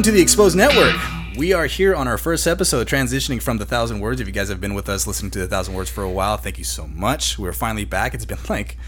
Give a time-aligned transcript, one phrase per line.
[0.00, 0.96] Welcome to the Exposed Network.
[1.36, 4.18] We are here on our first episode, transitioning from the Thousand Words.
[4.18, 6.38] If you guys have been with us listening to the Thousand Words for a while,
[6.38, 7.38] thank you so much.
[7.38, 8.14] We're finally back.
[8.14, 8.78] It's been like,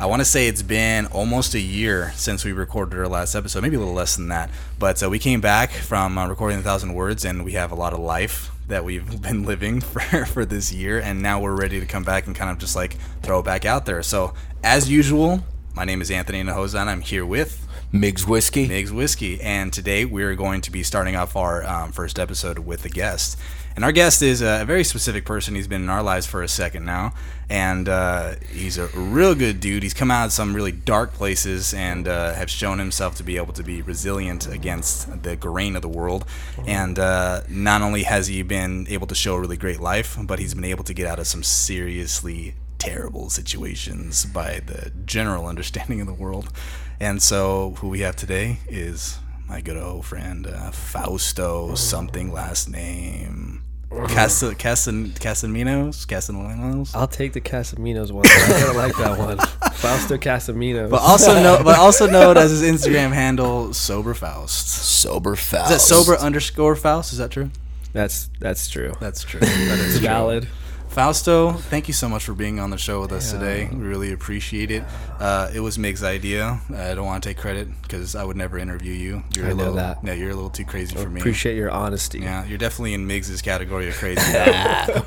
[0.00, 3.62] I want to say it's been almost a year since we recorded our last episode,
[3.62, 4.50] maybe a little less than that.
[4.76, 7.76] But uh, we came back from uh, recording the Thousand Words, and we have a
[7.76, 11.78] lot of life that we've been living for, for this year, and now we're ready
[11.78, 14.02] to come back and kind of just like throw it back out there.
[14.02, 15.44] So, as usual,
[15.76, 16.88] my name is Anthony Nahozan.
[16.88, 18.68] I'm here with Migs Whiskey.
[18.68, 22.84] Migs Whiskey, and today we're going to be starting off our um, first episode with
[22.84, 23.38] a guest.
[23.76, 25.54] And our guest is a very specific person.
[25.54, 27.12] He's been in our lives for a second now,
[27.48, 29.82] and uh, he's a real good dude.
[29.82, 33.36] He's come out of some really dark places and uh, have shown himself to be
[33.36, 36.24] able to be resilient against the grain of the world.
[36.66, 40.38] And uh, not only has he been able to show a really great life, but
[40.38, 46.00] he's been able to get out of some seriously terrible situations by the general understanding
[46.00, 46.50] of the world.
[47.00, 52.68] And so, who we have today is my good old friend uh, Fausto, something last
[52.68, 53.62] name.
[54.08, 56.04] Casa, Casan, Casaminos?
[56.06, 56.94] Casaminos?
[56.96, 58.26] I'll take the Casaminos one.
[58.26, 59.38] I kind of like that one.
[59.74, 60.90] Fausto Casaminos.
[60.90, 64.66] But also know, but also known as his Instagram handle, Sober Faust.
[64.68, 65.70] Sober Faust.
[65.70, 67.12] Is that sober underscore Faust?
[67.12, 67.50] Is that true?
[67.92, 68.92] that's that's true.
[68.98, 69.38] That's true.
[69.38, 70.08] That is It's true.
[70.08, 70.48] valid.
[70.94, 73.68] Fausto, thank you so much for being on the show with us today.
[73.72, 74.84] We really appreciate it.
[75.18, 76.60] Uh, it was Mig's idea.
[76.72, 79.24] I don't want to take credit because I would never interview you.
[79.34, 79.98] You're I a know little, that.
[80.04, 81.20] Yeah, you're a little too crazy for me.
[81.20, 82.20] Appreciate your honesty.
[82.20, 84.22] Yeah, you're definitely in Migs's category of crazy.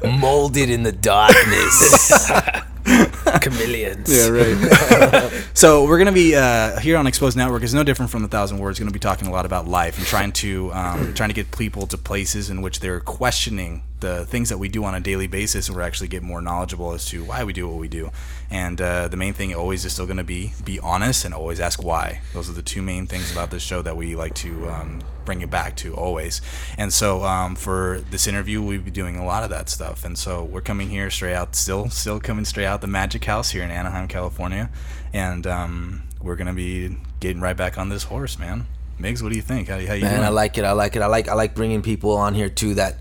[0.20, 2.32] Molded in the darkness.
[3.42, 4.08] Chameleons.
[4.08, 5.32] Yeah, right.
[5.54, 8.60] so we're gonna be uh, here on Exposed Network is no different from the Thousand
[8.60, 8.80] Words.
[8.80, 11.52] Going to be talking a lot about life and trying to um, trying to get
[11.52, 15.28] people to places in which they're questioning the things that we do on a daily
[15.28, 18.12] basis, and we're actually get more knowledgeable as to why we do what we do.
[18.50, 21.60] And uh, the main thing always is still going to be be honest and always
[21.60, 22.22] ask why.
[22.34, 25.42] Those are the two main things about this show that we like to um, bring
[25.42, 26.42] it back to always.
[26.78, 30.06] And so um, for this interview, we'll be doing a lot of that stuff.
[30.06, 33.50] And so we're coming here straight out, still still coming straight out the Magic House
[33.52, 34.70] here in Anaheim, California,
[35.14, 38.66] and um, we're gonna be getting right back on this horse, man.
[39.00, 39.68] Migs, what do you think?
[39.68, 40.24] How, how you Man, doing?
[40.24, 40.64] I like it.
[40.64, 41.02] I like it.
[41.02, 42.98] I like I like bringing people on here too that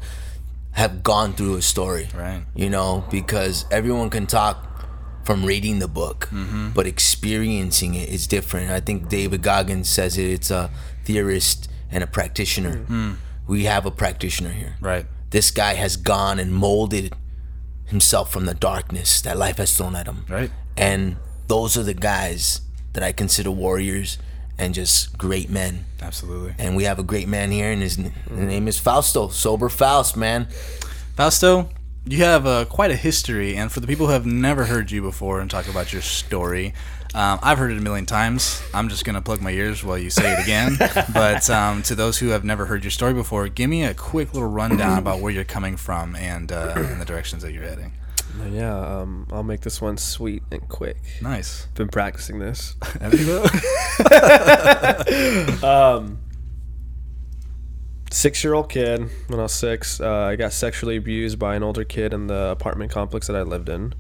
[0.73, 2.09] have gone through a story.
[2.15, 2.43] Right.
[2.55, 4.76] You know, because everyone can talk
[5.27, 6.71] from reading the book, Mm-hmm.
[6.71, 8.71] but experiencing it is different.
[8.71, 10.31] I think David Goggins says it.
[10.31, 10.71] It's a
[11.05, 13.17] theorist and a practitioner.
[13.47, 14.77] We have a practitioner here.
[14.81, 15.07] right.
[15.31, 17.13] This guy has gone and molded
[17.87, 20.25] himself from the darkness that life has thrown at him.
[20.29, 20.51] Right.
[20.77, 21.17] And
[21.49, 22.61] those are the guys
[22.93, 24.19] that I consider warriors
[24.57, 25.85] and just great men.
[26.01, 26.55] Absolutely.
[26.59, 30.17] And we have a great man here, and his, his name is Fausto, Sober Faust,
[30.17, 30.47] man.
[31.17, 31.69] Fausto,
[32.07, 35.03] you have uh, quite a history, and for the people who have never heard you
[35.03, 36.73] before and talk about your story,
[37.15, 38.63] um, I've heard it a million times.
[38.73, 40.77] I'm just gonna plug my ears while you say it again.
[41.13, 44.35] but um, to those who have never heard your story before, give me a quick
[44.35, 47.93] little rundown about where you're coming from and uh, and the directions that you're heading.
[48.51, 48.79] Yeah.
[48.79, 50.99] Um, I'll make this one sweet and quick.
[51.23, 51.67] Nice.
[51.75, 52.77] Been practicing this.
[53.01, 53.47] Have you though?
[58.11, 59.09] Six year old kid.
[59.27, 62.51] When I was six, uh, I got sexually abused by an older kid in the
[62.51, 63.95] apartment complex that I lived in.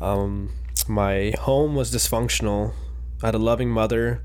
[0.00, 0.52] Um,
[0.88, 2.72] my home was dysfunctional.
[3.22, 4.22] I had a loving mother,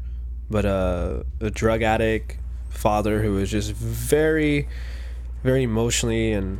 [0.49, 2.37] but a, a drug addict
[2.69, 4.67] father who was just very,
[5.43, 6.59] very emotionally and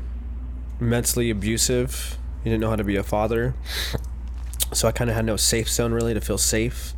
[0.80, 2.18] mentally abusive.
[2.44, 3.56] He didn't know how to be a father.
[4.74, 6.94] So I kind of had no safe zone really to feel safe.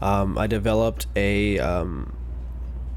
[0.00, 2.14] Um, I developed a um,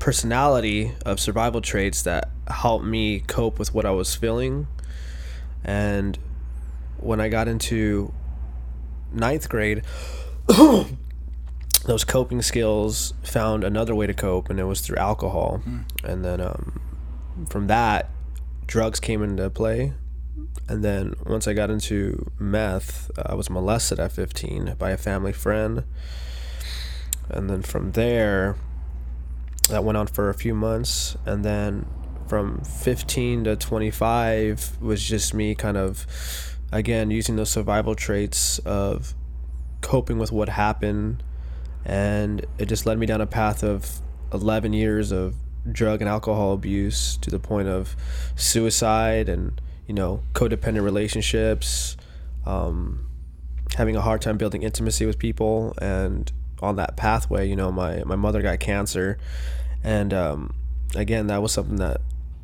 [0.02, 4.66] personality of survival traits that helped me cope with what I was feeling.
[5.64, 6.18] And
[6.98, 8.12] when I got into
[9.14, 9.84] ninth grade,
[11.86, 15.62] those coping skills found another way to cope, and it was through alcohol.
[16.04, 16.82] And then um,
[17.48, 18.10] from that,
[18.66, 19.94] drugs came into play.
[20.68, 25.32] And then once I got into meth, I was molested at 15 by a family
[25.32, 25.84] friend.
[27.30, 28.56] And then from there,
[29.72, 31.18] that went on for a few months.
[31.26, 31.86] And then
[32.28, 36.06] from 15 to 25 was just me kind of,
[36.72, 39.14] again, using those survival traits of
[39.82, 41.24] coping with what happened.
[41.84, 44.02] And it just led me down a path of
[44.32, 45.36] 11 years of
[45.70, 47.96] drug and alcohol abuse to the point of
[48.36, 51.98] suicide and, you know, codependent relationships,
[52.46, 53.08] um,
[53.76, 55.74] having a hard time building intimacy with people.
[55.82, 56.32] And
[56.62, 59.18] on that pathway, you know, my, my mother got cancer.
[59.84, 60.54] And um,
[60.96, 62.02] again, that was something that,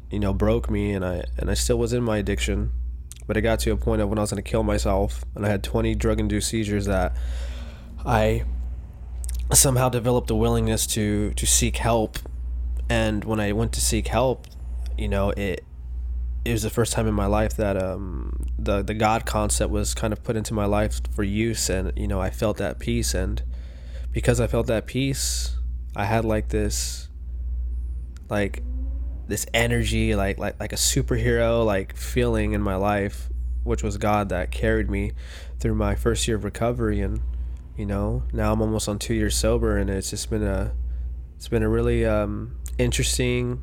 [0.09, 0.93] you know, broke me.
[0.93, 2.71] And I, and I still was in my addiction.
[3.25, 5.25] But it got to a point of when I was going to kill myself.
[5.35, 7.15] And I had 20 drug induced seizures that
[8.05, 8.45] I
[9.53, 12.19] somehow developed a willingness to to seek help
[12.89, 14.47] and when I went to seek help,
[14.97, 15.63] you know, it
[16.45, 19.93] it was the first time in my life that um, the the God concept was
[19.93, 23.13] kind of put into my life for use, and you know, I felt that peace,
[23.13, 23.43] and
[24.11, 25.57] because I felt that peace,
[25.95, 27.06] I had like this,
[28.29, 28.63] like
[29.27, 33.29] this energy, like like like a superhero like feeling in my life,
[33.63, 35.11] which was God that carried me
[35.59, 37.19] through my first year of recovery, and
[37.75, 40.73] you know, now I'm almost on two years sober, and it's just been a
[41.35, 43.61] it's been a really um, interesting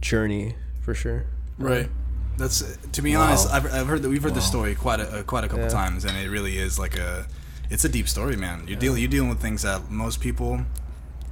[0.00, 1.26] journey for sure.
[1.58, 1.88] Right.
[2.36, 3.50] That's to be honest.
[3.50, 5.70] I've, I've heard that we've heard the story quite a uh, quite a couple Yeah.
[5.70, 7.26] times, and it really is like a
[7.70, 8.64] it's a deep story, man.
[8.68, 10.60] You're dealing you're dealing with things that most people,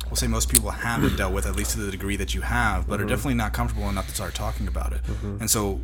[0.07, 2.87] we'll say most people haven't dealt with, at least to the degree that you have,
[2.87, 3.09] but are mm-hmm.
[3.09, 5.03] definitely not comfortable enough to start talking about it.
[5.05, 5.39] Mm-hmm.
[5.41, 5.81] And so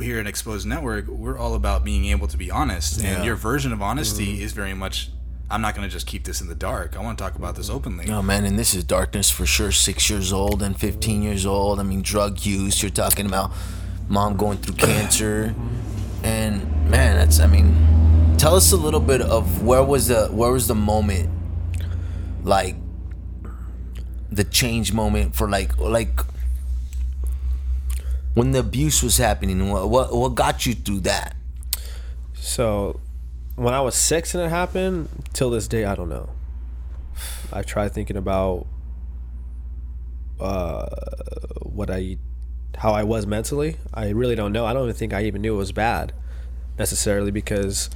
[0.00, 3.16] here at Exposed Network, we're all about being able to be honest, Yeah.
[3.16, 4.42] and your version of honesty mm-hmm.
[4.42, 5.10] is very much.
[5.50, 6.96] I'm not going to just keep this in the dark.
[6.96, 8.08] I want to talk about this openly.
[8.08, 9.72] Oh man, and this is darkness for sure.
[9.72, 11.78] Six years old and 15 years old.
[11.78, 12.82] I mean, drug use.
[12.82, 13.52] You're talking about
[14.08, 15.54] mom going through cancer,
[16.22, 17.40] and man, that's.
[17.40, 21.28] I mean, tell us a little bit of where was the where was the moment,
[22.42, 22.76] like
[24.36, 26.20] the change moment for like like
[28.34, 29.70] when the abuse was happening.
[29.70, 31.36] What what what got you through that?
[32.34, 33.00] So,
[33.56, 36.28] when I was six and it happened, till this day, I don't know.
[37.52, 38.66] I tried thinking about
[40.38, 40.86] uh,
[41.62, 42.18] what I,
[42.76, 43.76] how I was mentally.
[43.94, 44.66] I really don't know.
[44.66, 46.12] I don't even think I even knew it was bad,
[46.78, 47.88] necessarily, because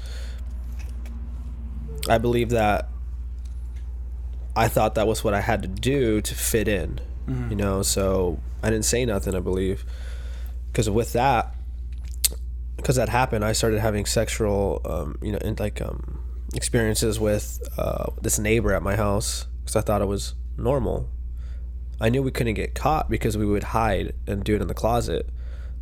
[2.09, 2.89] I believe that
[4.59, 7.01] I thought that was what I had to do to fit in,
[7.49, 7.83] you know.
[7.83, 9.37] So I didn't say nothing.
[9.37, 9.85] I believe,
[10.67, 11.55] because with that,
[12.77, 16.21] because that happened, I started having sexual, um, you know, in, like um,
[16.55, 21.09] experiences with uh, this neighbor at my house because I thought it was normal.
[22.01, 24.75] I knew we couldn't get caught because we would hide and do it in the
[24.75, 25.29] closet.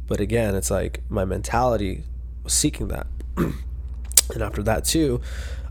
[0.07, 2.05] But again, it's like my mentality
[2.45, 3.07] was seeking that.
[3.37, 5.23] and after that too,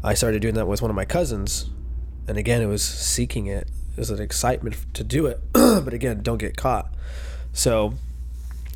[0.03, 1.69] I started doing that with one of my cousins.
[2.27, 3.67] And again, it was seeking it.
[3.93, 5.39] It was an excitement to do it.
[5.53, 6.91] but again, don't get caught.
[7.53, 7.93] So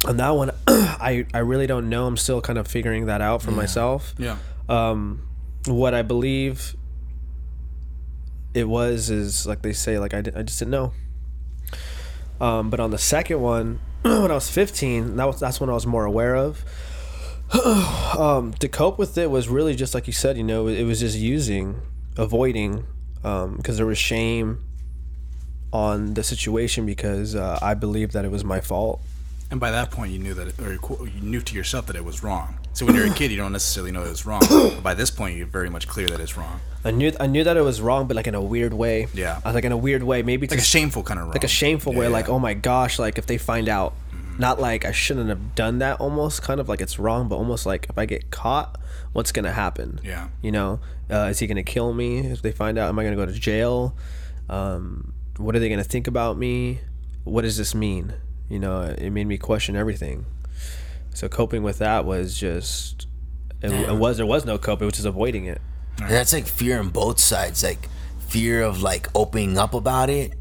[0.08, 2.06] on that one, I, I really don't know.
[2.06, 4.14] I'm still kind of figuring that out for myself.
[4.18, 4.38] Yeah.
[4.70, 5.28] Um,
[5.66, 6.76] what I believe
[8.54, 10.94] it was is like they say, like I, di- I just didn't know.
[12.40, 15.74] Um, but on the second one, when I was 15, that was that's when I
[15.74, 16.64] was more aware of.
[18.18, 21.00] um, to cope with it was really just like you said, you know, it was
[21.00, 21.82] just using,
[22.16, 22.86] avoiding,
[23.22, 24.64] because there was shame
[25.72, 29.02] on the situation because uh, I believed that it was my fault.
[29.52, 30.74] And by that point, you knew that, it, or
[31.08, 32.60] you knew to yourself that it was wrong.
[32.74, 34.42] So when you're a kid, you don't necessarily know it was wrong.
[34.48, 36.60] But by this point, you're very much clear that it's wrong.
[36.86, 39.08] I knew I knew that it was wrong, but like in a weird way.
[39.14, 39.42] Yeah.
[39.44, 41.34] I was like in a weird way, maybe Like a shameful kind of wrong.
[41.34, 43.94] like a shameful way Yeah, like oh my gosh like if they find out
[44.40, 47.66] not like i shouldn't have done that almost kind of like it's wrong but almost
[47.66, 48.80] like if i get caught
[49.14, 50.00] what's gonna happen?
[50.04, 50.30] Yeah.
[50.42, 52.90] you know uh, is he gonna kill me if they find out?
[52.90, 53.96] Am i gonna go to jail?
[54.48, 56.82] Um, what are they gonna think about me?
[57.24, 58.14] What does this mean?
[58.48, 60.26] You know it made me question everything.
[61.14, 63.08] So coping with that was just
[63.62, 65.62] it, it was there was no coping, it was just avoiding it.
[66.00, 70.34] And that's like fear on both sides, like fear of like opening up about it,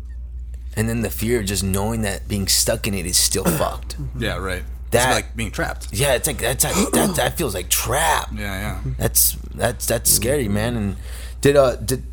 [0.78, 4.00] and then the fear of just knowing that being stuck in it is still fucked.
[4.00, 4.22] Mm-hmm.
[4.22, 4.62] Yeah, right.
[4.92, 5.88] That- it's like being trapped.
[5.92, 8.30] Yeah, it's like that's like, that that feels like trap.
[8.32, 8.40] Yeah,
[8.84, 8.92] yeah.
[8.96, 10.76] That's that's that's scary, man.
[10.76, 10.96] And
[11.42, 12.04] did uh did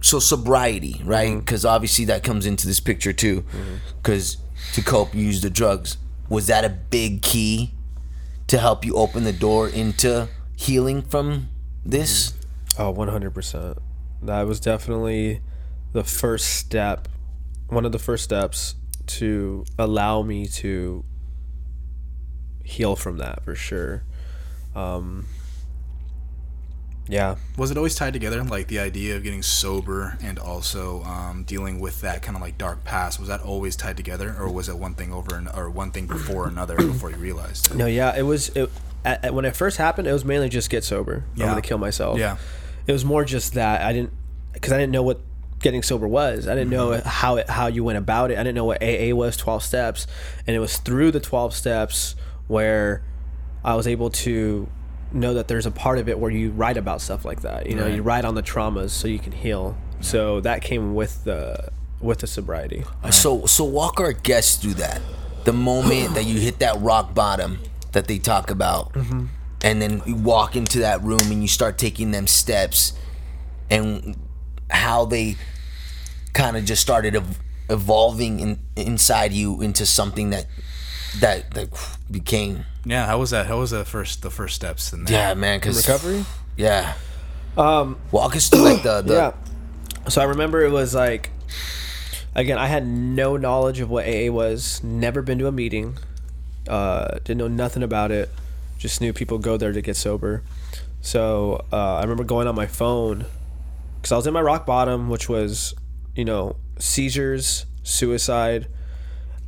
[0.00, 1.28] so sobriety, right?
[1.28, 1.38] Mm-hmm.
[1.40, 3.42] Because obviously that comes into this picture too.
[3.42, 3.74] Mm-hmm.
[4.02, 4.38] Because
[4.72, 5.98] to cope, you use the drugs.
[6.28, 7.72] Was that a big key
[8.46, 11.50] to help you open the door into healing from
[11.84, 12.32] this?
[12.78, 13.78] Oh, 100%.
[14.22, 15.40] That was definitely
[15.92, 17.06] the first step,
[17.72, 18.74] one of the first steps
[19.06, 21.04] to allow me to
[22.64, 24.04] heal from that for sure.
[24.74, 25.26] Um,
[27.08, 27.34] yeah.
[27.58, 31.80] Was it always tied together, like the idea of getting sober and also um, dealing
[31.80, 33.18] with that kind of like dark past?
[33.18, 36.06] Was that always tied together, or was it one thing over and or one thing
[36.06, 37.76] before another before you realized it?
[37.76, 38.70] No, yeah, it was, it,
[39.04, 41.24] at, at- when it first happened, it was mainly just get sober.
[41.34, 41.46] I'm Yeah.
[41.50, 42.18] going to kill myself.
[42.18, 42.36] Yeah.
[42.86, 44.12] It was more just that I didn't,
[44.52, 45.20] because I didn't know what
[45.62, 46.46] getting sober was.
[46.48, 47.08] I didn't know Mm-hmm.
[47.08, 48.34] how it, how you went about it.
[48.38, 50.06] I didn't know what AA was, 12 steps.
[50.46, 52.14] And it was through the 12 steps
[52.48, 53.02] where
[53.64, 54.68] I was able to
[55.12, 57.68] know that there's a part of it where you write about stuff like that.
[57.68, 57.94] You know, Right.
[57.94, 59.76] you write on the traumas so you can heal.
[60.00, 61.68] So that came with the
[62.00, 62.82] with the sobriety.
[63.10, 65.00] So so walk our guests through that.
[65.44, 67.60] The moment that you hit that rock bottom
[67.92, 68.94] that they talk about.
[69.64, 72.94] And then you walk into that room and you start taking them steps
[73.70, 74.16] and
[74.72, 75.36] how they
[76.32, 77.38] kind of just started ev-
[77.68, 80.46] evolving in, inside you into something that
[81.20, 81.68] that that
[82.10, 83.46] became Yeah, how was that?
[83.46, 85.12] How was the first the first steps in there?
[85.28, 86.24] yeah man because recovery.
[86.56, 86.94] yeah
[87.56, 89.32] um walk us through like the, the yeah.
[90.08, 91.30] So I remember it was like,
[92.34, 94.82] again, I had no knowledge of what AA was.
[94.82, 95.96] Never been to a meeting.
[96.66, 98.28] Uh, didn't know nothing about it.
[98.78, 100.42] Just knew people go there to get sober.
[101.02, 103.26] So uh, I remember going on my phone
[104.02, 105.74] because I was in my rock bottom, which was,
[106.16, 108.66] you know, seizures, suicide.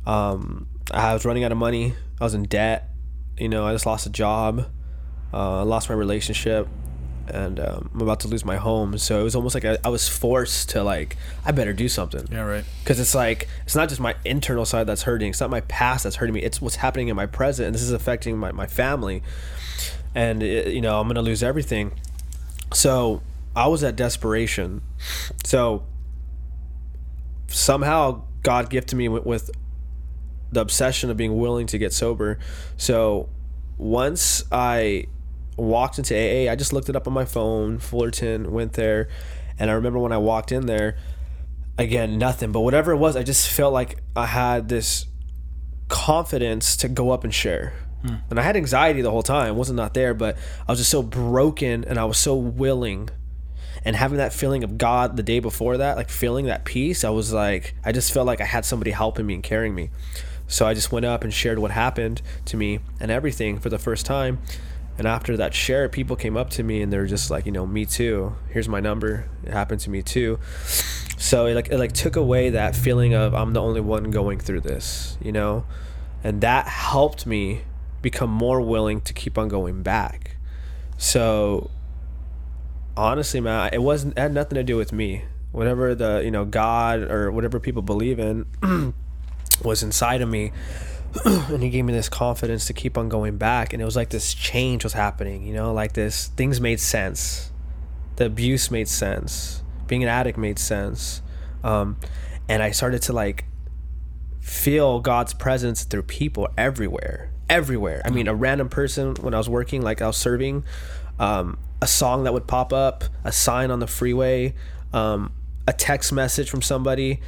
[0.05, 1.93] Um, I was running out of money.
[2.21, 2.89] I was in debt.
[3.37, 4.69] You know, I just lost a job.
[5.33, 6.69] Uh, I lost my relationship
[7.27, 8.97] and um, I'm about to lose my home.
[8.97, 12.25] So it was almost like I, I was forced to like, I better do something.
[12.31, 12.63] Yeah, right.
[12.81, 15.31] Because it's like it's not just my internal side that's hurting.
[15.31, 16.43] It's not my past that's hurting me.
[16.43, 19.21] It's what's happening in my present, and this is affecting my, my family.
[20.13, 21.91] And it, you know I'm gonna lose everything.
[22.73, 23.21] So
[23.55, 24.81] I was at desperation.
[25.43, 25.85] So
[27.47, 29.51] somehow God gifted me with, with
[30.51, 32.39] the obsession of being willing to get sober.
[32.77, 33.29] So
[33.77, 35.07] once I
[35.57, 39.07] walked into AA, I just looked it up on my phone, Fullerton, went there,
[39.57, 40.97] and I remember when I walked in there,
[41.77, 45.05] again, nothing, but whatever it was, I just felt like I had this
[45.87, 47.73] confidence to go up and share.
[48.01, 48.15] Hmm.
[48.29, 49.55] And I had anxiety the whole time.
[49.55, 53.09] Wasn't not there, but I was just so broken and I was so willing.
[53.85, 57.11] And having that feeling of God the day before that, like feeling that peace, I
[57.11, 59.91] was like, I just felt like I had somebody helping me and carrying me.
[60.47, 63.79] So I just went up and shared what happened to me and everything for the
[63.79, 64.39] first time.
[64.97, 67.65] And after that share, people came up to me and they're just like, you know,
[67.65, 68.35] me too.
[68.49, 69.29] Here's my number.
[69.43, 70.39] It happened to me too.
[71.17, 74.39] So it like it like took away that feeling of I'm the only one going
[74.39, 75.65] through this, you know?
[76.23, 77.61] And that helped me
[78.01, 80.37] become more willing to keep on going back.
[80.97, 81.71] So
[82.97, 85.25] honestly, man, it wasn't it had nothing to do with me.
[85.51, 88.45] Whatever the, you know, God or whatever people believe in
[89.63, 90.51] was inside of me.
[91.25, 93.71] And he gave me this confidence to keep on going back.
[93.71, 97.51] And it was like this change was happening you know like this things made sense.
[98.17, 99.63] The abuse made sense.
[99.87, 101.21] Being an addict made sense.
[101.63, 101.97] Um,
[102.47, 103.45] and i started to like
[104.39, 108.01] feel god's presence through people everywhere everywhere.
[108.05, 110.63] I mean a random person when i was working like i was serving
[111.19, 114.53] um, a song that would pop up a sign on the freeway
[114.93, 115.31] um,
[115.67, 117.19] a text message from somebody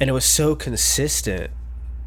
[0.00, 1.50] and it was so consistent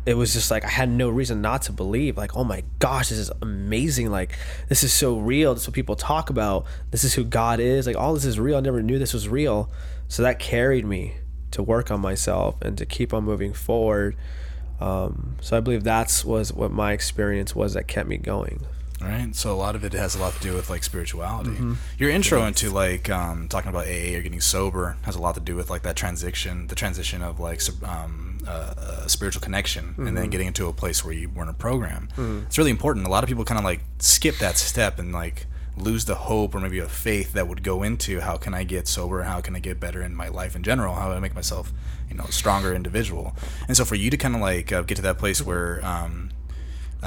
[0.07, 2.15] it was just like I had no reason not to believe.
[2.15, 4.09] Like, oh my gosh, this is amazing.
[4.09, 4.31] Like,
[4.69, 5.53] this is so real.
[5.53, 6.65] This is what people talk about.
[6.91, 7.85] This is who God is.
[7.85, 8.55] Like, all this is real.
[8.55, 9.69] I never knew this was real.
[10.07, 11.15] So that carried me
[11.51, 14.15] to work on myself and to keep on moving forward.
[14.79, 18.65] Um, so I believe that's was what my experience was that kept me going.
[19.01, 19.35] Right.
[19.35, 21.51] So a lot of it has a lot to do with like spirituality.
[21.51, 21.73] Mm-hmm.
[21.99, 25.41] Your intro into like um, talking about AA or getting sober has a lot to
[25.41, 28.73] do with like that transition, the transition of like um, uh,
[29.05, 30.15] a spiritual connection, and Mm-hmm.
[30.15, 32.09] then getting into a place where you were in a program.
[32.47, 33.05] It's really important.
[33.05, 36.55] A lot of people kind of like skip that step and like lose the hope
[36.55, 39.55] or maybe a faith that would go into how can I get sober, how can
[39.55, 41.71] I get better in my life in general, how do I make myself,
[42.09, 43.35] you know, a stronger individual.
[43.67, 46.31] And so for you to kind of like uh, get to that place where um,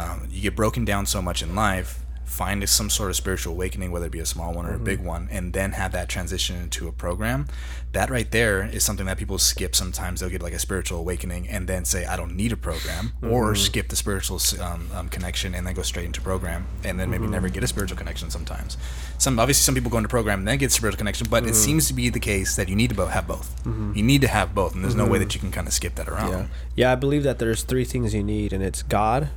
[0.01, 3.91] um, you get broken down so much in life find some sort of spiritual awakening
[3.91, 4.85] whether it be a small one or a mm-hmm.
[4.85, 7.45] big one and then have that transition into a program
[7.93, 10.21] that right there is something that people skip sometimes.
[10.21, 13.47] They'll get like a spiritual awakening and then say i don't need a program or
[13.47, 13.55] mm-hmm.
[13.57, 17.27] skip the spiritual um, um, connection and then go straight into program and then maybe
[17.27, 17.55] never mm-hmm.
[17.55, 18.79] get a spiritual connection sometimes.
[19.19, 21.89] Some obviously some people go into program and then get spiritual connection but it seems
[21.89, 23.61] to be the case that you need to bo- have both.
[23.97, 25.97] You need to have both and there's no way that you can kind of skip
[25.97, 26.31] that around.
[26.31, 26.47] Yeah.
[26.77, 29.29] Yeah, I believe that there's three things you need, and it's God,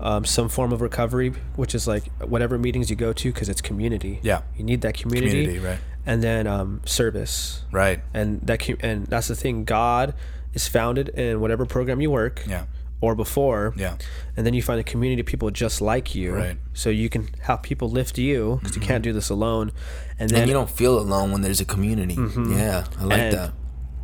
[0.00, 3.60] um, some form of recovery, which is like whatever meetings you go to, because it's
[3.60, 4.18] community.
[4.22, 4.42] Yeah.
[4.56, 5.44] You need that community.
[5.44, 5.78] Community, right.
[6.06, 7.62] And then um, service.
[7.72, 9.64] right And that and that's the thing.
[9.64, 10.14] God
[10.54, 12.42] is founded in whatever program you work.
[12.48, 12.64] yeah
[13.02, 13.74] Or before.
[13.76, 13.96] yeah
[14.36, 16.34] And then you find a community of people just like you.
[16.34, 16.56] Right.
[16.72, 19.70] So you can have people lift you because you can't do this alone.
[20.18, 22.16] And then and you don't feel alone when there's a community
[22.50, 23.50] yeah i like And- that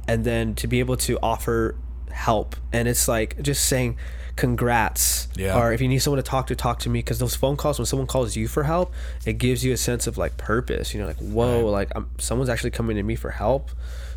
[0.09, 1.75] and then to be able to offer
[2.11, 3.97] help and it's like just saying
[4.37, 5.59] congrats Yeah.
[5.59, 7.78] or if you need someone to talk to talk to me because those phone calls
[7.78, 8.93] when someone calls you for help
[9.25, 12.50] it gives you a sense of like purpose you know like whoa like I'm, someone's
[12.50, 13.71] actually coming to me for help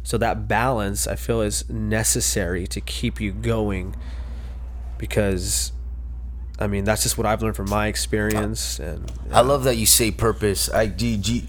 [0.03, 3.95] so that balance i feel is necessary to keep you going
[4.97, 5.71] because
[6.59, 9.85] i mean that's just what i've learned from my experience and I love that you
[9.85, 10.69] say purpose.
[10.73, 11.15] I do.
[11.15, 11.47] do you-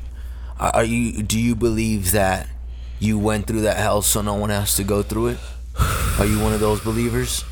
[0.58, 1.22] are you?
[1.22, 2.46] Do you believe that
[2.98, 5.38] you went through that hell so no one has to go through it?
[6.18, 7.42] Are you one of those believers?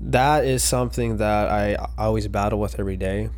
[0.00, 3.30] That is something that I I always battle with every day.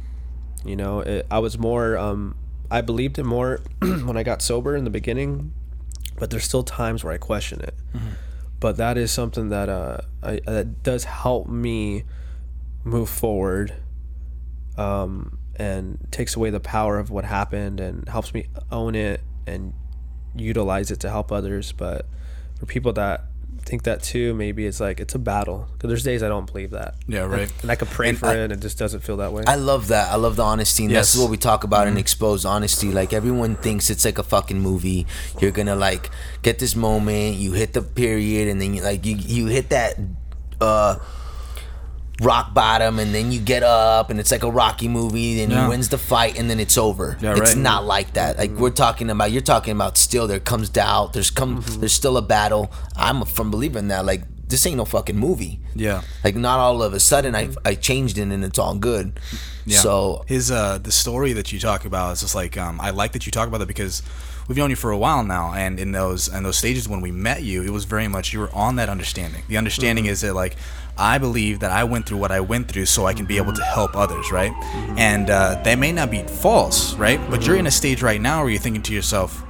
[0.64, 2.36] You know, it, I was more, um,
[2.70, 5.52] I believed it more when I got sober in the beginning,
[6.18, 7.74] but there's still times where I question it.
[8.60, 12.04] but that is something that uh I, that does help me
[12.84, 13.74] move forward
[14.78, 19.72] um and takes away the power of what happened and helps me own it and
[20.36, 22.06] utilize it to help others but
[22.58, 23.24] for people that
[23.64, 26.70] think that too maybe it's like it's a battle because there's days i don't believe
[26.72, 27.50] that Yeah, right.
[27.62, 29.44] and i could pray And for I- it and it just doesn't feel that way
[29.46, 30.10] I love that.
[30.12, 31.10] I love the honesty, and Yes.
[31.10, 31.18] Mm-hmm.
[31.18, 32.90] that's what we talk about in exposed honesty.
[32.92, 35.06] Like everyone thinks it's like a fucking movie.
[35.40, 36.10] You're gonna like
[36.42, 39.96] get this moment, you hit the period, and then you like you you hit that
[40.60, 40.96] uh
[42.22, 45.42] rock bottom, and then you get up, and it's like a Rocky movie.
[45.42, 45.64] and Yeah.
[45.64, 47.18] he wins the fight, and then it's over.
[47.20, 47.56] Yeah, it's right.
[47.56, 48.38] not like that.
[48.38, 49.30] Like we're talking about.
[49.32, 50.26] You're talking about still.
[50.26, 51.12] There comes doubt.
[51.12, 51.62] There's come.
[51.62, 51.80] Mm-hmm.
[51.80, 52.72] There's still a battle.
[52.96, 54.04] I'm a firm believer in that.
[54.04, 55.60] Like this ain't no fucking movie.
[55.74, 56.02] Yeah.
[56.22, 59.18] Like not all of a sudden I I changed it and it's all good.
[59.64, 59.78] Yeah.
[59.78, 63.12] So his uh the story that you talk about is just like um I like
[63.12, 64.02] that you talk about that because
[64.48, 67.10] we've known you for a while now and in those and those stages when we
[67.10, 69.42] met you it was very much you were on that understanding.
[69.48, 70.56] The understanding is that like
[70.96, 73.52] I believe that I went through what I went through so I can be able
[73.52, 74.52] to help others, right?
[74.98, 77.20] And uh, that may not be false, right?
[77.30, 79.42] But you're in a stage right now where you're thinking to yourself,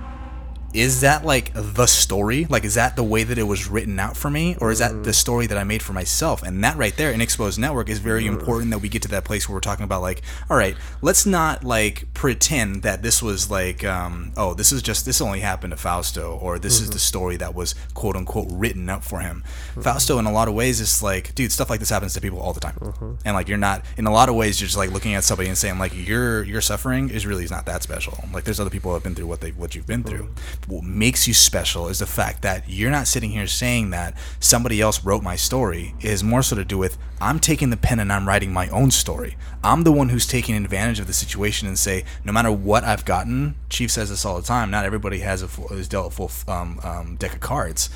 [0.75, 2.47] is that like the story?
[2.47, 5.05] Like, is that the way that it was written out for me, or is that
[5.05, 5.15] the mm.
[5.15, 6.43] story that I made for myself?
[6.43, 8.29] And that right there in Exposed Network is very mm.
[8.29, 11.27] important that we get to that place where we're talking about like, all right, let's
[11.27, 15.73] not like pretend that this was like, um, oh, this is just this only happened
[15.73, 16.99] to Fausto, or this is the mm-hmm.
[16.99, 19.45] story that was quote unquote written up for him.
[19.71, 19.83] Mm-hmm.
[19.83, 22.41] Fausto, in a lot of ways, is like, dude, stuff like this happens to people
[22.41, 23.15] all the time, mm-hmm.
[23.25, 25.49] and like you're not in a lot of ways, you're just like looking at somebody
[25.49, 28.19] and saying like, your your suffering is really not that special.
[28.33, 30.31] Like, there's other people who have been through what they what you've been through
[30.69, 34.81] what makes you special is the fact that you're not sitting here saying that somebody
[34.81, 35.95] else wrote my story.
[36.01, 38.69] It is more so to do with i'm taking the pen and i'm writing my
[38.69, 39.37] own story.
[39.63, 43.05] I'm the one who's taking advantage of the situation and say no matter what i've
[43.05, 46.11] gotten chief says this all the time not everybody has a full, is dealt a
[46.11, 47.91] full um, um, deck of cards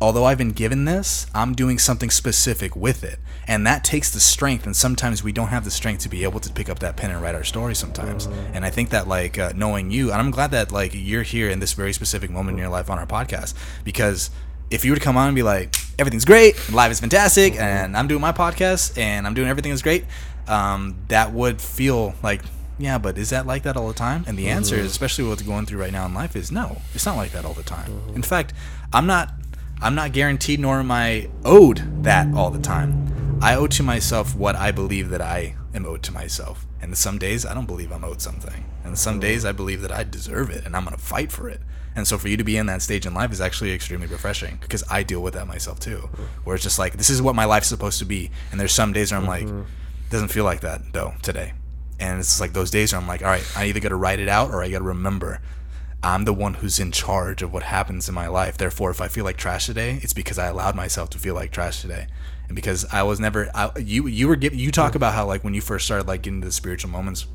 [0.00, 3.18] although I've been given this, I'm doing something specific with it.
[3.48, 4.66] And that takes the strength.
[4.66, 7.10] And sometimes we don't have the strength to be able to pick up that pen
[7.10, 8.26] and write our story sometimes.
[8.52, 11.48] And I think that, like, uh, knowing you, and I'm glad that, like, you're here
[11.48, 13.54] in this very specific moment in your life on our podcast
[13.84, 14.30] because
[14.68, 17.96] if you were to come on and be like, everything's great, life is fantastic, and
[17.96, 20.04] I'm doing my podcast and I'm doing everything is great,
[20.48, 22.42] um, that would feel like,
[22.78, 24.24] yeah, but is that like that all the time?
[24.26, 27.06] And the answer is, especially what's going through right now in life, is no, it's
[27.06, 27.90] not like that all the time.
[28.14, 28.52] In fact,
[28.92, 29.32] I'm not,
[29.82, 33.38] I'm not guaranteed, nor am I owed that all the time.
[33.42, 36.66] I owe to myself what I believe that I am owed to myself.
[36.80, 39.92] And some days I don't believe I'm owed something, and some days I believe that
[39.92, 41.60] I deserve it, and I'm gonna fight for it.
[41.94, 44.58] And so for you to be in that stage in life is actually extremely refreshing
[44.60, 46.08] because I deal with that myself too.
[46.44, 48.92] Where it's just like this is what my life's supposed to be, and there's some
[48.92, 49.62] days where I'm like, mm-hmm.
[50.10, 51.52] doesn't feel like that though today.
[51.98, 54.20] And it's like those days where I'm like, all right, I either got to write
[54.20, 55.40] it out or I got to remember
[56.06, 58.56] I'm the one who's in charge of what happens in my life.
[58.56, 61.50] Therefore, if I feel like trash today, it's because I allowed myself to feel like
[61.50, 62.06] trash today,
[62.46, 63.50] and because I was never.
[63.52, 66.22] I, you you were giving you talk about how like when you first started like
[66.22, 67.26] getting into the spiritual moments,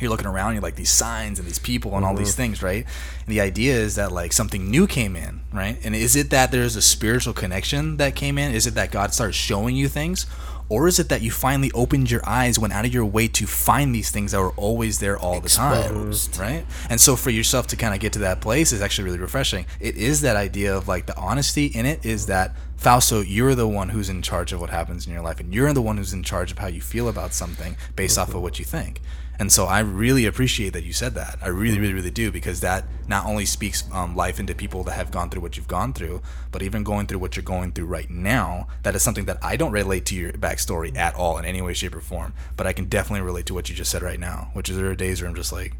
[0.00, 2.36] you're looking around, you're like these signs and these people and all these mm-hmm.
[2.36, 2.86] things, right?
[3.26, 5.76] And the idea is that like something new came in, right?
[5.84, 8.54] And is it that there's a spiritual connection that came in?
[8.54, 10.26] Is it that God starts showing you things?
[10.68, 13.46] Or is it that you finally opened your eyes, went out of your way to
[13.46, 16.66] find these things that were always there all the time, right?
[16.88, 19.66] And so for yourself to kind of get to that place is actually really refreshing.
[19.78, 23.68] It is that idea of like the honesty in it is that Fausto, you're the
[23.68, 26.12] one who's in charge of what happens in your life, and you're the one who's
[26.12, 28.36] in charge of how you feel about something based off mm-hmm.
[28.38, 29.00] of what you think.
[29.38, 31.38] And so I really appreciate that you said that.
[31.42, 34.92] I really, really, really do because that not only speaks um, life into people that
[34.92, 37.86] have gone through what you've gone through, but even going through what you're going through
[37.86, 38.68] right now.
[38.84, 41.74] That is something that I don't relate to your backstory at all in any way,
[41.74, 42.32] shape, or form.
[42.56, 44.86] But I can definitely relate to what you just said right now, which is there
[44.86, 45.74] are days where I'm just like,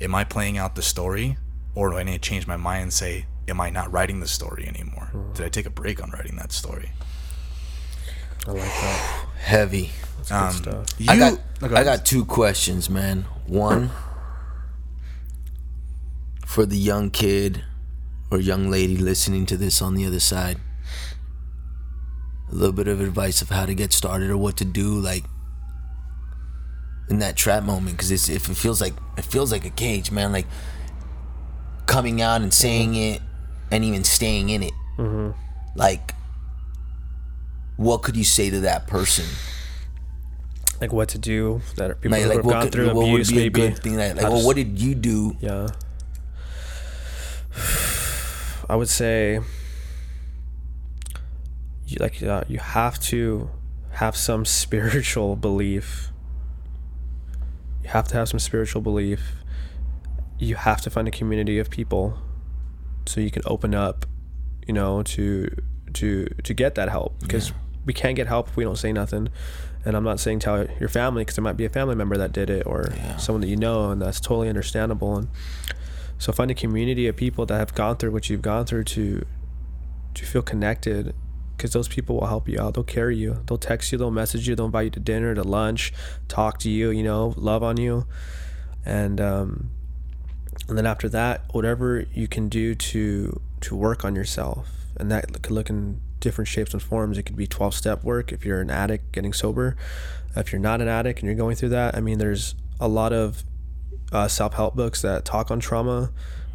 [0.00, 1.36] am I playing out the story,
[1.74, 4.28] or do I need to change my mind and say, am I not writing the
[4.28, 5.10] story anymore?
[5.34, 6.92] Did I take a break on writing that story?
[8.46, 9.26] I like that.
[9.38, 9.90] heavy.
[10.28, 10.86] That's Um, stuff.
[10.98, 13.24] You, I got go I got two questions, man.
[13.46, 13.90] One
[16.46, 17.62] for the young kid
[18.30, 20.58] or young lady listening to this on the other side.
[22.50, 25.24] A little bit of advice of how to get started or what to do, like
[27.10, 30.10] in that trap moment, because it's if it feels like it feels like a cage,
[30.10, 30.32] man.
[30.32, 30.46] Like
[31.86, 33.20] coming out and saying it,
[33.70, 34.72] and even staying in it.
[35.74, 36.14] Like,
[37.76, 39.24] what could you say to that person?
[40.80, 43.12] Like what to do that people Like, who like have gone could, through what would
[43.14, 43.60] abuse, be a maybe.
[43.60, 43.96] good thing?
[43.96, 45.36] Like, like well, what did you do?
[45.40, 45.68] Yeah.
[48.70, 49.40] I would say
[51.86, 53.50] you like uh, you have to
[53.92, 56.10] have some spiritual belief.
[57.82, 59.36] You have to have some spiritual belief.
[60.38, 62.18] You have to find a community of people
[63.06, 64.06] so you can open up,
[64.66, 65.48] you know, to
[65.94, 67.52] to to get that help because
[67.86, 69.28] we can't get help if we don't say nothing.
[69.84, 72.32] And I'm not saying tell your family because there might be a family member that
[72.32, 73.16] did it or Yeah.
[73.16, 75.16] someone that you know, and that's totally understandable.
[75.16, 75.28] And
[76.18, 79.24] so find a community of people that have gone through what you've gone through to
[80.14, 81.14] to feel connected
[81.56, 82.74] because those people will help you out.
[82.74, 83.42] They'll carry you.
[83.46, 83.98] They'll text you.
[83.98, 84.56] They'll message you.
[84.56, 85.92] They'll invite you to dinner, to lunch,
[86.26, 86.90] talk to you.
[86.90, 88.06] You know, love on you,
[88.84, 89.70] and um,
[90.68, 95.32] and then after that, whatever you can do to to work on yourself, and that
[95.42, 97.18] could look in different shapes and forms.
[97.18, 99.76] It could be twelve step work if you're an addict getting sober.
[100.36, 103.12] If you're not an addict and you're going through that, I mean, there's a lot
[103.12, 103.44] of
[104.12, 106.12] uh, self help books that talk on trauma.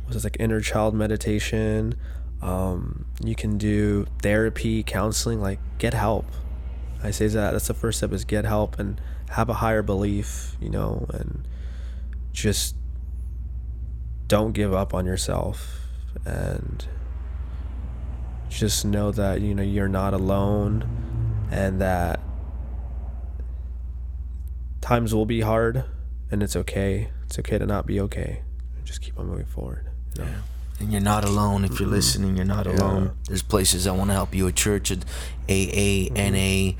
[0.07, 1.95] Was like inner child meditation.
[2.41, 5.41] Um, you can do therapy, counseling.
[5.41, 6.25] Like get help.
[7.01, 8.99] I say that that's the first step is get help and
[9.29, 10.57] have a higher belief.
[10.59, 11.47] You know, and
[12.33, 12.75] just
[14.27, 15.79] don't give up on yourself
[16.25, 16.87] and
[18.59, 20.85] just know that you know you're not alone
[21.51, 22.19] and that
[24.81, 25.85] times will be hard
[26.31, 28.41] and it's okay it's okay to not be okay
[28.83, 30.31] just keep on moving forward you know?
[30.79, 31.63] And you're not alone.
[31.63, 31.95] If you're mm-hmm.
[31.95, 33.15] listening, you're not alone.
[33.27, 34.47] There's places that want to help you.
[34.47, 35.05] A church, at
[35.47, 36.73] AA, NA.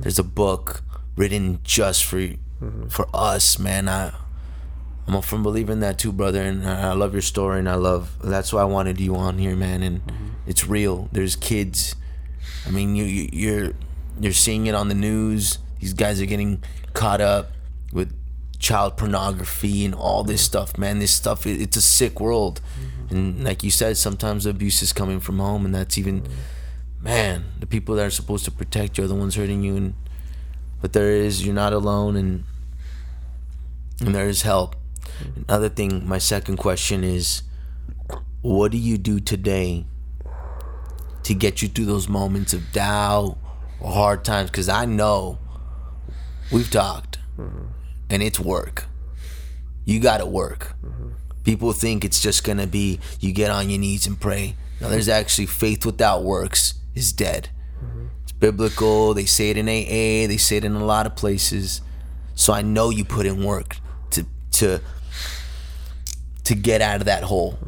[0.00, 0.82] There's a book
[1.16, 2.88] written just for mm-hmm.
[2.88, 3.88] for us, man.
[3.88, 4.12] I
[5.06, 6.42] I'm a firm believer in that too, brother.
[6.42, 9.38] And I I love your story, and I love that's why I wanted you on
[9.38, 9.82] here, man.
[9.82, 10.28] And mm-hmm.
[10.46, 11.08] It's real.
[11.12, 11.94] There's kids.
[12.66, 13.72] I mean, you, you you're
[14.20, 15.58] you're seeing it on the news.
[15.80, 17.52] These guys are getting caught up
[17.92, 18.14] with
[18.58, 20.98] child pornography and all this stuff, man.
[20.98, 22.60] This stuff, it, it's a sick world.
[22.80, 23.14] Mm-hmm.
[23.14, 26.26] And like you said, sometimes the abuse is coming from home, and that's even,
[27.00, 29.76] man, the people that are supposed to protect you are the ones hurting you.
[29.76, 29.94] And
[30.80, 32.44] but there is, you're not alone, and
[34.00, 34.76] and there is help.
[35.18, 35.42] Mm-hmm.
[35.48, 37.42] Another thing, my second question is,
[38.40, 39.86] what do you do today
[41.24, 43.36] to get you through those moments of doubt
[43.80, 44.50] or hard times?
[44.50, 45.38] Because I know
[46.52, 47.66] we've talked, mm-hmm.
[48.10, 48.86] and it's work.
[49.84, 50.74] You got to work.
[50.84, 51.10] Mm-hmm.
[51.42, 54.56] People think it's just gonna be you get on your knees and pray.
[54.80, 57.50] No, there's actually faith without works is dead.
[57.84, 58.06] Mm-hmm.
[58.22, 59.12] It's biblical.
[59.14, 60.26] They say it in AA.
[60.26, 61.82] They say it in a lot of places.
[62.34, 63.76] So I know you put in work
[64.10, 64.80] to to
[66.44, 67.58] to get out of that hole.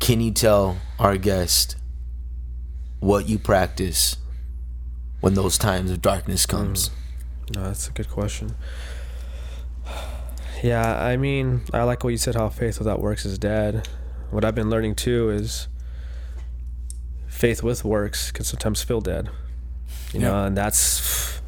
[0.00, 1.76] Can you tell our guest
[3.00, 4.16] what you practice
[5.20, 6.50] when those times of darkness hmm.
[6.50, 6.90] comes?
[7.54, 8.54] no that's a good question.
[10.60, 13.86] Yeah i mean i like what you said how faith without works is dead.
[14.32, 15.68] What i've been learning too is
[17.28, 19.30] faith with works can sometimes feel dead
[20.12, 21.40] you know and that's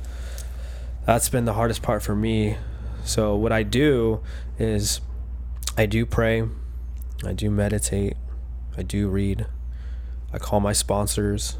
[1.06, 2.56] that's been the hardest part for me.
[3.02, 4.20] So what i do
[4.60, 5.00] is
[5.76, 6.44] i do pray
[7.24, 8.16] i do meditate
[8.76, 9.46] i do read
[10.32, 11.56] i call my sponsors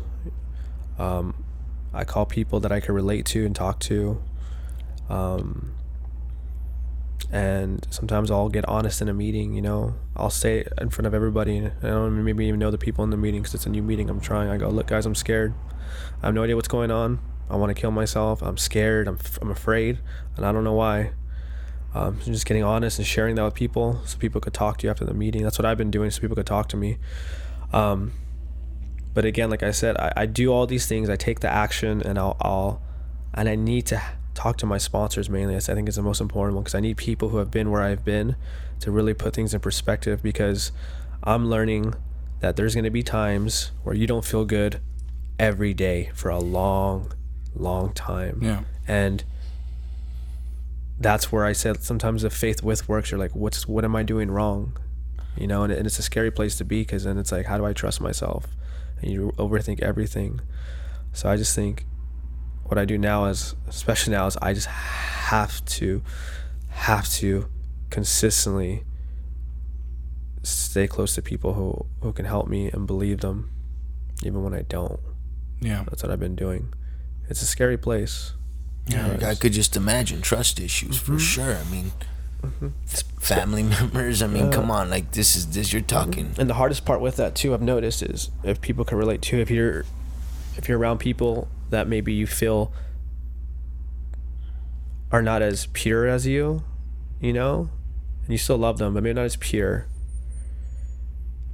[0.98, 1.44] um,
[1.92, 4.22] i call people that i can relate to and talk to
[5.09, 5.74] um,
[7.33, 9.54] and sometimes I'll get honest in a meeting.
[9.54, 11.59] You know, I'll say it in front of everybody.
[11.59, 13.83] and I don't maybe even know the people in the meeting because it's a new
[13.83, 14.11] meeting.
[14.11, 14.48] I'm trying.
[14.48, 15.54] I go, look, guys, I'm scared.
[16.22, 17.20] I have no idea what's going on.
[17.48, 18.42] I want to kill myself.
[18.42, 19.09] I'm scared.
[19.09, 19.98] I'm, f- I'm afraid,
[20.37, 21.12] and I don't know why.
[21.94, 24.87] Um, so just getting honest and sharing that with people, so people could talk to
[24.87, 25.42] you after the meeting.
[25.42, 26.98] That's what I've been doing, so people could talk to me.
[27.72, 28.12] Um,
[29.14, 31.09] but again, like I said, I, I do all these things.
[31.09, 32.83] I take the action, and I'll, I'll
[33.35, 34.03] and I need to
[34.35, 35.57] talk to my sponsors mainly.
[35.57, 37.83] I think it's the most important one because I need people who have been where
[37.83, 38.37] I've been
[38.81, 40.73] to really put things in perspective because
[41.23, 41.94] I'm learning
[42.40, 44.81] that there's going to be times where you don't feel good
[45.38, 47.12] every day for a long,
[47.55, 48.40] long time.
[48.42, 48.62] Yeah.
[48.88, 49.25] And
[50.99, 53.11] that's where I said sometimes the faith with works.
[53.11, 54.77] You're like, what's what am I doing wrong?
[55.37, 57.59] You know, and, and it's a scary place to be because then it's like, how
[57.59, 58.46] do I trust myself?
[59.02, 60.40] And you overthink everything.
[61.12, 61.86] So I just think
[62.64, 66.02] what I do now is, especially now, is I just have to,
[66.68, 67.48] have to
[67.90, 68.84] consistently
[70.42, 73.50] stay close to people who, who can help me and believe them,
[74.22, 75.00] even when I don't.
[75.60, 75.84] Yeah.
[75.88, 76.72] That's what I've been doing.
[77.28, 78.34] It's a scary place.
[78.86, 81.18] Yeah, I could just imagine trust issues for mm-hmm.
[81.18, 81.56] sure.
[81.56, 81.92] I mean,
[82.85, 84.22] it's family members.
[84.22, 86.35] I mean, come on, like this is this you're talking.
[86.38, 89.38] And the hardest part with that too, I've noticed, is if people can relate to,
[89.38, 89.85] if you're,
[90.57, 92.72] if you're around people that maybe you feel
[95.12, 96.62] are not as pure as you,
[97.20, 97.68] you know,
[98.22, 99.87] and you still love them, but maybe not as pure.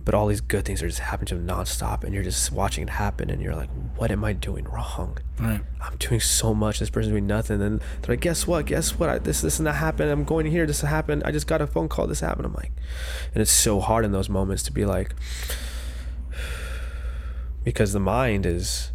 [0.07, 2.85] But all these good things are just happening to them nonstop, and you're just watching
[2.85, 5.19] it happen, and you're like, "What am I doing wrong?
[5.41, 5.61] Right.
[5.81, 6.79] I'm doing so much.
[6.79, 8.67] This person's doing nothing." And they're like, "Guess what?
[8.67, 9.11] Guess what?
[9.11, 10.11] I, this, this, and that happened.
[10.13, 10.65] I'm going here.
[10.65, 11.25] This happened.
[11.25, 12.07] I just got a phone call.
[12.07, 12.71] This happened." I'm like,
[13.35, 15.13] and it's so hard in those moments to be like,
[17.65, 18.93] because the mind is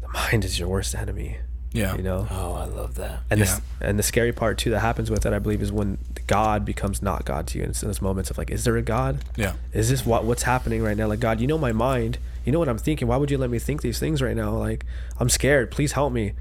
[0.00, 1.38] the mind is your worst enemy.
[1.74, 1.94] Yeah.
[1.96, 2.26] You know.
[2.30, 3.20] Oh, I love that.
[3.30, 3.44] And Yeah.
[3.46, 6.64] this and the scary part too that happens with it, I believe, is when God
[6.64, 7.64] becomes not God to you.
[7.64, 9.18] And it's in those moments of like, is there a God?
[9.36, 9.54] Yeah.
[9.74, 11.08] Is this what what's happening right now?
[11.08, 12.16] Like God, you know my mind.
[12.46, 13.08] You know what I'm thinking.
[13.08, 14.52] Why would you let me think these things right now?
[14.56, 14.86] Like
[15.18, 15.70] I'm scared.
[15.70, 16.32] Please help me.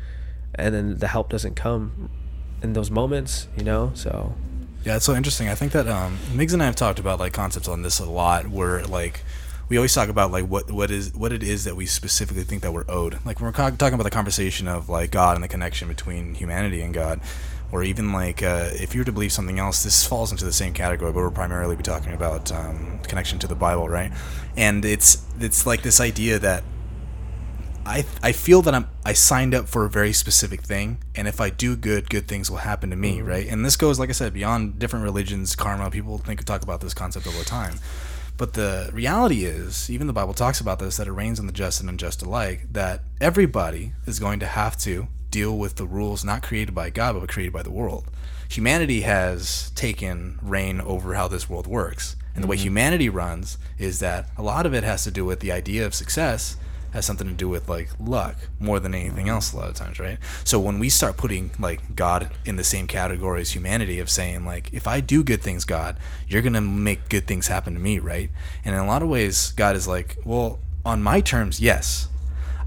[0.55, 2.09] And then the help doesn't come
[2.61, 3.47] in those moments.
[3.57, 3.91] You know.
[3.95, 4.35] So
[4.85, 5.49] Yeah, it's so interesting.
[5.49, 8.05] I think that um, Migs and I have talked about like concepts on this a
[8.05, 9.21] lot, where like
[9.73, 12.61] we always talk about like what what is what it is that we specifically think
[12.61, 13.17] that we're owed.
[13.25, 16.35] Like when we're co- talking about the conversation of like God and the connection between
[16.35, 17.19] humanity and God,
[17.71, 20.53] or even like uh, if you were to believe something else, this falls into the
[20.53, 24.11] same category, but we're primarily be talking about um, connection to the Bible, right?
[24.55, 26.63] And it's it's like this idea that
[27.83, 31.41] I I feel that I'm I signed up for a very specific thing, and if
[31.41, 33.47] I do good, good things will happen to me, right?
[33.47, 35.89] And this goes, like I said, beyond different religions, karma.
[35.89, 37.79] People think talk about this concept all the time,
[38.37, 41.53] but the reality is, even the Bible talks about this, that it rains on the
[41.53, 42.67] just and unjust alike.
[42.71, 47.19] That everybody is going to have to deal with the rules not created by God,
[47.19, 48.09] but created by the world.
[48.49, 52.15] Humanity has taken reign over how this world works.
[52.35, 52.65] And the way mm-hmm.
[52.65, 55.93] humanity runs is that a lot of it has to do with the idea of
[55.93, 56.57] success
[56.93, 59.99] has something to do with like luck more than anything else a lot of times
[59.99, 64.09] right so when we start putting like god in the same category as humanity of
[64.09, 67.79] saying like if i do good things god you're gonna make good things happen to
[67.79, 68.29] me right
[68.63, 72.07] and in a lot of ways god is like well on my terms yes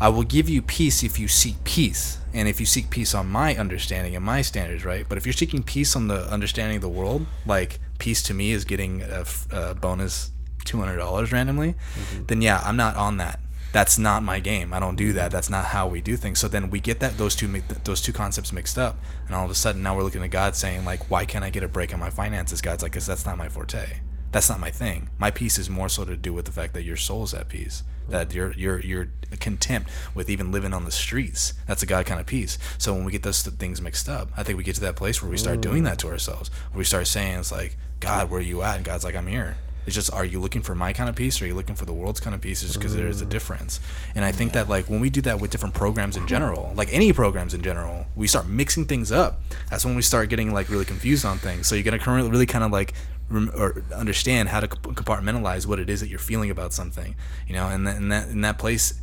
[0.01, 3.29] I will give you peace if you seek peace, and if you seek peace on
[3.29, 5.07] my understanding and my standards, right?
[5.09, 8.53] But if you're seeking peace on the understanding of the world, like peace to me
[8.53, 10.33] is getting a bonus
[10.65, 12.27] two hundred dollars randomly, mm-hmm.
[12.27, 13.41] then yeah, I'm not on that.
[13.77, 14.73] That's not my game.
[14.73, 15.31] I don't do that.
[15.31, 16.39] That's not how we do things.
[16.39, 17.47] So then we get that those two
[17.85, 20.57] those two concepts mixed up, and all of a sudden now we're looking at God
[20.57, 22.63] saying like, why can't I get a break on my finances?
[22.63, 23.99] God's like, because that's not my forte.
[24.33, 25.11] That's not my thing.
[25.19, 27.83] My peace is more so to do with the fact that your soul's at peace.
[28.09, 29.09] That you're you're you're
[29.41, 29.85] content
[30.15, 31.53] with even living on the streets.
[31.67, 32.57] That's a God kind of peace.
[32.79, 35.21] So when we get those things mixed up, I think we get to that place
[35.21, 36.51] where we start doing that to ourselves.
[36.73, 38.77] Where we start saying it's like, God, where are you at?
[38.77, 39.59] And God's like, I'm here.
[39.87, 41.85] It's just, are you looking for my kind of peace, or are you looking for
[41.85, 42.61] the world's kind of peace?
[42.61, 43.81] Just because there is a difference.
[44.15, 46.93] And I think that like when we do that with different programs in general, like
[46.93, 49.41] any programs in general, we start mixing things up.
[49.71, 51.67] That's when we start getting like really confused on things.
[51.67, 52.95] So you're gonna currently really kind of like
[53.33, 57.15] or understand how to compartmentalize what it is that you're feeling about something.
[57.47, 59.01] You know, and that in that in that place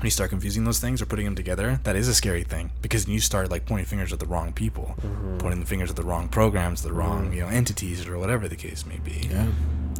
[0.00, 2.70] when you start confusing those things or putting them together, that is a scary thing
[2.80, 4.94] because you start like pointing fingers at the wrong people,
[5.38, 8.56] pointing the fingers at the wrong programs, the wrong you know entities or whatever the
[8.56, 9.28] case may be.
[9.30, 9.48] Yeah.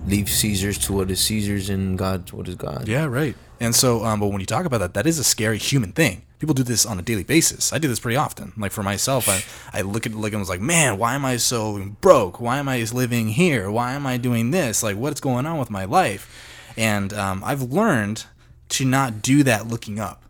[0.06, 2.88] Leave Caesar's to what is Caesar's and God to what is God.
[2.88, 3.36] Yeah, right.
[3.60, 6.22] And so, um, but when you talk about that, that is a scary human thing.
[6.38, 7.70] People do this on a daily basis.
[7.70, 8.54] I do this pretty often.
[8.56, 9.44] Like for myself, I,
[9.78, 12.40] I look at like I was like, man, why am I so broke?
[12.40, 13.70] Why am I living here?
[13.70, 14.82] Why am I doing this?
[14.82, 16.72] Like, what's going on with my life?
[16.78, 18.24] And um, I've learned
[18.70, 20.22] to not do that looking up.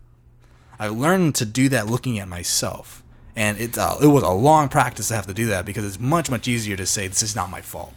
[0.79, 3.03] I learned to do that looking at myself.
[3.35, 5.99] And it, uh, it was a long practice to have to do that because it's
[5.99, 7.93] much, much easier to say, this is not my fault.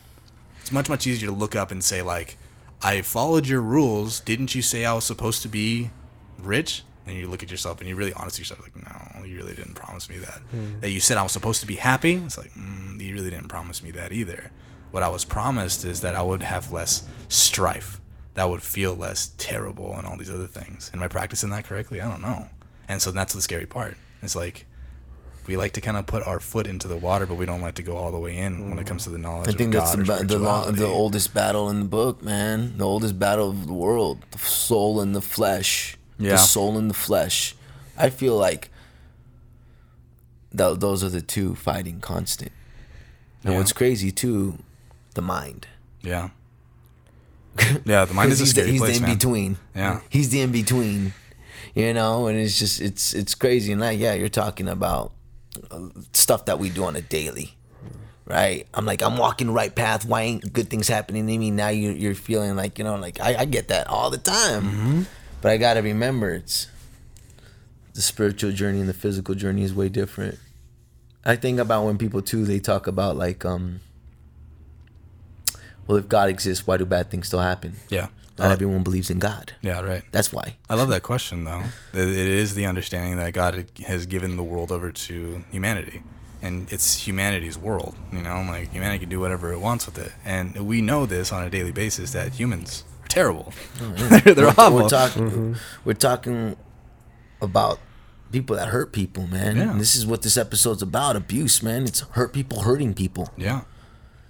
[0.61, 2.37] It's much, much easier to look up and say, like,
[2.83, 4.21] I followed your rules.
[4.21, 5.91] Didn't you say I was supposed to be
[6.39, 6.83] rich?
[7.07, 9.75] And you look at yourself and you really honest yourself, like, no, you really didn't
[9.75, 10.41] promise me that.
[10.81, 12.15] That you said I was supposed to be happy.
[12.15, 14.51] It's like, mm, you really didn't promise me that either.
[14.91, 18.01] What I was promised is that I would have less strife,
[18.35, 20.91] that would feel less terrible, and all these other things.
[20.95, 22.01] Am I practicing that correctly?
[22.01, 22.49] I don't know.
[22.89, 23.97] And so that's the scary part.
[24.23, 24.67] It's like
[25.47, 27.75] we like to kind of put our foot into the water, but we don't like
[27.75, 29.83] to go all the way in when it comes to the knowledge I think of
[29.83, 32.77] that's the, ba- the, long, the oldest battle in the book, man.
[32.79, 34.25] The oldest battle of the world.
[34.31, 35.97] The soul and the flesh.
[36.19, 36.31] Yeah.
[36.33, 37.55] The soul and the flesh.
[37.97, 38.71] I feel like
[40.57, 42.53] th- those are the two fighting constant.
[43.43, 43.59] And Yeah.
[43.59, 44.59] what's crazy too,
[45.15, 45.67] the mind.
[46.03, 46.31] Yeah.
[47.85, 49.15] Yeah, the mind is a scary the, he's place, the in man.
[49.17, 49.57] between.
[49.75, 50.01] Yeah.
[50.11, 51.13] He's the in between.
[51.75, 53.73] You know, and it's just it's it's crazy.
[53.73, 55.13] And like, yeah, you're talking about
[55.71, 57.55] uh, stuff that we do on a daily.
[58.27, 60.07] Right, I'm like I'm walking the right path.
[60.07, 61.51] Why ain't good things happening to me?
[61.51, 64.63] Now you, you're feeling like you know, like I, I get that all the time,
[64.63, 65.03] Mm-hmm.
[65.43, 66.69] but I gotta remember it's
[67.93, 70.39] the spiritual journey and the physical journey is way different.
[71.25, 73.81] I think about when people too they talk about like um,
[75.87, 77.75] well, if God exists, why do bad things still happen?
[77.89, 78.09] Yeah.
[78.39, 79.53] Not Uh, everyone believes in God.
[79.63, 80.03] yeah, right.
[80.11, 80.57] That's why.
[80.69, 81.63] I love that question, though.
[81.93, 86.03] It it is the understanding that God has given the world over to humanity,
[86.43, 87.95] and it's humanity's world.
[88.13, 91.31] You know, like humanity can do whatever it wants with it, and we know this
[91.33, 93.53] on a daily basis that humans are terrible.
[93.79, 94.75] they're they're we're, awful.
[94.83, 95.57] we're talking.
[95.85, 96.57] We're talking
[97.41, 97.79] about
[98.33, 99.57] people that hurt people, man.
[99.57, 99.71] Yeah.
[99.71, 101.85] And this is what this episode's about: abuse, man.
[101.85, 103.31] It's hurt people hurting people.
[103.37, 103.61] yeah,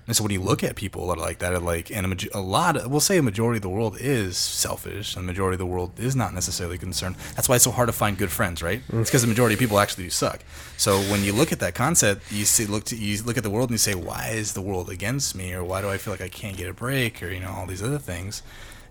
[0.06, 2.08] And so when you look at people that are like that, are like, and a,
[2.08, 5.32] maj- a lot, of, we'll say a majority of the world is selfish, and the
[5.32, 7.16] majority of the world is not necessarily concerned.
[7.34, 8.82] That's why it's so hard to find good friends, right?
[8.88, 9.00] Mm.
[9.00, 10.40] It's because the majority of people actually do suck.
[10.76, 13.50] So when you look at that concept, you see, look, to, you look at the
[13.50, 16.12] world and you say, why is the world against me, or why do I feel
[16.12, 18.42] like I can't get a break, or you know, all these other things.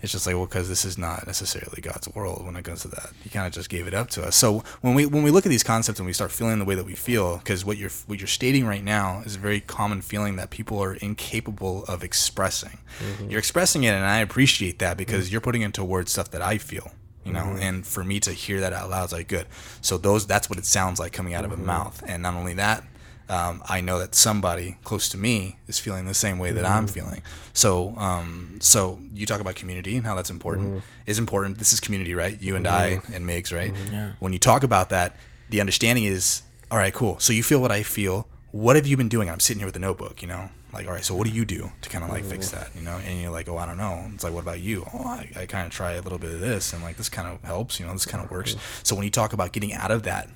[0.03, 2.89] It's just like well, because this is not necessarily God's world when it comes to
[2.89, 3.11] that.
[3.23, 4.35] He kind of just gave it up to us.
[4.35, 6.75] So when we when we look at these concepts and we start feeling the way
[6.75, 10.01] that we feel, because what you're what you're stating right now is a very common
[10.01, 12.79] feeling that people are incapable of expressing.
[12.99, 13.29] Mm-hmm.
[13.29, 15.31] You're expressing it, and I appreciate that because mm.
[15.31, 16.91] you're putting into words stuff that I feel.
[17.23, 17.61] You know, mm-hmm.
[17.61, 19.47] and for me to hear that out loud is like good.
[19.79, 21.65] So those that's what it sounds like coming out of a mm-hmm.
[21.65, 22.83] mouth, and not only that,
[23.29, 26.85] um, I know that somebody close to me is feeling the same way that I'm
[26.85, 26.93] mm-hmm.
[26.93, 27.21] feeling.
[27.53, 30.67] So, um, so you talk about community and how that's important.
[30.67, 30.79] Mm-hmm.
[31.05, 31.57] Is important.
[31.57, 32.41] This is community, right?
[32.41, 33.13] You and I mm-hmm.
[33.13, 33.73] and Migs, right?
[33.91, 34.13] Yeah.
[34.19, 35.15] When you talk about that,
[35.49, 37.19] the understanding is, all right, cool.
[37.19, 38.27] So you feel what I feel.
[38.51, 39.29] What have you been doing?
[39.29, 41.43] I'm sitting here with a notebook, you know, like, all right, so what do you
[41.45, 42.99] do to kind of like fix that, you know?
[43.03, 44.05] And you're like, oh, I don't know.
[44.13, 44.85] It's like, what about you?
[44.93, 47.27] Oh, I, I kind of try a little bit of this, and like this kind
[47.27, 48.55] of helps, you know, this kind of works.
[48.83, 50.29] So when you talk about getting out of that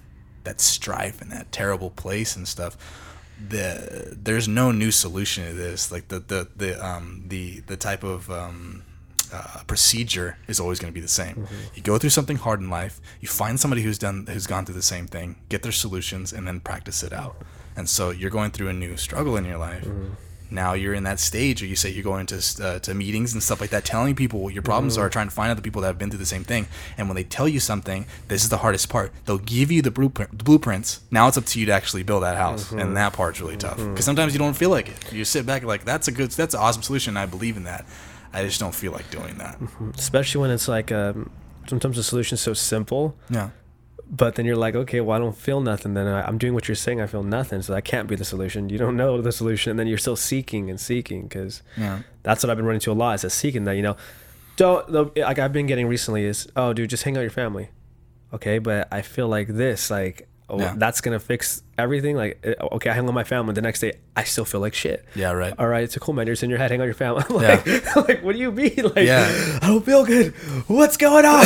[0.48, 2.78] that strife and that terrible place and stuff
[3.50, 8.04] the there's no new solution to this like the the the um the the type
[8.04, 8.82] of um
[9.32, 11.36] uh, procedure is always going to be the same.
[11.76, 14.76] You go through something hard in life, you find somebody who's done who's gone through
[14.76, 17.36] the same thing, get their solutions, and then practice it out.
[17.76, 19.86] And so you're going through a new struggle in your life.
[20.50, 23.42] Now you're in that stage where you say you're going to uh, to meetings and
[23.44, 25.88] stuff like that, telling people what your problems are, trying to find other people that
[25.88, 26.68] have been through the same thing.
[26.98, 29.12] And when they tell you something, this is the hardest part.
[29.26, 31.02] They'll give you the blueprint, the blueprints.
[31.12, 33.78] Now it's up to you to actually build that house, and that part's really tough
[33.78, 35.14] because sometimes you don't feel like it.
[35.14, 37.18] You sit back like that's a good, that's an awesome solution.
[37.18, 37.86] I believe in that.
[38.34, 39.58] I just don't feel like doing that.
[39.98, 41.30] especially when it's like um,
[41.68, 43.50] sometimes the solution's so simple Yeah.
[44.10, 45.94] But then you're like okay well i don't feel nothing.
[45.94, 47.62] Then I, i'm doing what you're saying i feel nothing.
[47.62, 48.70] So that can't be the solution.
[48.70, 49.70] You don't know the solution.
[49.72, 52.00] And then you're still seeking and seeking because Yeah.
[52.24, 53.98] that's what i've been running to a lot is that seeking that you know
[54.56, 57.70] don't like i've been getting recently is oh dude just hang out with your family.
[58.34, 60.74] Okay but i feel like this like oh, Yeah.
[60.78, 63.94] that's gonna fix everything like eh, okay i hang on my family the next day
[64.16, 65.54] i still feel like shit Yeah, right.
[65.60, 66.26] all right, it's a cool man.
[66.28, 67.24] You're in your head, hang on your family.
[67.30, 68.76] like, like, what do you mean?
[68.96, 69.60] Like, Yeah.
[69.62, 70.34] I don't feel good.
[70.68, 71.46] What's going on?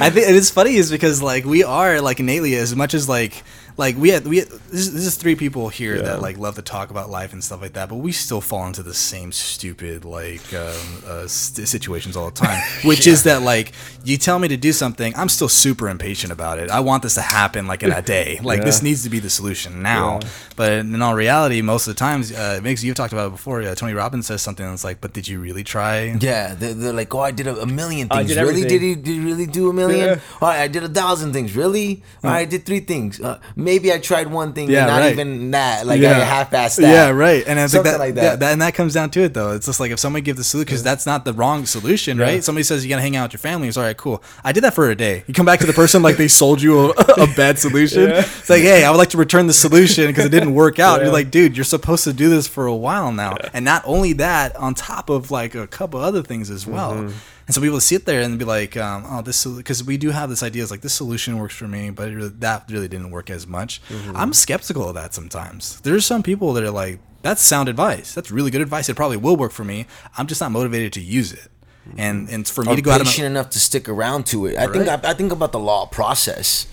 [0.00, 3.42] I think it's funny is because like we are like innately as much as like
[3.78, 6.02] like we had we had, this, this is three people here Yeah.
[6.02, 8.66] that like love to talk about life and stuff like that, but we still fall
[8.66, 12.60] into the same stupid like um, uh, st- situations all the time.
[12.84, 13.72] Which is that like
[14.04, 16.70] you tell me to do something, I'm still super impatient about it.
[16.70, 18.38] I want this to happen like in a day.
[18.48, 20.20] Like this needs to be the solution now.
[20.22, 20.28] Yeah.
[20.56, 23.30] But in all reality, most of the times, uh, it makes you've talked about it
[23.32, 23.62] before.
[23.62, 26.92] Uh, Tony Robbins says something that's like, "But did you really try?" Yeah, they're, they're
[26.92, 28.28] like, oh, I did a, a million things.
[28.28, 28.62] did really?
[28.62, 28.88] Did everything.
[28.88, 30.06] he, did he really do a million?
[30.08, 30.20] Yeah.
[30.40, 31.54] All right, I did a thousand things.
[31.54, 32.02] Really?
[32.24, 33.20] All right, I did three things.
[33.20, 35.12] Uh, maybe I tried one thing, Yeah, and not right.
[35.12, 35.86] even that.
[35.86, 36.90] Like I half-assed that.
[36.90, 37.44] Yeah, right.
[37.46, 38.52] And I think Something that, like yeah, that.
[38.52, 39.52] and that comes down to it though.
[39.52, 42.42] It's just like if somebody gives the solution, because that's not the wrong solution, right?
[42.42, 43.68] Somebody says you gotta hang out with your family.
[43.68, 44.22] It's all right, cool.
[44.42, 45.24] I did that for a day.
[45.26, 48.04] You come back to the person like they sold you a, a bad solution.
[48.10, 50.96] It's like, hey, I would like to return the solution because it didn't work out.
[50.98, 51.04] Yeah.
[51.04, 54.14] You're like, dude, you're supposed to do this for a while now, and not only
[54.14, 56.94] that, on top of like a couple other things as well.
[56.94, 57.16] Mm-hmm.
[57.48, 60.28] And so people sit there and be like, um, "Oh, this," because we do have
[60.28, 63.10] this idea, is like this solution works for me, but it really, that really didn't
[63.10, 63.80] work as much.
[63.88, 64.14] Mm-hmm.
[64.14, 65.80] I'm skeptical of that sometimes.
[65.80, 68.14] There's some people that are like, "That's sound advice.
[68.14, 68.90] That's really good advice.
[68.90, 69.86] It probably will work for me.
[70.18, 71.48] I'm just not motivated to use it."
[71.96, 74.58] And and for me to go out of patient enough to stick around to it.
[74.58, 76.66] I think I, I think about the law process.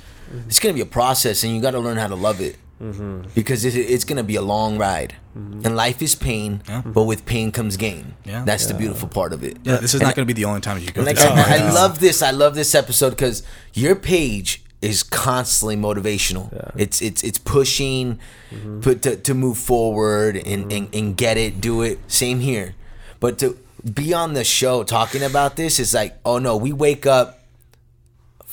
[0.47, 2.57] It's gonna be a process, and you got to learn how to love it.
[2.81, 3.29] Mm-hmm.
[3.33, 5.65] Because it, it's gonna be a long ride, mm-hmm.
[5.65, 8.15] and life is pain, but with pain comes gain.
[8.25, 8.43] Yeah.
[8.43, 9.57] That's the beautiful part of it.
[9.63, 11.17] yeah, this is not going to be the only time you go And through like
[11.17, 12.21] something I, I love this.
[12.21, 16.73] I love this episode because your page is constantly motivational.
[16.77, 18.19] It's it's it's pushing,
[18.51, 18.81] mm-hmm.
[18.81, 21.99] put to, to move forward and, and and get it, do it.
[22.07, 22.75] Same here,
[23.19, 23.57] but to
[23.93, 27.44] be on the show talking about this is like, oh no, we wake up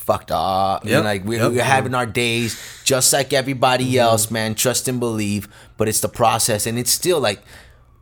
[0.03, 0.85] fucked up.
[0.85, 1.53] Yep, And like we, yep.
[1.53, 3.99] we're having our days just like everybody Mm-hmm.
[4.01, 4.55] else, man.
[4.55, 7.41] Trust and believe, but it's the process, and it's still like,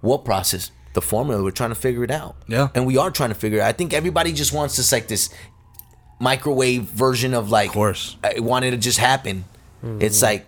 [0.00, 0.70] what process?
[0.94, 1.42] The formula.
[1.42, 2.34] We're trying to figure it out.
[2.48, 2.68] Yeah.
[2.74, 3.62] and we are trying to figure it.
[3.62, 3.68] out.
[3.68, 5.30] I think everybody just wants this like this
[6.18, 7.68] microwave version of like.
[7.68, 8.16] Of course.
[8.24, 9.44] I wanted to just happen.
[9.84, 10.02] Mm-hmm.
[10.02, 10.46] It's like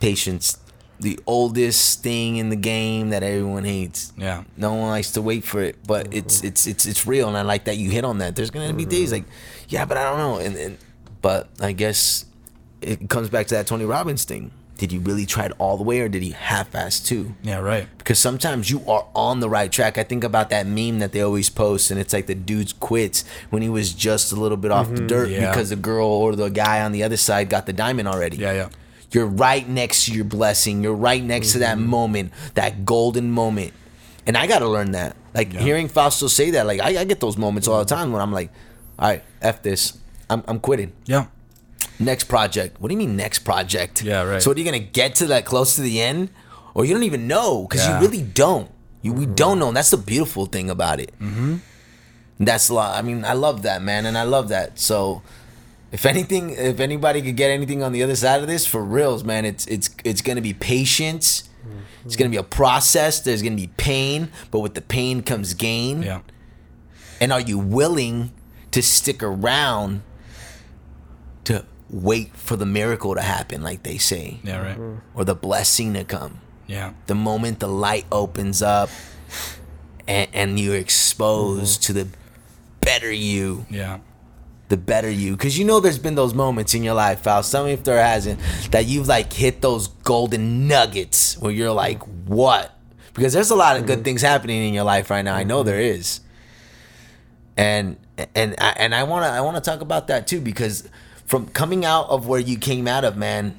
[0.00, 0.58] patience.
[1.00, 4.12] The oldest thing in the game that everyone hates.
[4.16, 4.44] Yeah.
[4.56, 6.46] No one likes to wait for it, but it's mm-hmm.
[6.46, 8.36] it's it's it's real, and I like that you hit on that.
[8.36, 9.24] There's gonna be days mm-hmm.
[9.24, 10.78] like, yeah, but I don't know, and, and
[11.22, 12.26] but I guess
[12.82, 14.50] it comes back to that Tony Robbins thing.
[14.76, 17.34] Did he really try it all the way, or did he half-ass too?
[17.42, 17.86] Yeah, right.
[17.98, 19.96] Because sometimes you are on the right track.
[19.96, 23.24] I think about that meme that they always post, and it's like the dude quits
[23.50, 25.06] when he was just a little bit off the mm-hmm.
[25.06, 25.50] dirt yeah.
[25.50, 28.36] because the girl or the guy on the other side got the diamond already.
[28.36, 28.68] Yeah, yeah.
[29.12, 30.82] You're right next to your blessing.
[30.82, 31.86] You're right next to that mm-hmm.
[31.86, 33.72] moment, that golden moment.
[34.26, 35.16] And I got to learn that.
[35.34, 38.20] Like hearing Fausto say that, like I, I get those moments all the time when
[38.20, 38.50] I'm like,
[38.98, 39.98] all right, F this.
[40.30, 40.92] I'm, I'm quitting.
[41.06, 41.26] Yeah.
[41.98, 42.80] Next project.
[42.80, 44.02] What do you mean next project?
[44.02, 44.42] Yeah, right.
[44.42, 46.30] So what are you gonna get to that close to the end,
[46.74, 48.00] or you don't even know because Yeah.
[48.00, 48.70] you really don't.
[49.02, 49.68] You we don't know.
[49.68, 51.12] And that's the beautiful thing about it.
[51.20, 51.56] Mm-hmm.
[52.40, 52.96] That's a lot.
[52.98, 54.78] I mean, I love that man, and I love that.
[54.78, 55.22] So,
[55.92, 59.22] if anything, if anybody could get anything on the other side of this, for reals,
[59.22, 61.48] man, it's it's it's gonna be patience.
[62.04, 63.20] It's gonna be a process.
[63.20, 66.02] There's gonna be pain, but with the pain comes gain.
[66.02, 66.20] Yeah.
[67.20, 68.32] And are you willing
[68.72, 70.02] to stick around
[71.44, 74.62] to wait for the miracle to happen, like they say, Yeah.
[74.62, 74.78] Right.
[74.78, 75.18] Mm-hmm.
[75.18, 76.40] or the blessing to come?
[76.66, 76.94] Yeah.
[77.06, 78.88] The moment the light opens up
[80.08, 81.92] and, and you're exposed mm-hmm.
[81.92, 82.08] to the
[82.80, 83.98] better you, Yeah.
[84.68, 85.32] the better you.
[85.32, 87.52] Because you know there's been those moments in your life, Faust.
[87.52, 92.02] Tell me if there hasn't, that you've like hit those golden nuggets where you're like,
[92.26, 92.74] what?
[93.12, 94.04] Because there's a lot of good mm-hmm.
[94.04, 95.34] things happening in your life right now.
[95.34, 96.20] I know there is.
[97.54, 97.98] And
[98.34, 100.88] and I- and I wanna I wanna talk about that too because
[101.26, 103.56] from coming out of where you came out of, man,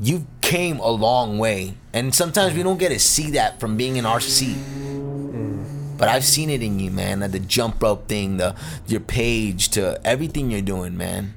[0.00, 1.74] you came a long way.
[1.92, 4.56] And sometimes we don't get to see that from being in our seat.
[4.56, 5.96] Mm.
[5.98, 7.20] But I've seen it in you, man.
[7.20, 8.54] The jump rope thing, the
[8.86, 11.34] your page, to everything you're doing, man.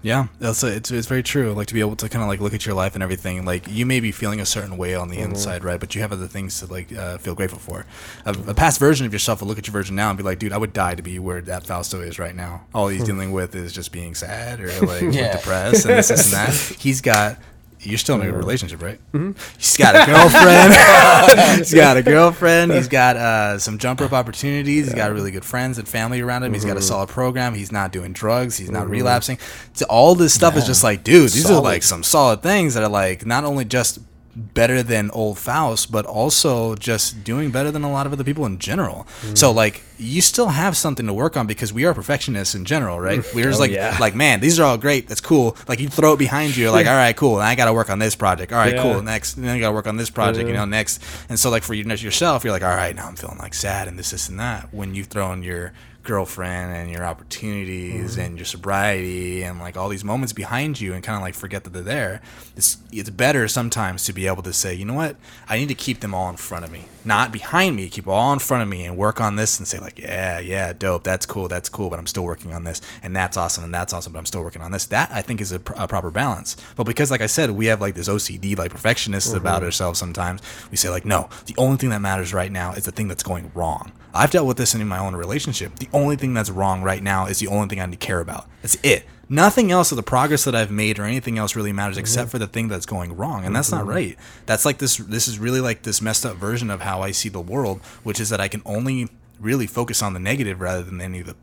[0.00, 1.52] Yeah, that's it's it's very true.
[1.52, 3.44] Like to be able to kind of like look at your life and everything.
[3.44, 5.30] Like you may be feeling a certain way on the Mm-hmm.
[5.30, 5.80] inside, right?
[5.80, 7.84] But you have other things to like uh, feel grateful for.
[8.24, 10.38] A, a past version of yourself will look at your version now and be like,
[10.38, 12.64] "Dude, I would die to be where that Fausto is right now.
[12.74, 15.10] All he's dealing with is just being sad or like Hmm.
[15.10, 15.36] Yeah.
[15.36, 16.54] depressed and this, this and that.
[16.80, 17.38] He's got."
[17.80, 18.98] You're still in a relationship, right?
[19.12, 19.32] Mm-hmm.
[19.56, 21.58] He's got a girlfriend.
[21.58, 22.72] he's got a girlfriend.
[22.72, 24.86] He's got uh, some jump rope opportunities.
[24.86, 26.54] He's got really good friends and family around him.
[26.54, 26.88] He's got a Mm-hmm.
[26.88, 27.54] solid program.
[27.54, 28.56] He's not doing drugs.
[28.56, 29.38] He's not relapsing.
[29.74, 32.82] So all this stuff is just like, dude, these are like some solid things that
[32.82, 33.98] are like not only just
[34.38, 38.46] better than old Faust, but also just doing better than a lot of other people
[38.46, 39.06] in general.
[39.22, 39.36] Mm.
[39.36, 43.00] So like you still have something to work on because we are perfectionists in general,
[43.00, 43.22] right?
[43.34, 43.96] We're just Oh, like yeah.
[43.98, 45.08] like man, these are all great.
[45.08, 45.56] That's cool.
[45.66, 47.34] Like you throw it behind you, you're like, all right, cool.
[47.40, 48.52] And I got to work on this project.
[48.52, 48.82] All right, Yeah.
[48.82, 49.02] cool.
[49.02, 50.46] Next, and then you got to work on this project.
[50.48, 51.02] You know, next.
[51.28, 53.88] And so like for you yourself, you're like, all right, now I'm feeling like sad
[53.88, 54.72] and this, this, and that.
[54.72, 55.72] When you throw in your
[56.08, 58.20] girlfriend and your opportunities Mm-hmm.
[58.20, 61.64] and your sobriety and like all these moments behind you and kind of like forget
[61.64, 62.20] that they're there
[62.56, 65.16] it's it's better sometimes to be able to say you know what?
[65.48, 66.86] I need to keep them all in front of me.
[67.04, 69.78] Not behind me keep all in front of me and work on this and say
[69.78, 73.14] like yeah yeah dope that's cool that's cool but i'm still working on this and
[73.14, 75.52] that's awesome and that's awesome but i'm still working on this that i think is
[75.52, 76.56] a, pr- a proper balance.
[76.76, 80.40] But because like i said we have like this ocd like perfectionists about ourselves sometimes
[80.70, 83.22] we say like no the only thing that matters right now is the thing that's
[83.22, 85.76] going wrong I've dealt with this in my own relationship.
[85.76, 88.20] The only thing that's wrong right now is the only thing I need to care
[88.20, 88.46] about.
[88.62, 89.04] That's it.
[89.28, 92.00] Nothing else of the progress that I've made or anything else really matters mm-hmm.
[92.00, 93.90] except for the thing that's going wrong, and that's not mm-hmm.
[93.90, 94.18] right.
[94.46, 94.96] That's like this.
[94.96, 98.20] This is really like this messed up version of how I see the world, which
[98.20, 99.08] is that I can only
[99.40, 101.36] really focus on the negative rather than any of the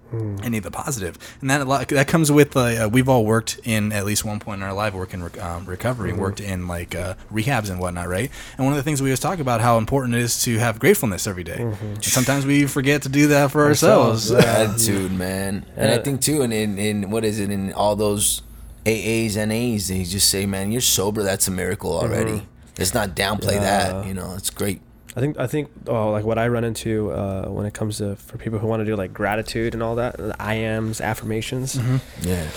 [0.44, 3.60] any of the positive, and that lot, that comes with uh, uh, we've all worked
[3.64, 6.68] in at least one point in our life, work in rec- um, recovery, worked in
[6.68, 8.30] like uh, rehabs and whatnot, right?
[8.58, 10.80] And one of the things we always talk about how important it is to have
[10.80, 11.58] gratefulness every day.
[11.60, 14.32] And sometimes we forget to do that for ourselves.
[14.32, 15.66] Ourselves, Attitude, man.
[15.76, 18.42] And I think too, and in, in what is it in all those
[18.86, 21.24] AAs and A's, they just say, man, you're sober.
[21.24, 22.44] That's a miracle already.
[22.78, 24.06] Let's not downplay that.
[24.06, 24.82] You know, it's great.
[25.16, 28.16] I think I think oh, like what I run into uh, when it comes to
[28.18, 31.80] for people who want to do like gratitude and all that, the I ams, affirmations,
[32.22, 32.48] Yeah.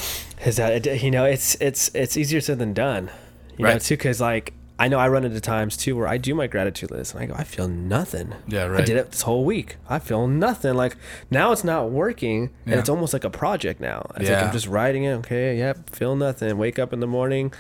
[0.45, 3.11] is that it, you know it's it's it's easier said than done,
[3.57, 3.81] you know Right.
[3.81, 6.91] too because like I know I run into times too where I do my gratitude
[6.93, 8.35] list and I go I feel nothing.
[8.49, 9.77] Yeah, I did it this whole week.
[9.89, 10.75] I feel nothing.
[10.75, 10.97] Like
[11.31, 12.79] now it's not working and Yeah.
[12.81, 14.11] it's almost like a project now.
[14.17, 15.13] It's like I'm just writing it.
[15.15, 16.59] Okay, yep, feel nothing.
[16.59, 17.53] Wake up in the morning,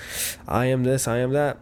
[0.48, 1.58] I am this, I am that.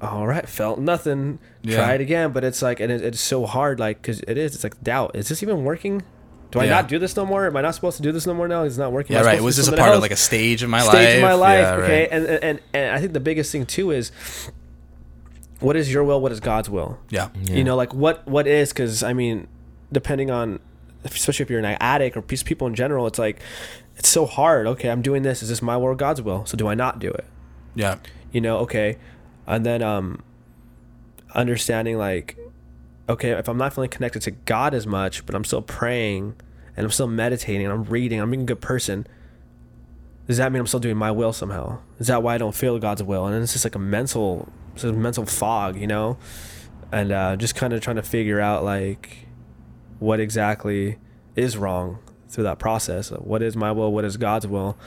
[0.00, 1.40] All right, felt nothing.
[1.68, 1.76] Yeah.
[1.76, 3.78] Try it again, but it's like and it, it's so hard.
[3.78, 4.54] Like because it is.
[4.54, 5.12] It's like doubt.
[5.14, 6.02] Is this even working?
[6.50, 6.70] Do I Yeah.
[6.70, 7.46] not do this no more?
[7.46, 8.62] Am I not supposed to do this no more now?
[8.62, 9.14] It's not working.
[9.14, 9.42] Yeah, right.
[9.42, 10.90] Was this a part of like a stage of my life?
[10.94, 11.60] stage of my life?
[11.60, 12.08] Yeah, okay, right.
[12.10, 14.10] and, and and I think the biggest thing too is
[15.60, 16.20] what is your will?
[16.20, 16.98] What is God's will?
[17.10, 17.28] Yeah.
[17.44, 18.70] You know, like what what is?
[18.70, 19.46] Because I mean,
[19.92, 20.60] depending on,
[21.04, 23.40] especially if you're an addict or people in general, it's like
[23.96, 24.66] it's so hard.
[24.68, 25.42] Okay, I'm doing this.
[25.42, 26.46] Is this my will or God's will?
[26.46, 27.24] So do I not do it?
[27.74, 27.96] Yeah.
[28.32, 28.98] you know okay
[29.46, 30.22] and then um
[31.34, 32.36] understanding like
[33.08, 36.34] okay if i'm not feeling connected to god as much but i'm still praying
[36.76, 39.06] and i'm still meditating and i'm reading i'm being a good person
[40.26, 41.78] does that mean i'm still doing my will somehow?
[41.98, 43.26] Is that why i don't feel god's will?
[43.26, 46.18] And it's just like a mental it's a mental fog you know?
[46.92, 49.26] And uh, just kind of trying to figure out like
[49.98, 50.98] what exactly
[51.34, 51.98] is wrong
[52.28, 53.10] through that process.
[53.10, 53.92] What is my will?
[53.92, 54.78] What is god's will?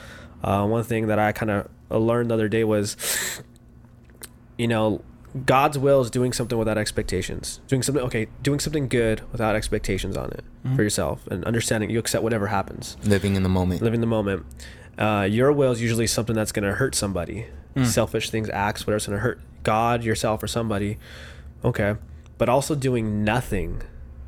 [0.42, 2.96] Uh, one thing that i kind of learned the other day was
[4.58, 5.02] you know,
[5.46, 7.60] God's will is doing something without expectations.
[7.66, 10.44] Doing something okay, doing something good without expectations on it
[10.76, 12.96] for yourself and understanding you accept whatever happens.
[13.02, 13.82] Living in the moment.
[13.82, 14.44] Living the moment.
[14.98, 17.46] Uh, your will is usually something that's going to hurt somebody.
[17.74, 17.84] Hmm.
[17.84, 20.98] Selfish things, acts, whatever's going to hurt God, yourself, or somebody.
[21.64, 21.96] Okay.
[22.36, 23.82] But also doing nothing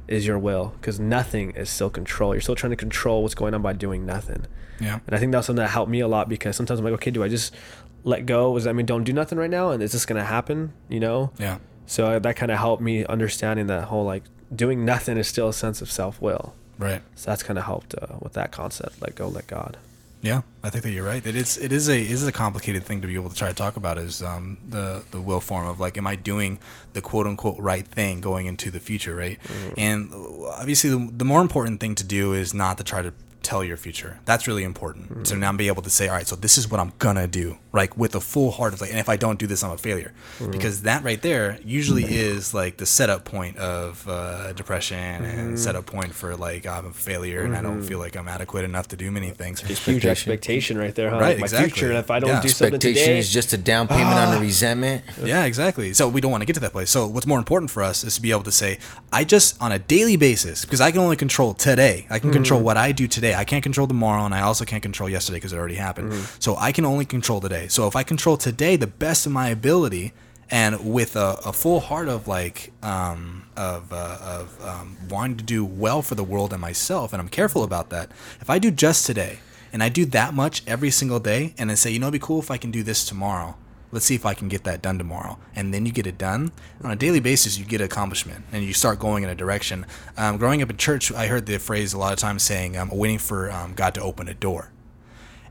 [0.08, 2.34] is your will because nothing is still control.
[2.34, 4.46] You're still trying to control what's going on by doing nothing.
[4.80, 5.00] Yeah.
[5.06, 7.10] And I think that's something that helped me a lot because sometimes I'm like, okay,
[7.10, 7.54] do I just
[8.02, 8.54] let go?
[8.54, 9.70] Does that mean don't do nothing right now?
[9.70, 10.72] And is this going to happen?
[10.88, 11.32] You know?
[11.38, 11.58] Yeah.
[11.86, 14.24] So uh, that kind of helped me understanding that whole like
[14.54, 16.54] doing nothing is still a sense of self will.
[16.78, 17.02] Right.
[17.14, 19.00] So that's kind of helped uh, with that concept.
[19.00, 19.76] Let go, let God.
[20.24, 21.24] Yeah, I think that you're right.
[21.24, 23.48] It is it is a it is a complicated thing to be able to try
[23.48, 26.58] to talk about is um, the the will form of like, am I doing
[26.94, 29.38] the quote unquote right thing going into the future, right?
[29.76, 33.12] And uh, obviously, the, the more important thing to do is not to try to
[33.44, 34.18] tell your future.
[34.24, 35.26] That's really important.
[35.26, 35.38] To mm.
[35.38, 37.96] now be able to say, all right, so this is what I'm gonna do, like
[37.96, 40.12] with a full heart of like, and if I don't do this, I'm a failure,
[40.38, 40.50] mm.
[40.50, 42.10] because that right there usually mm.
[42.10, 45.56] is like the setup point of uh, depression and mm-hmm.
[45.56, 47.86] setup point for like I'm a failure and I don't mm-hmm.
[47.86, 49.60] feel like I'm adequate enough to do many things.
[49.60, 51.18] Huge expectation right there, huh?
[51.18, 51.70] Right, Like, My exactly.
[51.70, 52.40] future, and if I don't Yeah.
[52.40, 54.26] do something Expectation today, is just a down payment Ah.
[54.26, 54.40] on the ah.
[54.40, 55.04] resentment.
[55.22, 55.92] Yeah, exactly.
[55.94, 56.90] So we don't want to get to that place.
[56.90, 58.78] So what's more important for us is to be able to say,
[59.12, 62.06] I just on a daily basis, because I can only control today.
[62.10, 63.33] I can control what I do today.
[63.34, 66.12] I can't control tomorrow, and I also can't control yesterday because it already happened.
[66.38, 67.68] So I can only control today.
[67.68, 70.12] So if I control today the best of my ability,
[70.50, 75.44] and with a, a full heart of like um, of uh, of um, wanting to
[75.44, 78.10] do well for the world and myself, and I'm careful about that.
[78.40, 79.38] If I do just today,
[79.72, 82.26] and I do that much every single day, and then say, you know, it'd be
[82.26, 83.56] cool if I can do this tomorrow
[83.94, 85.38] let's see if I can get that done tomorrow.
[85.54, 87.56] And then you get it done on a daily basis.
[87.56, 89.86] You get accomplishment, and you start going in a direction.
[90.16, 92.90] Um, growing up in church, I heard the phrase a lot of times saying, um,
[92.90, 94.72] "waiting for um, God to open a door."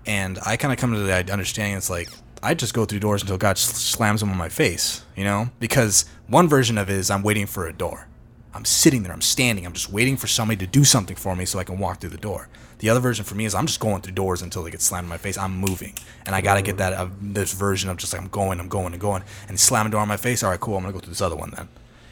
[0.05, 2.09] And I kind of come to the understanding it's like
[2.43, 5.49] I just go through doors until God slams them on my face, you know?
[5.59, 8.07] Because one version of it is I'm waiting for a door.
[8.53, 11.45] I'm sitting there, I'm standing, I'm just waiting for somebody to do something for me
[11.45, 12.49] so I can walk through the door.
[12.83, 15.05] The other version for me is I'm just going through doors until they get slammed
[15.05, 15.37] in my face.
[15.37, 15.93] I'm moving,
[16.25, 18.91] and I gotta get that uh, this version of just like I'm going, I'm going,
[18.91, 20.43] and going, and slam a door on my face.
[20.43, 20.75] All right, cool.
[20.75, 21.69] I'm gonna go through this other one then,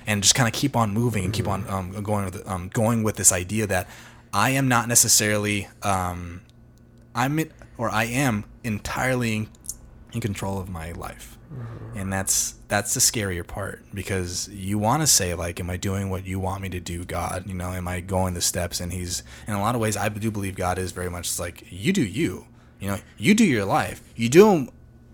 [0.07, 3.03] and just kind of keep on moving and keep on um, going with um, going
[3.03, 3.89] with this idea that
[4.31, 6.39] I am not necessarily um,
[7.13, 9.49] I'm in, or I am entirely in,
[10.13, 11.37] in control of my life.
[11.95, 16.09] And that's that's the scarier part because you want to say like am I doing
[16.09, 17.45] what you want me to do God?
[17.47, 18.79] You know am I going the steps?
[18.79, 21.65] And he's in a lot of ways I do believe God is very much like
[21.69, 22.47] you do you.
[22.79, 24.01] You know you do your life.
[24.15, 24.69] You do